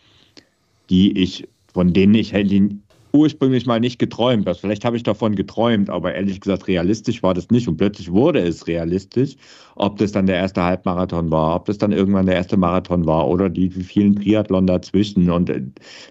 die 0.90 1.18
ich, 1.18 1.48
von 1.72 1.92
denen 1.92 2.14
ich 2.14 2.32
hätte 2.32 2.70
ursprünglich 3.12 3.66
mal 3.66 3.80
nicht 3.80 3.98
geträumt. 3.98 4.48
Also 4.48 4.60
vielleicht 4.60 4.84
habe 4.84 4.96
ich 4.96 5.02
davon 5.02 5.34
geträumt, 5.34 5.90
aber 5.90 6.14
ehrlich 6.14 6.40
gesagt, 6.40 6.66
realistisch 6.66 7.22
war 7.22 7.34
das 7.34 7.50
nicht. 7.50 7.68
Und 7.68 7.76
plötzlich 7.76 8.10
wurde 8.10 8.40
es 8.40 8.66
realistisch, 8.66 9.36
ob 9.76 9.98
das 9.98 10.12
dann 10.12 10.26
der 10.26 10.36
erste 10.36 10.62
Halbmarathon 10.62 11.30
war, 11.30 11.56
ob 11.56 11.66
das 11.66 11.78
dann 11.78 11.92
irgendwann 11.92 12.26
der 12.26 12.36
erste 12.36 12.56
Marathon 12.56 13.06
war 13.06 13.28
oder 13.28 13.50
die 13.50 13.70
vielen 13.70 14.16
Triathlon 14.16 14.66
dazwischen 14.66 15.30
und 15.30 15.50
äh, 15.50 15.62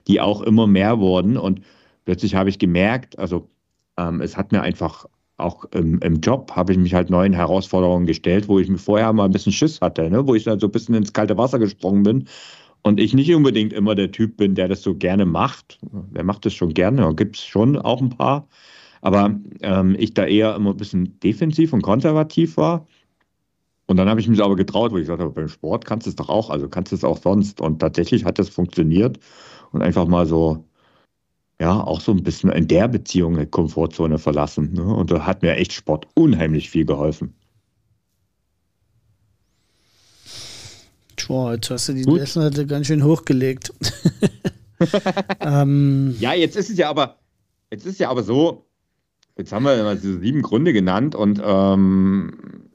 die 0.08 0.22
auch 0.22 0.42
immer 0.42 0.68
mehr 0.68 1.00
wurden. 1.00 1.38
Und 1.38 1.62
plötzlich 2.06 2.36
habe 2.36 2.50
ich 2.50 2.60
gemerkt, 2.60 3.18
also 3.18 3.50
ähm, 3.98 4.22
es 4.22 4.38
hat 4.38 4.52
mir 4.52 4.62
einfach 4.62 5.06
auch 5.38 5.66
im, 5.74 5.98
im 6.02 6.20
Job 6.22 6.52
habe 6.56 6.72
ich 6.72 6.78
mich 6.78 6.94
halt 6.94 7.10
neuen 7.10 7.34
Herausforderungen 7.34 8.06
gestellt, 8.06 8.48
wo 8.48 8.60
ich 8.60 8.70
mir 8.70 8.78
vorher 8.78 9.12
mal 9.12 9.26
ein 9.26 9.32
bisschen 9.32 9.52
Schiss 9.52 9.82
hatte, 9.82 10.08
ne? 10.08 10.28
wo 10.28 10.36
ich 10.36 10.44
dann 10.44 10.60
so 10.60 10.68
ein 10.68 10.72
bisschen 10.72 10.94
ins 10.94 11.14
kalte 11.14 11.36
Wasser 11.36 11.58
gesprungen 11.58 12.04
bin 12.04 12.28
und 12.84 13.00
ich 13.00 13.14
nicht 13.14 13.34
unbedingt 13.34 13.74
immer 13.74 13.96
der 13.96 14.12
Typ 14.12 14.38
bin, 14.38 14.56
der 14.56 14.68
das 14.68 14.82
so 14.82 14.96
gerne 14.96 15.26
macht. 15.26 15.80
Wer 16.12 16.24
macht 16.24 16.46
das 16.46 16.54
schon 16.54 16.74
gerne? 16.74 17.14
Gibt 17.16 17.38
es 17.38 17.44
schon 17.44 17.78
auch 17.78 18.02
ein 18.02 18.10
paar. 18.10 18.48
Aber 19.02 19.36
ähm, 19.62 19.96
ich 19.98 20.14
da 20.14 20.26
eher 20.26 20.56
immer 20.56 20.72
ein 20.72 20.78
bisschen 20.78 21.20
defensiv 21.20 21.74
und 21.74 21.82
konservativ 21.82 22.58
war. 22.58 22.88
Und 23.88 23.98
dann 23.98 24.08
habe 24.10 24.20
ich 24.20 24.28
mich 24.28 24.42
aber 24.42 24.56
getraut, 24.56 24.92
wo 24.92 24.98
ich 24.98 25.04
gesagt 25.04 25.22
habe, 25.22 25.32
beim 25.32 25.50
Sport 25.50 25.86
kannst 25.86 26.06
du 26.06 26.12
es 26.12 26.16
doch 26.16 26.30
auch, 26.30 26.50
also 26.50 26.70
kannst 26.70 26.92
du 26.92 26.96
es 26.96 27.04
auch 27.04 27.18
sonst. 27.18 27.62
Und 27.62 27.80
tatsächlich 27.80 28.26
hat 28.26 28.40
das 28.40 28.50
funktioniert. 28.50 29.20
Und 29.72 29.82
einfach 29.82 30.08
mal 30.08 30.26
so, 30.26 30.66
ja, 31.60 31.84
auch 31.84 32.02
so 32.02 32.12
ein 32.12 32.24
bisschen 32.24 32.52
in 32.52 32.68
der 32.68 32.88
Beziehung 32.88 33.36
eine 33.36 33.48
Komfortzone 33.48 34.18
verlassen. 34.18 34.74
Ne? 34.74 34.84
Und 34.84 35.12
da 35.12 35.26
hat 35.26 35.42
mir 35.42 35.56
echt 35.56 35.74
Sport 35.74 36.08
unheimlich 36.16 36.70
viel 36.70 36.86
geholfen. 36.86 37.36
Boah, 41.32 41.54
jetzt 41.54 41.70
hast 41.70 41.88
du 41.88 41.94
die 41.94 42.04
Messlatte 42.04 42.66
ganz 42.66 42.88
schön 42.88 43.06
hochgelegt. 43.06 43.72
ähm, 45.40 46.14
ja, 46.20 46.34
jetzt 46.34 46.58
ist 46.58 46.70
es 46.70 46.78
ja 46.78 46.90
aber, 46.90 47.20
jetzt 47.72 47.86
ist 47.86 48.02
ja 48.02 48.10
aber 48.10 48.22
so, 48.22 48.66
jetzt 49.38 49.54
haben 49.54 49.64
wir 49.64 49.82
mal 49.82 49.96
diese 49.96 50.20
sieben 50.20 50.42
Gründe 50.42 50.74
genannt 50.74 51.16
und 51.16 51.42
ähm, 51.42 52.68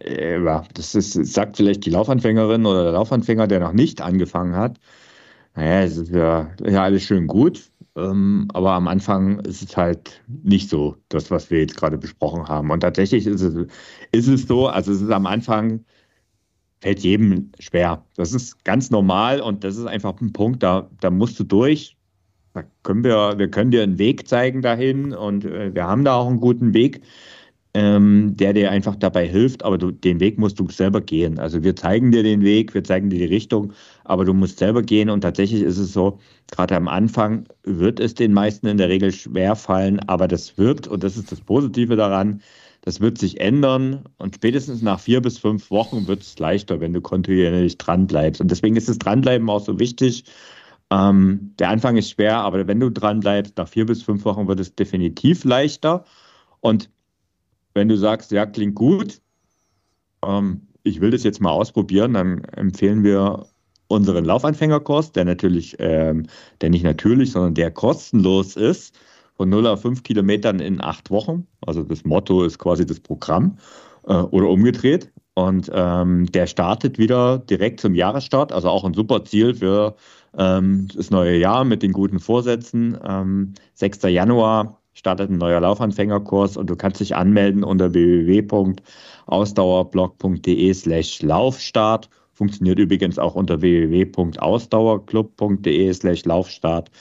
äh, 0.00 0.42
ja, 0.42 0.64
das 0.72 0.94
ist, 0.94 1.12
sagt 1.12 1.58
vielleicht 1.58 1.84
die 1.84 1.90
Laufanfängerin 1.90 2.64
oder 2.64 2.84
der 2.84 2.92
Laufanfänger, 2.92 3.46
der 3.46 3.60
noch 3.60 3.74
nicht 3.74 4.00
angefangen 4.00 4.56
hat. 4.56 4.78
Naja, 5.54 5.82
es 5.82 5.98
ist 5.98 6.12
ja, 6.12 6.50
ja 6.66 6.84
alles 6.84 7.02
schön 7.02 7.26
gut, 7.26 7.70
ähm, 7.94 8.48
aber 8.54 8.70
am 8.70 8.88
Anfang 8.88 9.40
ist 9.40 9.60
es 9.60 9.76
halt 9.76 10.22
nicht 10.42 10.70
so, 10.70 10.96
das, 11.10 11.30
was 11.30 11.50
wir 11.50 11.60
jetzt 11.60 11.76
gerade 11.76 11.98
besprochen 11.98 12.48
haben. 12.48 12.70
Und 12.70 12.80
tatsächlich 12.80 13.26
ist 13.26 13.42
es, 13.42 13.66
ist 14.12 14.28
es 14.28 14.48
so, 14.48 14.68
also 14.68 14.92
es 14.92 15.02
ist 15.02 15.10
am 15.10 15.26
Anfang 15.26 15.84
fällt 16.82 17.00
jedem 17.00 17.52
schwer. 17.60 18.04
Das 18.16 18.32
ist 18.32 18.64
ganz 18.64 18.90
normal 18.90 19.40
und 19.40 19.62
das 19.62 19.76
ist 19.76 19.86
einfach 19.86 20.20
ein 20.20 20.32
Punkt, 20.32 20.62
da, 20.62 20.90
da 21.00 21.10
musst 21.10 21.38
du 21.38 21.44
durch. 21.44 21.96
Da 22.54 22.64
können 22.82 23.04
wir, 23.04 23.38
wir 23.38 23.48
können 23.48 23.70
dir 23.70 23.84
einen 23.84 23.98
Weg 23.98 24.28
zeigen 24.28 24.62
dahin 24.62 25.14
und 25.14 25.44
äh, 25.44 25.72
wir 25.74 25.84
haben 25.86 26.04
da 26.04 26.16
auch 26.16 26.28
einen 26.28 26.40
guten 26.40 26.74
Weg, 26.74 27.02
ähm, 27.72 28.36
der 28.36 28.52
dir 28.52 28.70
einfach 28.70 28.96
dabei 28.96 29.26
hilft, 29.26 29.64
aber 29.64 29.78
du, 29.78 29.92
den 29.92 30.18
Weg 30.20 30.38
musst 30.38 30.58
du 30.58 30.68
selber 30.68 31.00
gehen. 31.00 31.38
Also 31.38 31.62
wir 31.62 31.76
zeigen 31.76 32.10
dir 32.10 32.24
den 32.24 32.42
Weg, 32.42 32.74
wir 32.74 32.82
zeigen 32.84 33.10
dir 33.10 33.20
die 33.20 33.32
Richtung, 33.32 33.72
aber 34.04 34.24
du 34.24 34.34
musst 34.34 34.58
selber 34.58 34.82
gehen 34.82 35.08
und 35.08 35.22
tatsächlich 35.22 35.62
ist 35.62 35.78
es 35.78 35.92
so, 35.92 36.18
gerade 36.50 36.76
am 36.76 36.88
Anfang 36.88 37.46
wird 37.62 38.00
es 38.00 38.14
den 38.14 38.32
meisten 38.34 38.66
in 38.66 38.76
der 38.76 38.88
Regel 38.88 39.12
schwer 39.12 39.54
fallen, 39.54 40.00
aber 40.08 40.26
das 40.26 40.58
wird, 40.58 40.88
und 40.88 41.04
das 41.04 41.16
ist 41.16 41.30
das 41.30 41.40
Positive 41.40 41.94
daran, 41.94 42.42
das 42.82 43.00
wird 43.00 43.16
sich 43.16 43.40
ändern 43.40 44.04
und 44.18 44.34
spätestens 44.34 44.82
nach 44.82 44.98
vier 45.00 45.22
bis 45.22 45.38
fünf 45.38 45.70
Wochen 45.70 46.08
wird 46.08 46.22
es 46.22 46.38
leichter, 46.38 46.80
wenn 46.80 46.92
du 46.92 47.00
kontinuierlich 47.00 47.78
dranbleibst. 47.78 48.40
Und 48.40 48.50
deswegen 48.50 48.76
ist 48.76 48.88
das 48.88 48.98
Dranbleiben 48.98 49.48
auch 49.48 49.64
so 49.64 49.78
wichtig. 49.78 50.24
Ähm, 50.90 51.54
der 51.60 51.68
Anfang 51.68 51.96
ist 51.96 52.10
schwer, 52.10 52.38
aber 52.38 52.66
wenn 52.66 52.80
du 52.80 52.90
dranbleibst, 52.90 53.56
nach 53.56 53.68
vier 53.68 53.86
bis 53.86 54.02
fünf 54.02 54.24
Wochen 54.24 54.48
wird 54.48 54.58
es 54.58 54.74
definitiv 54.74 55.44
leichter. 55.44 56.04
Und 56.60 56.90
wenn 57.72 57.88
du 57.88 57.96
sagst, 57.96 58.32
ja, 58.32 58.46
klingt 58.46 58.74
gut, 58.74 59.20
ähm, 60.24 60.62
ich 60.82 61.00
will 61.00 61.12
das 61.12 61.22
jetzt 61.22 61.40
mal 61.40 61.52
ausprobieren, 61.52 62.14
dann 62.14 62.42
empfehlen 62.44 63.04
wir 63.04 63.46
unseren 63.86 64.24
Laufanfängerkurs, 64.24 65.12
der 65.12 65.24
natürlich, 65.24 65.76
ähm, 65.78 66.26
der 66.60 66.70
nicht 66.70 66.82
natürlich, 66.82 67.30
sondern 67.30 67.54
der 67.54 67.70
kostenlos 67.70 68.56
ist 68.56 68.98
von 69.42 69.48
0 69.48 69.66
auf 69.66 69.82
5 69.82 70.04
Kilometern 70.04 70.60
in 70.60 70.80
acht 70.80 71.10
Wochen. 71.10 71.48
Also 71.66 71.82
das 71.82 72.04
Motto 72.04 72.44
ist 72.44 72.60
quasi 72.60 72.86
das 72.86 73.00
Programm 73.00 73.58
äh, 74.06 74.14
oder 74.14 74.48
umgedreht. 74.48 75.10
Und 75.34 75.68
ähm, 75.74 76.30
der 76.30 76.46
startet 76.46 76.96
wieder 76.96 77.38
direkt 77.38 77.80
zum 77.80 77.96
Jahresstart, 77.96 78.52
also 78.52 78.68
auch 78.68 78.84
ein 78.84 78.94
super 78.94 79.24
Ziel 79.24 79.56
für 79.56 79.96
ähm, 80.38 80.86
das 80.94 81.10
neue 81.10 81.36
Jahr 81.38 81.64
mit 81.64 81.82
den 81.82 81.90
guten 81.90 82.20
Vorsätzen. 82.20 82.96
Ähm, 83.04 83.54
6. 83.74 84.02
Januar 84.04 84.78
startet 84.92 85.28
ein 85.28 85.38
neuer 85.38 85.60
Laufanfängerkurs 85.60 86.56
und 86.56 86.70
du 86.70 86.76
kannst 86.76 87.00
dich 87.00 87.16
anmelden 87.16 87.64
unter 87.64 87.92
www.ausdauerblog.de 87.92 90.72
slash 90.72 91.20
Laufstart. 91.20 92.08
Funktioniert 92.32 92.78
übrigens 92.78 93.18
auch 93.18 93.34
unter 93.34 93.60
www.ausdauerclub.de 93.60 95.92
slash 95.94 96.24
Laufstart. 96.26 96.92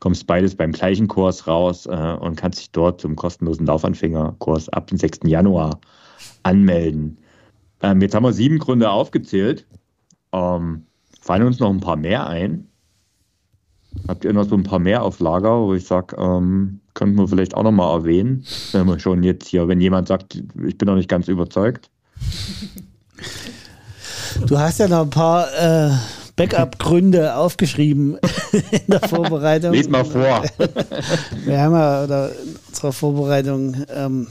Kommst 0.00 0.26
beides 0.26 0.54
beim 0.54 0.72
gleichen 0.72 1.08
Kurs 1.08 1.46
raus 1.46 1.86
äh, 1.86 2.16
und 2.20 2.36
kannst 2.36 2.58
dich 2.58 2.70
dort 2.72 3.00
zum 3.00 3.16
kostenlosen 3.16 3.66
Laufanfängerkurs 3.66 4.68
ab 4.70 4.86
dem 4.88 4.98
6. 4.98 5.20
Januar 5.24 5.78
anmelden. 6.42 7.18
Ähm, 7.82 8.00
jetzt 8.00 8.14
haben 8.14 8.24
wir 8.24 8.32
sieben 8.32 8.58
Gründe 8.58 8.90
aufgezählt. 8.90 9.66
Ähm, 10.32 10.86
fallen 11.20 11.46
uns 11.46 11.60
noch 11.60 11.70
ein 11.70 11.80
paar 11.80 11.96
mehr 11.96 12.26
ein? 12.26 12.66
Habt 14.08 14.24
ihr 14.24 14.32
noch 14.32 14.48
so 14.48 14.54
ein 14.54 14.62
paar 14.62 14.78
mehr 14.78 15.02
auf 15.02 15.20
Lager, 15.20 15.62
wo 15.62 15.74
ich 15.74 15.86
sage, 15.86 16.16
ähm, 16.16 16.80
könnten 16.94 17.16
wir 17.16 17.28
vielleicht 17.28 17.54
auch 17.54 17.62
noch 17.62 17.72
mal 17.72 17.92
erwähnen, 17.92 18.44
wenn 18.72 18.86
wir 18.86 18.98
schon 18.98 19.22
jetzt 19.22 19.48
hier, 19.48 19.68
wenn 19.68 19.80
jemand 19.80 20.08
sagt, 20.08 20.42
ich 20.64 20.78
bin 20.78 20.86
noch 20.86 20.94
nicht 20.94 21.08
ganz 21.08 21.28
überzeugt. 21.28 21.90
Du 24.46 24.58
hast 24.58 24.78
ja 24.78 24.88
noch 24.88 25.02
ein 25.02 25.10
paar 25.10 25.48
äh, 25.54 25.90
Backup-Gründe 26.40 27.36
aufgeschrieben 27.36 28.18
in 28.52 28.80
der 28.88 29.06
Vorbereitung. 29.06 29.72
Lies 29.72 29.88
mal 29.88 30.04
vor. 30.04 30.42
Wir 31.44 31.60
haben 31.60 31.74
ja 31.74 32.04
oder 32.04 32.30
in 32.30 32.56
unserer 32.68 32.92
Vorbereitung, 32.92 33.76
ähm, 33.94 34.26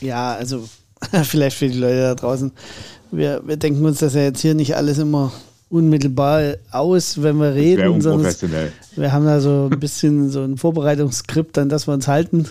ja, 0.00 0.34
also 0.34 0.66
vielleicht 1.24 1.58
für 1.58 1.68
die 1.68 1.78
Leute 1.78 2.00
da 2.00 2.14
draußen, 2.14 2.52
wir, 3.12 3.42
wir 3.44 3.56
denken 3.56 3.84
uns 3.84 3.98
das 3.98 4.14
ja 4.14 4.22
jetzt 4.22 4.40
hier 4.40 4.54
nicht 4.54 4.76
alles 4.76 4.98
immer 4.98 5.32
unmittelbar 5.68 6.54
aus, 6.70 7.22
wenn 7.22 7.38
wir 7.38 7.54
reden. 7.54 7.88
Unprofessionell. 7.88 8.72
Wir 8.96 9.12
haben 9.12 9.24
da 9.24 9.40
so 9.40 9.68
ein 9.70 9.80
bisschen 9.80 10.30
so 10.30 10.42
ein 10.42 10.56
Vorbereitungsskript, 10.56 11.58
an 11.58 11.68
das 11.68 11.88
wir 11.88 11.94
uns 11.94 12.08
halten. 12.08 12.48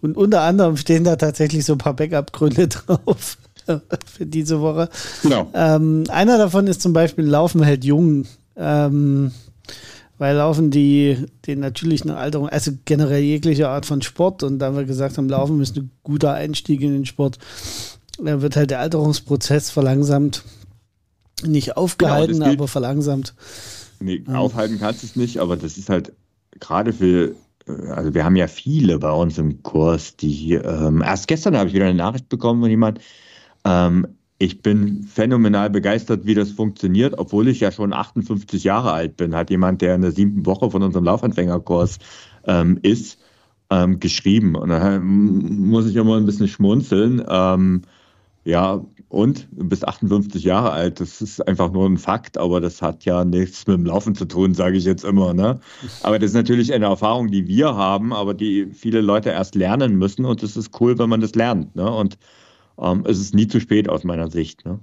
Und 0.00 0.16
unter 0.16 0.42
anderem 0.42 0.76
stehen 0.76 1.04
da 1.04 1.16
tatsächlich 1.16 1.64
so 1.64 1.74
ein 1.74 1.78
paar 1.78 1.94
Backup-Gründe 1.94 2.68
drauf 2.68 3.36
für 4.06 4.26
diese 4.26 4.60
Woche. 4.60 4.88
Genau. 5.22 5.50
Ähm, 5.54 6.04
einer 6.08 6.38
davon 6.38 6.66
ist 6.66 6.82
zum 6.82 6.92
Beispiel 6.92 7.24
Laufen 7.24 7.62
hält 7.62 7.84
jung. 7.84 8.26
Ähm, 8.56 9.32
weil 10.22 10.36
Laufen 10.36 10.70
die 10.70 11.16
den 11.46 11.58
natürlichen 11.58 12.12
Alterung, 12.12 12.48
also 12.48 12.70
generell 12.84 13.22
jegliche 13.22 13.68
Art 13.68 13.86
von 13.86 14.02
Sport 14.02 14.44
und 14.44 14.60
da 14.60 14.76
wir 14.76 14.84
gesagt 14.84 15.18
haben, 15.18 15.28
Laufen 15.28 15.60
ist 15.60 15.76
ein 15.76 15.90
guter 16.04 16.32
Einstieg 16.34 16.80
in 16.80 16.92
den 16.92 17.06
Sport, 17.06 17.38
da 18.22 18.40
wird 18.40 18.54
halt 18.54 18.70
der 18.70 18.78
Alterungsprozess 18.78 19.70
verlangsamt 19.70 20.44
nicht 21.44 21.76
aufgehalten, 21.76 22.34
genau, 22.34 22.52
aber 22.52 22.68
verlangsamt. 22.68 23.34
Nee, 23.98 24.22
ähm. 24.28 24.36
aufhalten 24.36 24.78
kannst 24.78 25.02
du 25.02 25.08
es 25.08 25.16
nicht, 25.16 25.38
aber 25.38 25.56
das 25.56 25.76
ist 25.76 25.88
halt 25.88 26.12
gerade 26.60 26.92
für, 26.92 27.34
äh, 27.66 27.88
also 27.88 28.14
wir 28.14 28.24
haben 28.24 28.36
ja 28.36 28.46
viele 28.46 29.00
bei 29.00 29.10
uns 29.10 29.38
im 29.38 29.64
Kurs, 29.64 30.16
die, 30.16 30.54
ähm, 30.54 31.02
erst 31.02 31.26
gestern 31.26 31.56
habe 31.56 31.68
ich 31.68 31.74
wieder 31.74 31.86
eine 31.86 31.94
Nachricht 31.94 32.28
bekommen 32.28 32.60
von 32.60 32.70
jemand, 32.70 33.00
ähm, 33.64 34.06
ich 34.38 34.60
bin 34.60 35.04
phänomenal 35.04 35.70
begeistert, 35.70 36.26
wie 36.26 36.34
das 36.34 36.50
funktioniert, 36.50 37.16
obwohl 37.16 37.46
ich 37.46 37.60
ja 37.60 37.70
schon 37.70 37.92
58 37.92 38.64
Jahre 38.64 38.90
alt 38.90 39.16
bin, 39.16 39.36
hat 39.36 39.50
jemand, 39.50 39.82
der 39.82 39.94
in 39.94 40.02
der 40.02 40.10
siebten 40.10 40.44
Woche 40.46 40.68
von 40.70 40.82
unserem 40.82 41.04
Laufanfängerkurs 41.04 42.00
ähm, 42.46 42.78
ist, 42.82 43.20
ähm, 43.70 44.00
geschrieben. 44.00 44.56
Und 44.56 44.70
da 44.70 44.98
muss 44.98 45.86
ich 45.86 45.94
immer 45.94 46.16
ein 46.16 46.26
bisschen 46.26 46.48
schmunzeln. 46.48 47.22
Ähm, 47.28 47.82
ja, 48.44 48.84
und 49.08 49.46
du 49.52 49.68
bist 49.68 49.86
58 49.86 50.42
Jahre 50.42 50.72
alt. 50.72 50.98
Das 50.98 51.20
ist 51.20 51.46
einfach 51.46 51.70
nur 51.70 51.86
ein 51.86 51.98
Fakt, 51.98 52.36
aber 52.38 52.60
das 52.60 52.82
hat 52.82 53.04
ja 53.04 53.24
nichts 53.24 53.66
mit 53.66 53.76
dem 53.76 53.86
Laufen 53.86 54.14
zu 54.14 54.24
tun, 54.24 54.54
sage 54.54 54.76
ich 54.76 54.84
jetzt 54.84 55.04
immer. 55.04 55.34
Ne? 55.34 55.60
Aber 56.02 56.18
das 56.18 56.30
ist 56.30 56.34
natürlich 56.34 56.72
eine 56.72 56.86
Erfahrung, 56.86 57.30
die 57.30 57.46
wir 57.46 57.76
haben, 57.76 58.12
aber 58.12 58.34
die 58.34 58.66
viele 58.72 59.02
Leute 59.02 59.30
erst 59.30 59.54
lernen 59.54 59.98
müssen. 59.98 60.24
Und 60.24 60.42
es 60.42 60.56
ist 60.56 60.80
cool, 60.80 60.98
wenn 60.98 61.10
man 61.10 61.20
das 61.20 61.34
lernt. 61.34 61.76
Ne? 61.76 61.88
Und 61.88 62.18
ähm, 62.78 63.04
es 63.06 63.18
ist 63.18 63.34
nie 63.34 63.48
zu 63.48 63.60
spät 63.60 63.88
aus 63.88 64.04
meiner 64.04 64.30
Sicht. 64.30 64.64
Ne? 64.64 64.80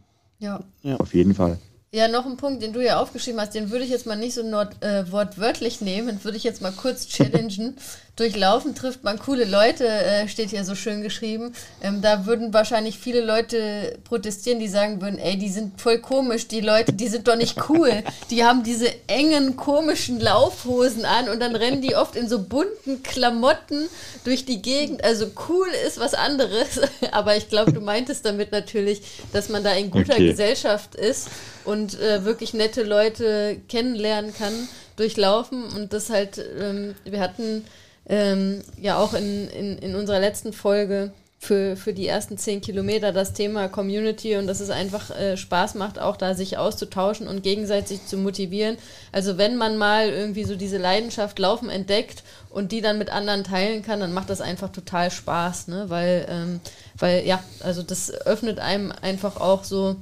Ja. 0.83 0.97
Auf 0.97 1.13
jeden 1.13 1.33
Fall. 1.33 1.59
Ja, 1.91 2.07
noch 2.07 2.27
ein 2.27 2.37
Punkt, 2.37 2.61
den 2.61 2.71
du 2.71 2.85
ja 2.85 3.01
aufgeschrieben 3.01 3.41
hast, 3.41 3.55
den 3.55 3.71
würde 3.71 3.83
ich 3.83 3.89
jetzt 3.89 4.05
mal 4.05 4.15
nicht 4.15 4.35
so 4.35 4.43
not, 4.43 4.69
äh, 4.81 5.11
wortwörtlich 5.11 5.81
nehmen, 5.81 6.07
den 6.07 6.23
würde 6.23 6.37
ich 6.37 6.43
jetzt 6.43 6.61
mal 6.61 6.71
kurz 6.71 7.07
challengen. 7.07 7.77
Durchlaufen 8.19 8.75
trifft 8.75 9.05
man 9.05 9.17
coole 9.17 9.45
Leute, 9.45 9.87
äh, 9.87 10.27
steht 10.27 10.49
hier 10.49 10.65
so 10.65 10.75
schön 10.75 11.01
geschrieben. 11.01 11.53
Ähm, 11.81 12.01
da 12.01 12.25
würden 12.25 12.53
wahrscheinlich 12.53 12.99
viele 12.99 13.21
Leute 13.21 13.97
protestieren, 14.03 14.59
die 14.59 14.67
sagen 14.67 15.01
würden, 15.01 15.17
ey, 15.17 15.37
die 15.37 15.47
sind 15.47 15.79
voll 15.79 15.99
komisch, 15.99 16.49
die 16.49 16.59
Leute, 16.59 16.91
die 16.91 17.07
sind 17.07 17.29
doch 17.29 17.37
nicht 17.37 17.69
cool. 17.69 18.03
Die 18.29 18.43
haben 18.43 18.63
diese 18.63 18.87
engen, 19.07 19.55
komischen 19.55 20.19
Laufhosen 20.19 21.05
an 21.05 21.29
und 21.29 21.39
dann 21.39 21.55
rennen 21.55 21.81
die 21.81 21.95
oft 21.95 22.15
in 22.15 22.29
so 22.29 22.43
bunten 22.43 23.01
Klamotten 23.01 23.89
durch 24.23 24.45
die 24.45 24.61
Gegend. 24.61 25.03
Also 25.03 25.31
cool 25.47 25.67
ist 25.87 25.99
was 25.99 26.13
anderes, 26.13 26.81
aber 27.11 27.37
ich 27.37 27.49
glaube, 27.49 27.71
du 27.71 27.81
meintest 27.81 28.25
damit 28.25 28.51
natürlich, 28.51 29.01
dass 29.31 29.49
man 29.49 29.63
da 29.63 29.71
in 29.71 29.89
guter 29.89 30.13
okay. 30.13 30.27
Gesellschaft 30.27 30.95
ist 30.95 31.29
und 31.63 31.78
äh, 31.87 32.25
wirklich 32.25 32.53
nette 32.53 32.83
Leute 32.83 33.57
kennenlernen 33.67 34.33
kann, 34.33 34.53
durchlaufen 34.95 35.63
und 35.75 35.93
das 35.93 36.09
halt, 36.09 36.43
ähm, 36.59 36.95
wir 37.05 37.19
hatten 37.19 37.65
ähm, 38.07 38.61
ja 38.79 38.97
auch 38.97 39.13
in, 39.13 39.47
in, 39.49 39.77
in 39.77 39.95
unserer 39.95 40.19
letzten 40.19 40.51
Folge 40.51 41.11
für, 41.41 41.77
für 41.77 41.93
die 41.93 42.05
ersten 42.05 42.37
zehn 42.37 42.59
Kilometer 42.59 43.13
das 43.13 43.31
Thema 43.31 43.69
Community 43.69 44.35
und 44.35 44.45
dass 44.45 44.59
es 44.59 44.69
einfach 44.69 45.09
äh, 45.11 45.37
Spaß 45.37 45.75
macht, 45.75 45.97
auch 45.97 46.17
da 46.17 46.33
sich 46.33 46.57
auszutauschen 46.57 47.29
und 47.29 47.43
gegenseitig 47.43 48.05
zu 48.05 48.17
motivieren. 48.17 48.77
Also 49.13 49.37
wenn 49.37 49.55
man 49.55 49.77
mal 49.77 50.09
irgendwie 50.09 50.43
so 50.43 50.57
diese 50.57 50.77
Leidenschaft 50.77 51.39
Laufen 51.39 51.69
entdeckt 51.69 52.23
und 52.49 52.73
die 52.73 52.81
dann 52.81 52.97
mit 52.97 53.09
anderen 53.09 53.45
teilen 53.45 53.83
kann, 53.83 54.01
dann 54.01 54.13
macht 54.13 54.29
das 54.29 54.41
einfach 54.41 54.69
total 54.69 55.11
Spaß, 55.11 55.69
ne? 55.69 55.85
Weil, 55.87 56.27
ähm, 56.29 56.59
weil 56.97 57.25
ja, 57.25 57.41
also 57.61 57.83
das 57.83 58.11
öffnet 58.11 58.59
einem 58.59 58.91
einfach 58.91 59.37
auch 59.39 59.63
so 59.63 59.95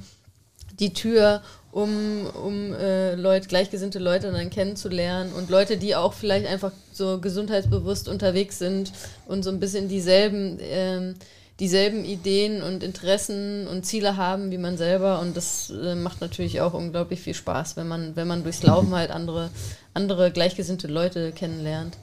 die 0.80 0.92
Tür, 0.92 1.42
um, 1.78 2.26
um 2.44 2.74
äh, 2.74 3.14
Leute, 3.14 3.46
gleichgesinnte 3.46 4.00
Leute 4.00 4.32
dann 4.32 4.50
kennenzulernen 4.50 5.32
und 5.32 5.48
Leute, 5.48 5.76
die 5.76 5.94
auch 5.94 6.12
vielleicht 6.12 6.46
einfach 6.46 6.72
so 6.92 7.20
gesundheitsbewusst 7.20 8.08
unterwegs 8.08 8.58
sind 8.58 8.92
und 9.26 9.44
so 9.44 9.50
ein 9.50 9.60
bisschen 9.60 9.88
dieselben, 9.88 10.58
ähm, 10.60 11.14
dieselben 11.60 12.04
Ideen 12.04 12.62
und 12.62 12.82
Interessen 12.82 13.68
und 13.68 13.86
Ziele 13.86 14.16
haben 14.16 14.50
wie 14.50 14.58
man 14.58 14.76
selber. 14.76 15.20
Und 15.20 15.36
das 15.36 15.70
äh, 15.70 15.94
macht 15.94 16.20
natürlich 16.20 16.60
auch 16.60 16.74
unglaublich 16.74 17.20
viel 17.20 17.34
Spaß, 17.34 17.76
wenn 17.76 17.86
man, 17.86 18.16
wenn 18.16 18.26
man 18.26 18.42
durchs 18.42 18.64
Laufen 18.64 18.94
halt 18.94 19.12
andere, 19.12 19.50
andere 19.94 20.32
gleichgesinnte 20.32 20.88
Leute 20.88 21.30
kennenlernt. 21.30 21.96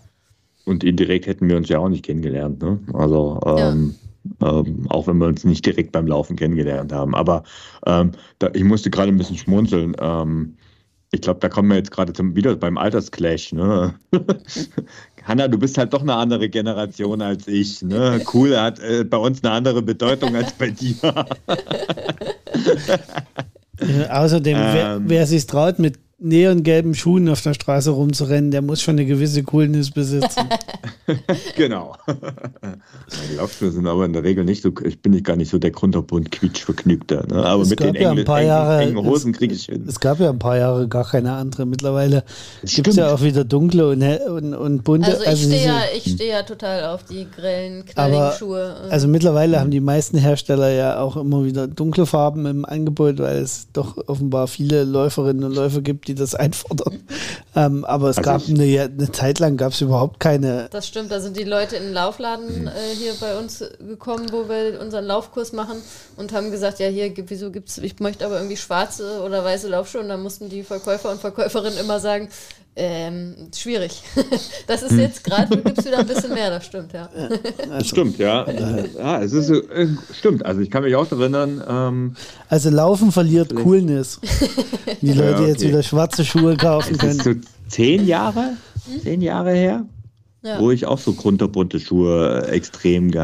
Und 0.63 0.83
indirekt 0.83 1.27
hätten 1.27 1.49
wir 1.49 1.57
uns 1.57 1.67
ja 1.69 1.79
auch 1.79 1.89
nicht 1.89 2.05
kennengelernt. 2.05 2.61
Ne? 2.61 2.79
Also 2.93 3.39
ähm, 3.45 3.95
ähm, 4.41 4.85
auch 4.89 5.07
wenn 5.07 5.17
wir 5.17 5.27
uns 5.27 5.43
nicht 5.43 5.65
direkt 5.65 5.91
beim 5.91 6.07
Laufen 6.07 6.35
kennengelernt 6.35 6.91
haben. 6.91 7.15
Aber 7.15 7.43
ähm, 7.85 8.11
da, 8.39 8.49
ich 8.53 8.63
musste 8.63 8.89
gerade 8.89 9.09
ein 9.09 9.17
bisschen 9.17 9.37
schmunzeln. 9.37 9.95
Ähm, 9.99 10.57
ich 11.11 11.21
glaube, 11.21 11.39
da 11.39 11.49
kommen 11.49 11.69
wir 11.69 11.77
jetzt 11.77 11.91
gerade 11.91 12.13
wieder 12.35 12.55
beim 12.55 12.77
Altersclash. 12.77 13.53
Ne? 13.53 13.95
Hanna, 15.23 15.47
du 15.47 15.57
bist 15.57 15.77
halt 15.77 15.93
doch 15.93 16.01
eine 16.01 16.15
andere 16.15 16.49
Generation 16.49 17.21
als 17.21 17.47
ich. 17.47 17.81
Ne? 17.81 18.21
Cool 18.33 18.57
hat 18.57 18.79
äh, 18.79 19.03
bei 19.03 19.17
uns 19.17 19.43
eine 19.43 19.53
andere 19.53 19.81
Bedeutung 19.81 20.35
als 20.35 20.51
bei 20.53 20.69
dir. 20.69 20.95
außerdem, 24.09 24.57
wer, 24.57 25.01
wer 25.03 25.25
sich 25.25 25.47
traut, 25.47 25.79
mit 25.79 26.04
neongelben 26.17 26.95
Schuhen 26.95 27.27
auf 27.27 27.41
der 27.41 27.53
Straße 27.53 27.89
rumzurennen, 27.89 28.49
der 28.49 28.61
muss 28.61 28.81
schon 28.81 28.95
eine 28.95 29.05
gewisse 29.05 29.43
Coolness 29.43 29.91
besitzen. 29.91 30.47
genau. 31.57 31.95
Meine 32.07 33.35
Laufschuhe 33.35 33.69
sind 33.71 33.85
aber 33.85 34.05
in 34.05 34.13
der 34.13 34.23
Regel 34.23 34.45
nicht 34.45 34.61
so, 34.61 34.71
ich 34.85 35.01
bin 35.01 35.11
nicht 35.11 35.25
gar 35.25 35.35
nicht 35.35 35.49
so 35.49 35.57
der 35.57 35.71
Grunderbund 35.71 36.31
quietschvergnügter. 36.31 37.27
Ne? 37.27 37.45
Aber 37.45 37.63
es 37.63 37.69
mit 37.69 37.81
den 37.81 37.95
ja 37.95 38.11
engen, 38.11 38.25
Jahre, 38.25 38.81
engen, 38.81 39.05
Hosen 39.05 39.33
kriege 39.33 39.53
ich 39.53 39.65
hin. 39.65 39.83
Es 39.87 39.99
gab 39.99 40.21
ja 40.21 40.29
ein 40.29 40.39
paar 40.39 40.57
Jahre 40.57 40.87
gar 40.87 41.05
keine 41.05 41.33
andere. 41.33 41.65
Mittlerweile 41.65 42.23
gibt 42.63 42.87
es 42.87 42.95
ja 42.95 43.13
auch 43.13 43.21
wieder 43.21 43.43
dunkle 43.43 43.89
und, 43.89 44.01
und, 44.01 44.53
und 44.53 44.83
bunte. 44.85 45.07
Also 45.07 45.21
ich 45.21 45.27
also 45.27 45.47
stehe 45.47 45.65
ja, 45.65 45.81
steh 45.99 46.29
ja 46.29 46.43
total 46.43 46.85
auf 46.85 47.03
die 47.03 47.27
grellen, 47.29 47.85
knalligen 47.85 48.31
Schuhe. 48.39 48.75
Also 48.89 49.09
mittlerweile 49.09 49.59
haben 49.59 49.71
die 49.71 49.81
meisten 49.81 50.17
Hersteller 50.17 50.71
ja 50.71 50.99
auch 50.99 51.17
immer 51.17 51.43
wieder 51.43 51.67
dunkle 51.67 52.05
Farben 52.05 52.45
im 52.45 52.63
Angebot, 52.63 53.19
weil 53.19 53.37
es 53.37 53.67
doch 53.73 53.97
offenbar 54.07 54.47
viele 54.47 54.85
Läuferinnen 54.85 55.43
und 55.43 55.53
Läufer 55.53 55.81
gibt, 55.81 56.04
die 56.07 56.15
das 56.15 56.35
einfordern. 56.35 57.03
ähm, 57.55 57.85
aber 57.85 58.09
es 58.09 58.17
also 58.17 58.29
gab 58.29 58.47
eine, 58.47 58.63
eine, 58.81 59.11
Zeit 59.11 59.39
lang 59.39 59.57
gab 59.57 59.73
es 59.73 59.81
überhaupt 59.81 60.19
keine. 60.19 60.67
Das 60.71 60.87
stimmt, 60.87 61.11
da 61.11 61.19
sind 61.19 61.37
die 61.37 61.43
Leute 61.43 61.75
in 61.75 61.83
den 61.83 61.93
Laufladen 61.93 62.67
äh, 62.67 62.71
hier 62.95 63.13
bei 63.19 63.37
uns 63.37 63.63
gekommen, 63.79 64.31
wo 64.31 64.47
wir 64.49 64.79
unseren 64.81 65.05
Laufkurs 65.05 65.53
machen 65.53 65.77
und 66.17 66.33
haben 66.33 66.51
gesagt, 66.51 66.79
ja 66.79 66.87
hier, 66.87 67.13
wieso 67.15 67.51
gibt's, 67.51 67.77
ich 67.77 67.99
möchte 67.99 68.25
aber 68.25 68.37
irgendwie 68.37 68.57
schwarze 68.57 69.21
oder 69.23 69.43
weiße 69.43 69.67
Laufschuhe 69.67 70.01
und 70.01 70.09
dann 70.09 70.21
mussten 70.21 70.49
die 70.49 70.63
Verkäufer 70.63 71.11
und 71.11 71.19
Verkäuferinnen 71.19 71.79
immer 71.79 71.99
sagen, 71.99 72.29
ähm, 72.75 73.35
schwierig. 73.55 74.01
Das 74.67 74.81
ist 74.81 74.93
jetzt 74.93 75.23
gerade, 75.23 75.57
gibt 75.57 75.77
es 75.77 75.85
wieder 75.85 75.99
ein 75.99 76.07
bisschen 76.07 76.33
mehr, 76.33 76.49
das 76.49 76.65
stimmt, 76.65 76.91
ja. 76.93 77.07
ja 77.15 77.29
also, 77.71 77.85
stimmt, 77.85 78.17
ja. 78.17 78.45
ja 78.49 79.21
es 79.21 79.31
ist, 79.31 79.49
äh, 79.49 79.87
stimmt, 80.11 80.43
also 80.43 80.61
ich 80.61 80.71
kann 80.71 80.83
mich 80.83 80.95
auch 80.95 81.09
erinnern. 81.11 81.63
Ähm, 81.67 82.15
also 82.49 82.69
Laufen 82.69 83.11
verliert 83.11 83.55
Coolness. 83.55 84.19
Die 85.01 85.13
Leute 85.13 85.21
ja, 85.21 85.37
okay. 85.37 85.47
jetzt 85.47 85.63
wieder 85.63 85.83
schwarze 85.83 86.25
Schuhe 86.25 86.57
kaufen 86.57 86.97
können. 86.97 87.17
Das 87.17 87.27
ist 87.27 87.43
so 87.43 87.49
zehn 87.67 88.07
Jahre? 88.07 88.57
Hm? 88.87 89.01
Zehn 89.03 89.21
Jahre 89.21 89.53
her? 89.53 89.85
ja. 90.45 90.59
wo 90.59 90.71
ich 90.71 90.85
auch 90.85 90.99
so 90.99 91.13
kunterbunte 91.13 91.79
Schuhe 91.79 92.47
extrem 92.47 93.09
ge 93.11 93.23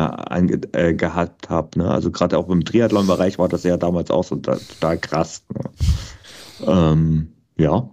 äh, 0.71 0.93
gehabt 0.93 1.49
habe. 1.49 1.79
Ne? 1.79 1.89
Also 1.89 2.11
gerade 2.11 2.37
auch 2.37 2.49
im 2.49 2.65
Triathlon-Bereich 2.65 3.37
war 3.37 3.47
das 3.47 3.63
ja 3.63 3.77
damals 3.77 4.09
auch 4.09 4.23
so 4.23 4.35
total 4.37 4.97
krass. 4.97 5.43
Ne? 5.53 6.67
Ähm, 6.67 7.33
ja. 7.57 7.89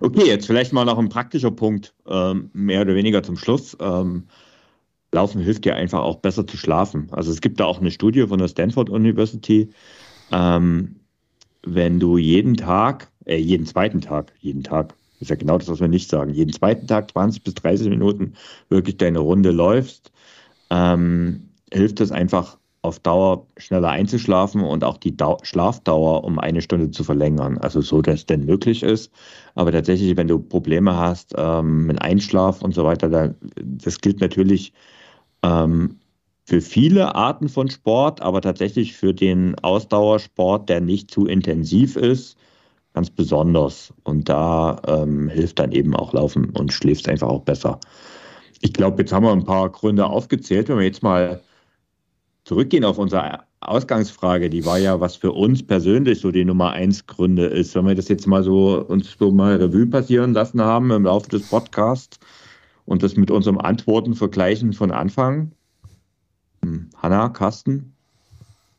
Okay, 0.00 0.26
jetzt 0.26 0.46
vielleicht 0.46 0.72
mal 0.72 0.84
noch 0.84 0.98
ein 0.98 1.08
praktischer 1.08 1.50
Punkt, 1.50 1.94
ähm, 2.06 2.50
mehr 2.52 2.82
oder 2.82 2.94
weniger 2.94 3.22
zum 3.22 3.36
Schluss. 3.36 3.76
Ähm, 3.80 4.24
Laufen 5.12 5.40
hilft 5.40 5.64
dir 5.64 5.74
einfach 5.74 6.00
auch 6.00 6.16
besser 6.16 6.46
zu 6.46 6.56
schlafen. 6.56 7.08
Also 7.12 7.30
es 7.30 7.40
gibt 7.40 7.60
da 7.60 7.64
auch 7.64 7.80
eine 7.80 7.90
Studie 7.90 8.26
von 8.26 8.38
der 8.38 8.48
Stanford 8.48 8.90
University. 8.90 9.70
Ähm, 10.30 10.96
wenn 11.62 11.98
du 11.98 12.18
jeden 12.18 12.56
Tag, 12.56 13.10
äh, 13.24 13.36
jeden 13.36 13.66
zweiten 13.66 14.00
Tag, 14.00 14.32
jeden 14.40 14.62
Tag, 14.62 14.94
ist 15.20 15.30
ja 15.30 15.36
genau 15.36 15.58
das, 15.58 15.68
was 15.68 15.80
wir 15.80 15.88
nicht 15.88 16.10
sagen, 16.10 16.32
jeden 16.34 16.52
zweiten 16.52 16.86
Tag 16.86 17.10
20 17.10 17.42
bis 17.42 17.54
30 17.54 17.88
Minuten 17.88 18.34
wirklich 18.68 18.98
deine 18.98 19.18
Runde 19.18 19.50
läufst, 19.50 20.12
ähm, 20.70 21.48
hilft 21.72 22.00
es 22.00 22.12
einfach 22.12 22.57
auf 22.82 23.00
Dauer 23.00 23.46
schneller 23.56 23.90
einzuschlafen 23.90 24.62
und 24.62 24.84
auch 24.84 24.98
die 24.98 25.16
Dau 25.16 25.38
Schlafdauer 25.42 26.24
um 26.24 26.38
eine 26.38 26.62
Stunde 26.62 26.90
zu 26.90 27.02
verlängern. 27.04 27.58
Also 27.58 27.80
so, 27.80 28.02
dass 28.02 28.20
es 28.20 28.26
denn 28.26 28.46
möglich 28.46 28.82
ist. 28.82 29.12
Aber 29.54 29.72
tatsächlich, 29.72 30.16
wenn 30.16 30.28
du 30.28 30.38
Probleme 30.38 30.96
hast 30.96 31.34
ähm, 31.36 31.86
mit 31.86 32.00
Einschlaf 32.00 32.62
und 32.62 32.74
so 32.74 32.84
weiter, 32.84 33.08
da, 33.08 33.34
das 33.56 34.00
gilt 34.00 34.20
natürlich 34.20 34.72
ähm, 35.42 35.98
für 36.44 36.60
viele 36.60 37.14
Arten 37.14 37.48
von 37.48 37.68
Sport, 37.68 38.22
aber 38.22 38.40
tatsächlich 38.40 38.96
für 38.96 39.12
den 39.12 39.54
Ausdauersport, 39.58 40.68
der 40.68 40.80
nicht 40.80 41.10
zu 41.10 41.26
intensiv 41.26 41.96
ist, 41.96 42.38
ganz 42.94 43.10
besonders. 43.10 43.92
Und 44.04 44.28
da 44.28 44.80
ähm, 44.86 45.28
hilft 45.28 45.58
dann 45.58 45.72
eben 45.72 45.94
auch 45.94 46.12
Laufen 46.12 46.50
und 46.50 46.72
schläfst 46.72 47.08
einfach 47.08 47.28
auch 47.28 47.42
besser. 47.42 47.80
Ich 48.60 48.72
glaube, 48.72 49.02
jetzt 49.02 49.12
haben 49.12 49.24
wir 49.24 49.32
ein 49.32 49.44
paar 49.44 49.68
Gründe 49.68 50.06
aufgezählt. 50.06 50.68
Wenn 50.68 50.78
wir 50.78 50.84
jetzt 50.84 51.02
mal 51.02 51.42
zurückgehen 52.48 52.84
auf 52.84 52.96
unsere 52.96 53.40
Ausgangsfrage, 53.60 54.48
die 54.48 54.64
war 54.64 54.78
ja, 54.78 55.00
was 55.00 55.16
für 55.16 55.32
uns 55.32 55.66
persönlich 55.66 56.20
so 56.20 56.30
die 56.30 56.46
Nummer 56.46 56.70
eins 56.70 57.06
Gründe 57.06 57.44
ist. 57.44 57.74
Wenn 57.74 57.86
wir 57.86 57.94
das 57.94 58.08
jetzt 58.08 58.26
mal 58.26 58.42
so 58.42 58.82
uns 58.86 59.16
so 59.18 59.30
mal 59.30 59.56
Revue 59.56 59.86
passieren 59.86 60.32
lassen 60.32 60.62
haben 60.62 60.90
im 60.90 61.04
Laufe 61.04 61.28
des 61.28 61.42
Podcasts 61.42 62.18
und 62.86 63.02
das 63.02 63.16
mit 63.16 63.30
unseren 63.30 63.58
Antworten 63.58 64.14
vergleichen 64.14 64.72
von 64.72 64.90
Anfang, 64.90 65.52
hm, 66.62 66.88
Hanna, 66.96 67.28
Carsten, 67.28 67.92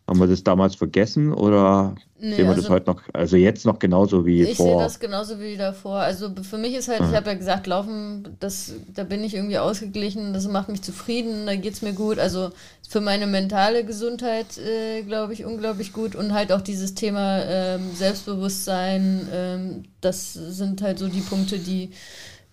haben 0.09 0.19
wir 0.19 0.27
das 0.27 0.43
damals 0.43 0.73
vergessen 0.73 1.31
oder 1.31 1.93
nee, 2.19 2.31
sehen 2.31 2.45
wir 2.45 2.49
also, 2.49 2.61
das 2.61 2.69
heute 2.71 2.89
noch, 2.89 3.01
also 3.13 3.37
jetzt 3.37 3.63
noch 3.63 3.77
genauso 3.77 4.25
wie 4.25 4.41
ich 4.41 4.57
vor? 4.57 4.65
Ich 4.65 4.71
sehe 4.71 4.79
das 4.79 4.99
genauso 4.99 5.39
wie 5.39 5.55
davor. 5.55 5.99
Also 5.99 6.31
für 6.41 6.57
mich 6.57 6.73
ist 6.73 6.87
halt, 6.87 7.01
mhm. 7.01 7.09
ich 7.09 7.15
habe 7.15 7.27
ja 7.29 7.35
gesagt, 7.35 7.67
Laufen, 7.67 8.35
das, 8.39 8.73
da 8.91 9.03
bin 9.03 9.23
ich 9.23 9.35
irgendwie 9.35 9.59
ausgeglichen, 9.59 10.33
das 10.33 10.47
macht 10.47 10.69
mich 10.69 10.81
zufrieden, 10.81 11.45
da 11.45 11.55
geht 11.55 11.73
es 11.73 11.83
mir 11.83 11.93
gut. 11.93 12.17
Also 12.17 12.49
für 12.87 13.01
meine 13.01 13.27
mentale 13.27 13.85
Gesundheit, 13.85 14.57
äh, 14.57 15.03
glaube 15.03 15.33
ich, 15.33 15.45
unglaublich 15.45 15.93
gut. 15.93 16.15
Und 16.15 16.33
halt 16.33 16.51
auch 16.51 16.61
dieses 16.61 16.95
Thema 16.95 17.43
ähm, 17.43 17.91
Selbstbewusstsein, 17.93 19.27
ähm, 19.31 19.83
das 20.01 20.33
sind 20.33 20.81
halt 20.81 20.97
so 20.97 21.07
die 21.07 21.21
Punkte, 21.21 21.59
die, 21.59 21.91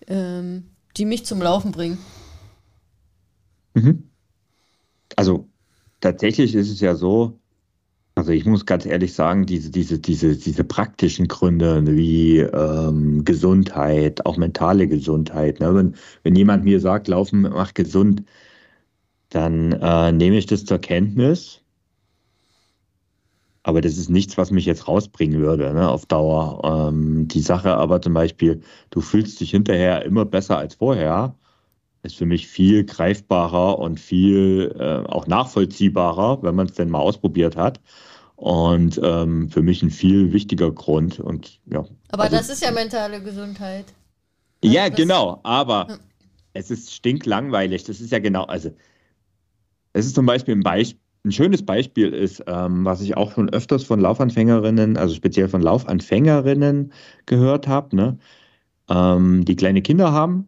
ähm, 0.07 0.65
die 0.95 1.05
mich 1.05 1.25
zum 1.25 1.41
Laufen 1.41 1.71
bringen. 1.71 1.97
Mhm. 3.73 4.03
Also 5.15 5.47
tatsächlich 6.01 6.53
ist 6.53 6.69
es 6.69 6.81
ja 6.81 6.93
so, 6.93 7.39
also 8.17 8.31
ich 8.31 8.45
muss 8.45 8.65
ganz 8.65 8.85
ehrlich 8.85 9.13
sagen, 9.13 9.45
diese, 9.45 9.69
diese, 9.69 9.99
diese, 9.99 10.35
diese 10.35 10.63
praktischen 10.63 11.27
Gründe 11.27 11.85
wie 11.95 12.39
ähm, 12.39 13.23
Gesundheit, 13.23 14.25
auch 14.25 14.37
mentale 14.37 14.87
Gesundheit. 14.87 15.59
Ne? 15.59 15.75
Wenn, 15.75 15.95
wenn 16.23 16.35
jemand 16.35 16.63
mir 16.63 16.79
sagt, 16.79 17.07
Laufen 17.07 17.41
macht 17.41 17.75
gesund, 17.75 18.23
dann 19.29 19.73
äh, 19.73 20.11
nehme 20.11 20.37
ich 20.37 20.47
das 20.47 20.65
zur 20.65 20.79
Kenntnis. 20.79 21.61
Aber 23.63 23.81
das 23.81 23.97
ist 23.97 24.09
nichts, 24.09 24.37
was 24.37 24.49
mich 24.49 24.65
jetzt 24.65 24.87
rausbringen 24.87 25.39
würde, 25.41 25.73
ne, 25.73 25.89
auf 25.89 26.05
Dauer. 26.05 26.89
Ähm, 26.89 27.27
die 27.27 27.41
Sache 27.41 27.75
aber 27.75 28.01
zum 28.01 28.13
Beispiel, 28.13 28.61
du 28.89 29.01
fühlst 29.01 29.39
dich 29.41 29.51
hinterher 29.51 30.05
immer 30.05 30.25
besser 30.25 30.57
als 30.57 30.75
vorher 30.75 31.35
ist 32.07 32.17
für 32.17 32.25
mich 32.25 32.47
viel 32.47 32.85
greifbarer 32.85 33.79
und 33.79 33.99
viel 33.99 34.75
äh, 34.79 35.07
auch 35.07 35.27
nachvollziehbarer, 35.27 36.41
wenn 36.41 36.55
man 36.55 36.67
es 36.67 36.73
denn 36.73 36.89
mal 36.89 36.99
ausprobiert 36.99 37.55
hat. 37.55 37.79
Und 38.37 39.01
ähm, 39.03 39.49
für 39.49 39.63
mich 39.63 39.81
ein 39.81 39.89
viel 39.89 40.31
wichtiger 40.31 40.71
Grund. 40.71 41.19
Und, 41.19 41.59
ja, 41.65 41.85
aber 42.09 42.25
also, 42.25 42.37
das 42.37 42.49
ist 42.49 42.63
ja 42.63 42.71
mentale 42.71 43.19
Gesundheit. 43.21 43.85
Ja, 44.63 44.83
also 44.83 44.95
genau. 44.95 45.39
Aber 45.41 45.87
hm. 45.87 45.97
es 46.53 46.69
ist 46.69 46.93
stinklangweilig. 46.93 47.83
Das 47.83 47.99
ist 47.99 48.11
ja 48.11 48.19
genau, 48.19 48.43
also 48.43 48.69
es 49.93 50.05
ist 50.05 50.15
zum 50.15 50.25
Beispiel 50.25 50.55
ein 50.55 50.63
Beispiel. 50.63 51.01
Ein 51.25 51.31
schönes 51.31 51.65
Beispiel 51.65 52.13
ist, 52.13 52.43
ähm, 52.47 52.85
was 52.85 53.01
ich 53.01 53.17
auch 53.17 53.33
schon 53.33 53.49
öfters 53.49 53.83
von 53.83 53.99
Laufanfängerinnen, 53.99 54.95
also 54.95 55.13
speziell 55.15 55.49
von 55.49 55.61
Laufanfängerinnen 55.61 56.93
gehört 57.25 57.67
habe, 57.67 57.95
ne? 57.95 58.17
Ähm, 58.87 59.43
die 59.43 59.55
kleine 59.55 59.81
Kinder 59.81 60.13
haben 60.13 60.47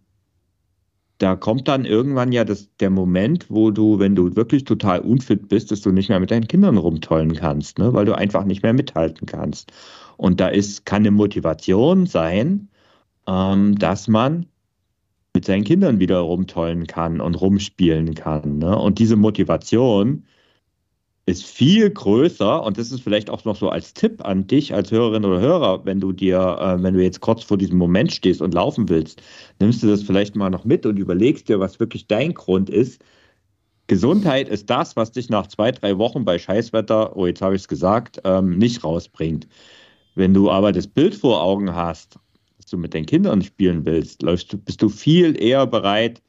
da 1.20 1.36
kommt 1.36 1.68
dann 1.68 1.86
irgendwann 1.86 2.32
ja 2.32 2.46
das, 2.46 2.70
der 2.80 2.90
Moment, 2.90 3.48
wo 3.50 3.72
du, 3.72 4.00
wenn 4.00 4.16
du 4.16 4.36
wirklich 4.36 4.64
total 4.64 5.02
unfit 5.02 5.50
bist, 5.50 5.70
dass 5.70 5.82
du 5.82 5.92
nicht 5.92 6.10
mehr 6.10 6.20
mit 6.20 6.32
deinen 6.32 6.48
Kindern 6.48 6.78
rumtollen 6.78 7.34
kannst, 7.34 7.78
ne? 7.78 7.94
weil 7.94 8.06
du 8.06 8.18
einfach 8.18 8.46
nicht 8.46 8.64
mehr 8.64 8.74
mithalten 8.74 9.28
kannst. 9.28 9.72
Und 10.18 10.40
da 10.40 10.48
ist, 10.48 10.86
kann 10.86 11.02
eine 11.02 11.12
Motivation 11.12 12.06
sein, 12.06 12.70
ähm, 13.28 13.78
dass 13.78 14.08
man 14.08 14.46
mit 15.34 15.46
seinen 15.46 15.66
Kindern 15.66 16.00
wieder 16.00 16.20
rumtollen 16.20 16.88
kann 16.88 17.20
und 17.22 17.36
rumspielen 17.40 18.16
kann. 18.16 18.60
Ne? 18.60 18.78
Und 18.78 18.98
diese 19.00 19.18
Motivation 19.18 20.24
ist 21.30 21.46
viel 21.46 21.90
größer 21.90 22.64
und 22.64 22.78
das 22.78 22.92
ist 22.92 23.02
vielleicht 23.02 23.30
auch 23.30 23.46
noch 23.46 23.56
so 23.56 23.70
als 23.70 23.94
Tipp 23.94 24.26
an 24.26 24.48
dich 24.48 24.74
als 24.74 24.92
Hörerin 24.92 25.26
oder 25.26 25.40
Hörer, 25.40 25.86
wenn 25.86 26.00
du 26.00 26.12
dir, 26.12 26.58
äh, 26.60 26.84
wenn 26.84 26.94
du 26.96 27.04
jetzt 27.04 27.22
kurz 27.22 27.44
vor 27.44 27.58
diesem 27.58 27.78
Moment 27.78 28.12
stehst 28.12 28.42
und 28.42 28.54
laufen 28.54 28.90
willst, 28.90 29.22
nimmst 29.60 29.84
du 29.84 29.88
das 29.88 30.04
vielleicht 30.04 30.36
mal 30.36 30.50
noch 30.50 30.66
mit 30.66 30.86
und 30.86 30.98
überlegst 30.98 31.48
dir, 31.48 31.60
was 31.60 31.80
wirklich 31.80 32.08
dein 32.08 32.34
Grund 32.34 32.70
ist. 32.70 33.04
Gesundheit 33.88 34.50
ist 34.50 34.70
das, 34.70 34.96
was 34.96 35.12
dich 35.12 35.30
nach 35.30 35.48
zwei, 35.48 35.72
drei 35.72 35.98
Wochen 35.98 36.26
bei 36.26 36.40
Scheißwetter, 36.40 37.16
oh 37.16 37.26
jetzt 37.28 37.42
habe 37.42 37.56
ich 37.56 37.62
es 37.62 37.68
gesagt, 37.68 38.22
ähm, 38.24 38.58
nicht 38.58 38.84
rausbringt. 38.84 39.48
Wenn 40.16 40.34
du 40.34 40.50
aber 40.52 40.72
das 40.72 40.88
Bild 40.88 41.16
vor 41.16 41.42
Augen 41.42 41.76
hast, 41.76 42.20
dass 42.58 42.68
du 42.68 42.78
mit 42.78 42.94
deinen 42.94 43.06
Kindern 43.06 43.42
spielen 43.42 43.86
willst, 43.86 44.22
läufst 44.22 44.66
bist 44.66 44.82
du 44.82 44.90
viel 44.90 45.42
eher 45.42 45.66
bereit, 45.66 46.22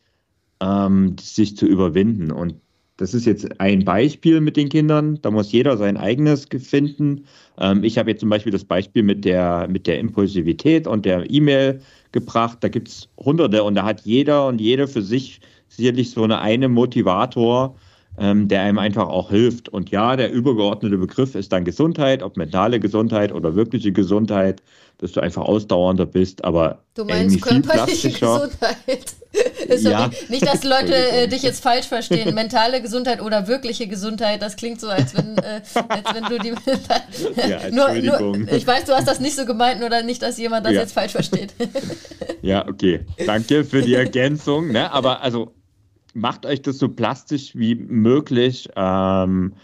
ähm, 0.61 1.17
sich 1.19 1.57
zu 1.57 1.67
überwinden. 1.67 2.31
Und 2.31 2.55
das 3.01 3.15
ist 3.15 3.25
jetzt 3.25 3.59
ein 3.63 3.83
Beispiel 3.83 4.43
mit 4.43 4.59
den 4.59 4.69
Kindern. 4.69 5.19
Da 5.23 5.31
muss 5.31 5.53
jeder 5.53 5.79
sein 5.79 5.97
eigenes 5.97 6.47
finden. 6.59 7.25
Ähm, 7.59 7.83
ich 7.83 7.97
habe 7.97 8.11
jetzt 8.11 8.21
zum 8.21 8.29
Beispiel 8.29 8.53
das 8.53 8.65
Beispiel 8.65 9.03
mit 9.03 9.25
der, 9.25 9.67
mit 9.71 9.87
der 9.87 9.99
Impulsivität 9.99 10.87
und 10.87 11.07
der 11.07 11.31
E-Mail 11.31 11.81
gebracht. 12.13 12.59
Da 12.61 12.69
gibt 12.69 12.89
es 12.89 13.09
hunderte 13.17 13.65
und 13.65 13.75
da 13.75 13.85
hat 13.85 14.03
jeder 14.03 14.47
und 14.47 14.61
jede 14.61 14.87
für 14.87 15.01
sich 15.01 15.41
sicherlich 15.69 16.11
so 16.11 16.25
eine, 16.25 16.43
eine 16.43 16.69
Motivator, 16.69 17.75
ähm, 18.21 18.49
der 18.49 18.63
einem 18.63 18.79
einfach 18.79 19.09
auch 19.09 19.31
hilft. 19.31 19.69
Und 19.69 19.91
ja, 19.91 20.17
der 20.17 20.33
übergeordnete 20.33 20.99
Begriff 20.99 21.35
ist 21.35 21.53
dann 21.53 21.65
Gesundheit, 21.65 22.23
ob 22.23 22.37
mentale 22.37 22.79
Gesundheit 22.81 23.33
oder 23.33 23.55
wirkliche 23.55 23.93
Gesundheit 23.93 24.63
dass 25.01 25.13
du 25.13 25.21
einfach 25.21 25.43
ausdauernder 25.43 26.05
bist, 26.05 26.45
aber 26.45 26.83
du 26.95 27.05
meinst 27.05 27.41
körperliche 27.41 28.11
Gesundheit. 28.11 29.15
ja. 29.81 30.11
Nicht, 30.29 30.47
dass 30.47 30.63
Leute 30.63 30.95
äh, 30.95 31.27
dich 31.27 31.43
jetzt 31.43 31.63
falsch 31.63 31.87
verstehen. 31.87 32.35
Mentale 32.35 32.83
Gesundheit 32.83 33.23
oder 33.23 33.49
wirkliche 33.49 33.87
Gesundheit, 33.87 34.43
das 34.43 34.57
klingt 34.57 34.79
so, 34.79 34.89
als 34.89 35.17
wenn, 35.17 35.39
äh, 35.39 35.63
als 35.89 36.15
wenn 36.15 36.25
du 36.25 36.39
die. 36.39 36.51
ja, 37.49 37.71
nur, 37.71 37.95
nur, 37.95 38.53
ich 38.53 38.67
weiß, 38.67 38.85
du 38.85 38.93
hast 38.93 39.09
das 39.09 39.21
nicht 39.21 39.37
so 39.37 39.47
gemeint, 39.47 39.81
dann 39.91 40.05
nicht, 40.05 40.21
dass 40.21 40.37
jemand 40.37 40.67
das 40.67 40.75
ja. 40.75 40.81
jetzt 40.81 40.93
falsch 40.93 41.13
versteht. 41.13 41.55
ja, 42.43 42.69
okay. 42.69 43.01
Danke 43.25 43.65
für 43.65 43.81
die 43.81 43.95
Ergänzung. 43.95 44.71
Ne? 44.71 44.93
Aber 44.93 45.23
also 45.23 45.55
macht 46.15 46.47
euch 46.47 46.63
das 46.63 46.79
so 46.79 46.89
plastisch 46.89 47.55
wie 47.55 47.75
möglich. 47.75 48.69
Ähm, 48.77 49.55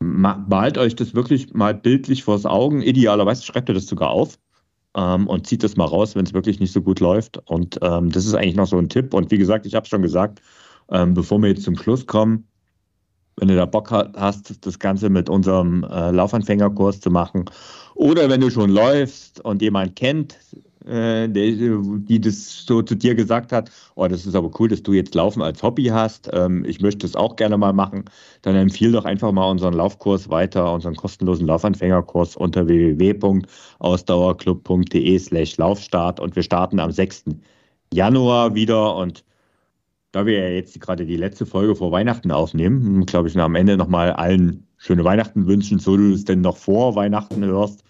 malt 0.00 0.78
euch 0.78 0.94
das 0.96 1.14
wirklich 1.14 1.52
mal 1.54 1.74
bildlich 1.74 2.24
vors 2.24 2.46
Augen. 2.46 2.82
Idealerweise 2.82 3.42
schreibt 3.42 3.68
ihr 3.68 3.74
das 3.74 3.86
sogar 3.86 4.10
auf 4.10 4.38
ähm, 4.96 5.26
und 5.26 5.46
zieht 5.46 5.62
das 5.62 5.76
mal 5.76 5.86
raus, 5.86 6.14
wenn 6.14 6.26
es 6.26 6.34
wirklich 6.34 6.60
nicht 6.60 6.72
so 6.72 6.82
gut 6.82 7.00
läuft. 7.00 7.38
Und 7.48 7.78
ähm, 7.82 8.10
das 8.10 8.26
ist 8.26 8.34
eigentlich 8.34 8.56
noch 8.56 8.66
so 8.66 8.78
ein 8.78 8.88
Tipp. 8.88 9.14
Und 9.14 9.30
wie 9.30 9.38
gesagt, 9.38 9.66
ich 9.66 9.74
habe 9.74 9.86
schon 9.86 10.02
gesagt, 10.02 10.40
ähm, 10.90 11.14
bevor 11.14 11.40
wir 11.40 11.48
jetzt 11.48 11.62
zum 11.62 11.76
Schluss 11.76 12.06
kommen, 12.06 12.46
wenn 13.36 13.48
du 13.48 13.56
da 13.56 13.66
Bock 13.66 13.90
hast, 13.90 14.64
das 14.64 14.78
Ganze 14.78 15.08
mit 15.08 15.28
unserem 15.28 15.84
äh, 15.84 16.10
Laufanfängerkurs 16.10 17.00
zu 17.00 17.10
machen 17.10 17.46
oder 17.94 18.28
wenn 18.28 18.40
du 18.40 18.50
schon 18.50 18.70
läufst 18.70 19.44
und 19.44 19.60
jemand 19.60 19.96
kennt, 19.96 20.38
äh, 20.86 21.28
die 21.28 22.20
das 22.20 22.66
so 22.66 22.82
zu 22.82 22.94
dir 22.94 23.14
gesagt 23.14 23.52
hat, 23.52 23.70
oh, 23.94 24.06
das 24.06 24.26
ist 24.26 24.34
aber 24.34 24.50
cool, 24.58 24.68
dass 24.68 24.82
du 24.82 24.92
jetzt 24.92 25.14
Laufen 25.14 25.40
als 25.42 25.62
Hobby 25.62 25.84
hast, 25.84 26.28
ähm, 26.32 26.64
ich 26.64 26.80
möchte 26.80 27.06
es 27.06 27.16
auch 27.16 27.36
gerne 27.36 27.56
mal 27.56 27.72
machen, 27.72 28.04
dann 28.42 28.56
empfiehl 28.56 28.92
doch 28.92 29.04
einfach 29.04 29.32
mal 29.32 29.50
unseren 29.50 29.74
Laufkurs 29.74 30.28
weiter, 30.28 30.72
unseren 30.72 30.96
kostenlosen 30.96 31.46
Laufanfängerkurs 31.46 32.36
unter 32.36 32.66
www.ausdauerclub.de 32.66 35.18
slash 35.18 35.56
Laufstart 35.56 36.20
und 36.20 36.36
wir 36.36 36.42
starten 36.42 36.80
am 36.80 36.90
6. 36.90 37.24
Januar 37.92 38.54
wieder 38.54 38.96
und 38.96 39.24
da 40.12 40.26
wir 40.26 40.38
ja 40.38 40.48
jetzt 40.48 40.80
gerade 40.80 41.06
die 41.06 41.16
letzte 41.16 41.44
Folge 41.44 41.74
vor 41.74 41.90
Weihnachten 41.90 42.30
aufnehmen, 42.30 43.04
glaube 43.04 43.28
ich, 43.28 43.36
am 43.36 43.56
Ende 43.56 43.76
nochmal 43.76 44.12
allen 44.12 44.66
schöne 44.76 45.02
Weihnachten 45.02 45.46
wünschen, 45.46 45.78
so 45.78 45.96
du 45.96 46.12
es 46.12 46.24
denn 46.24 46.40
noch 46.40 46.56
vor 46.56 46.94
Weihnachten 46.94 47.44
hörst. 47.44 47.82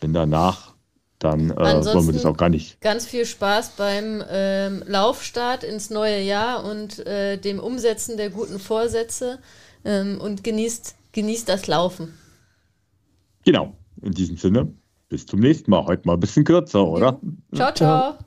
Denn 0.00 0.12
danach, 0.12 0.75
dann 1.18 1.50
äh, 1.50 1.56
wollen 1.56 2.06
wir 2.06 2.12
das 2.12 2.26
auch 2.26 2.36
gar 2.36 2.48
nicht. 2.48 2.80
Ganz 2.80 3.06
viel 3.06 3.24
Spaß 3.24 3.70
beim 3.76 4.22
ähm, 4.28 4.82
Laufstart 4.86 5.64
ins 5.64 5.90
neue 5.90 6.20
Jahr 6.20 6.64
und 6.64 7.04
äh, 7.06 7.38
dem 7.38 7.58
Umsetzen 7.58 8.16
der 8.16 8.30
guten 8.30 8.58
Vorsätze 8.58 9.38
ähm, 9.84 10.20
und 10.20 10.44
genießt, 10.44 10.94
genießt 11.12 11.48
das 11.48 11.66
Laufen. 11.66 12.12
Genau, 13.44 13.74
in 14.02 14.12
diesem 14.12 14.36
Sinne, 14.36 14.72
bis 15.08 15.24
zum 15.24 15.40
nächsten 15.40 15.70
Mal. 15.70 15.86
Heute 15.86 16.02
mal 16.06 16.14
ein 16.14 16.20
bisschen 16.20 16.44
kürzer, 16.44 16.86
oder? 16.86 17.20
Ciao, 17.54 17.72
ciao. 17.72 17.74
ciao. 17.74 18.26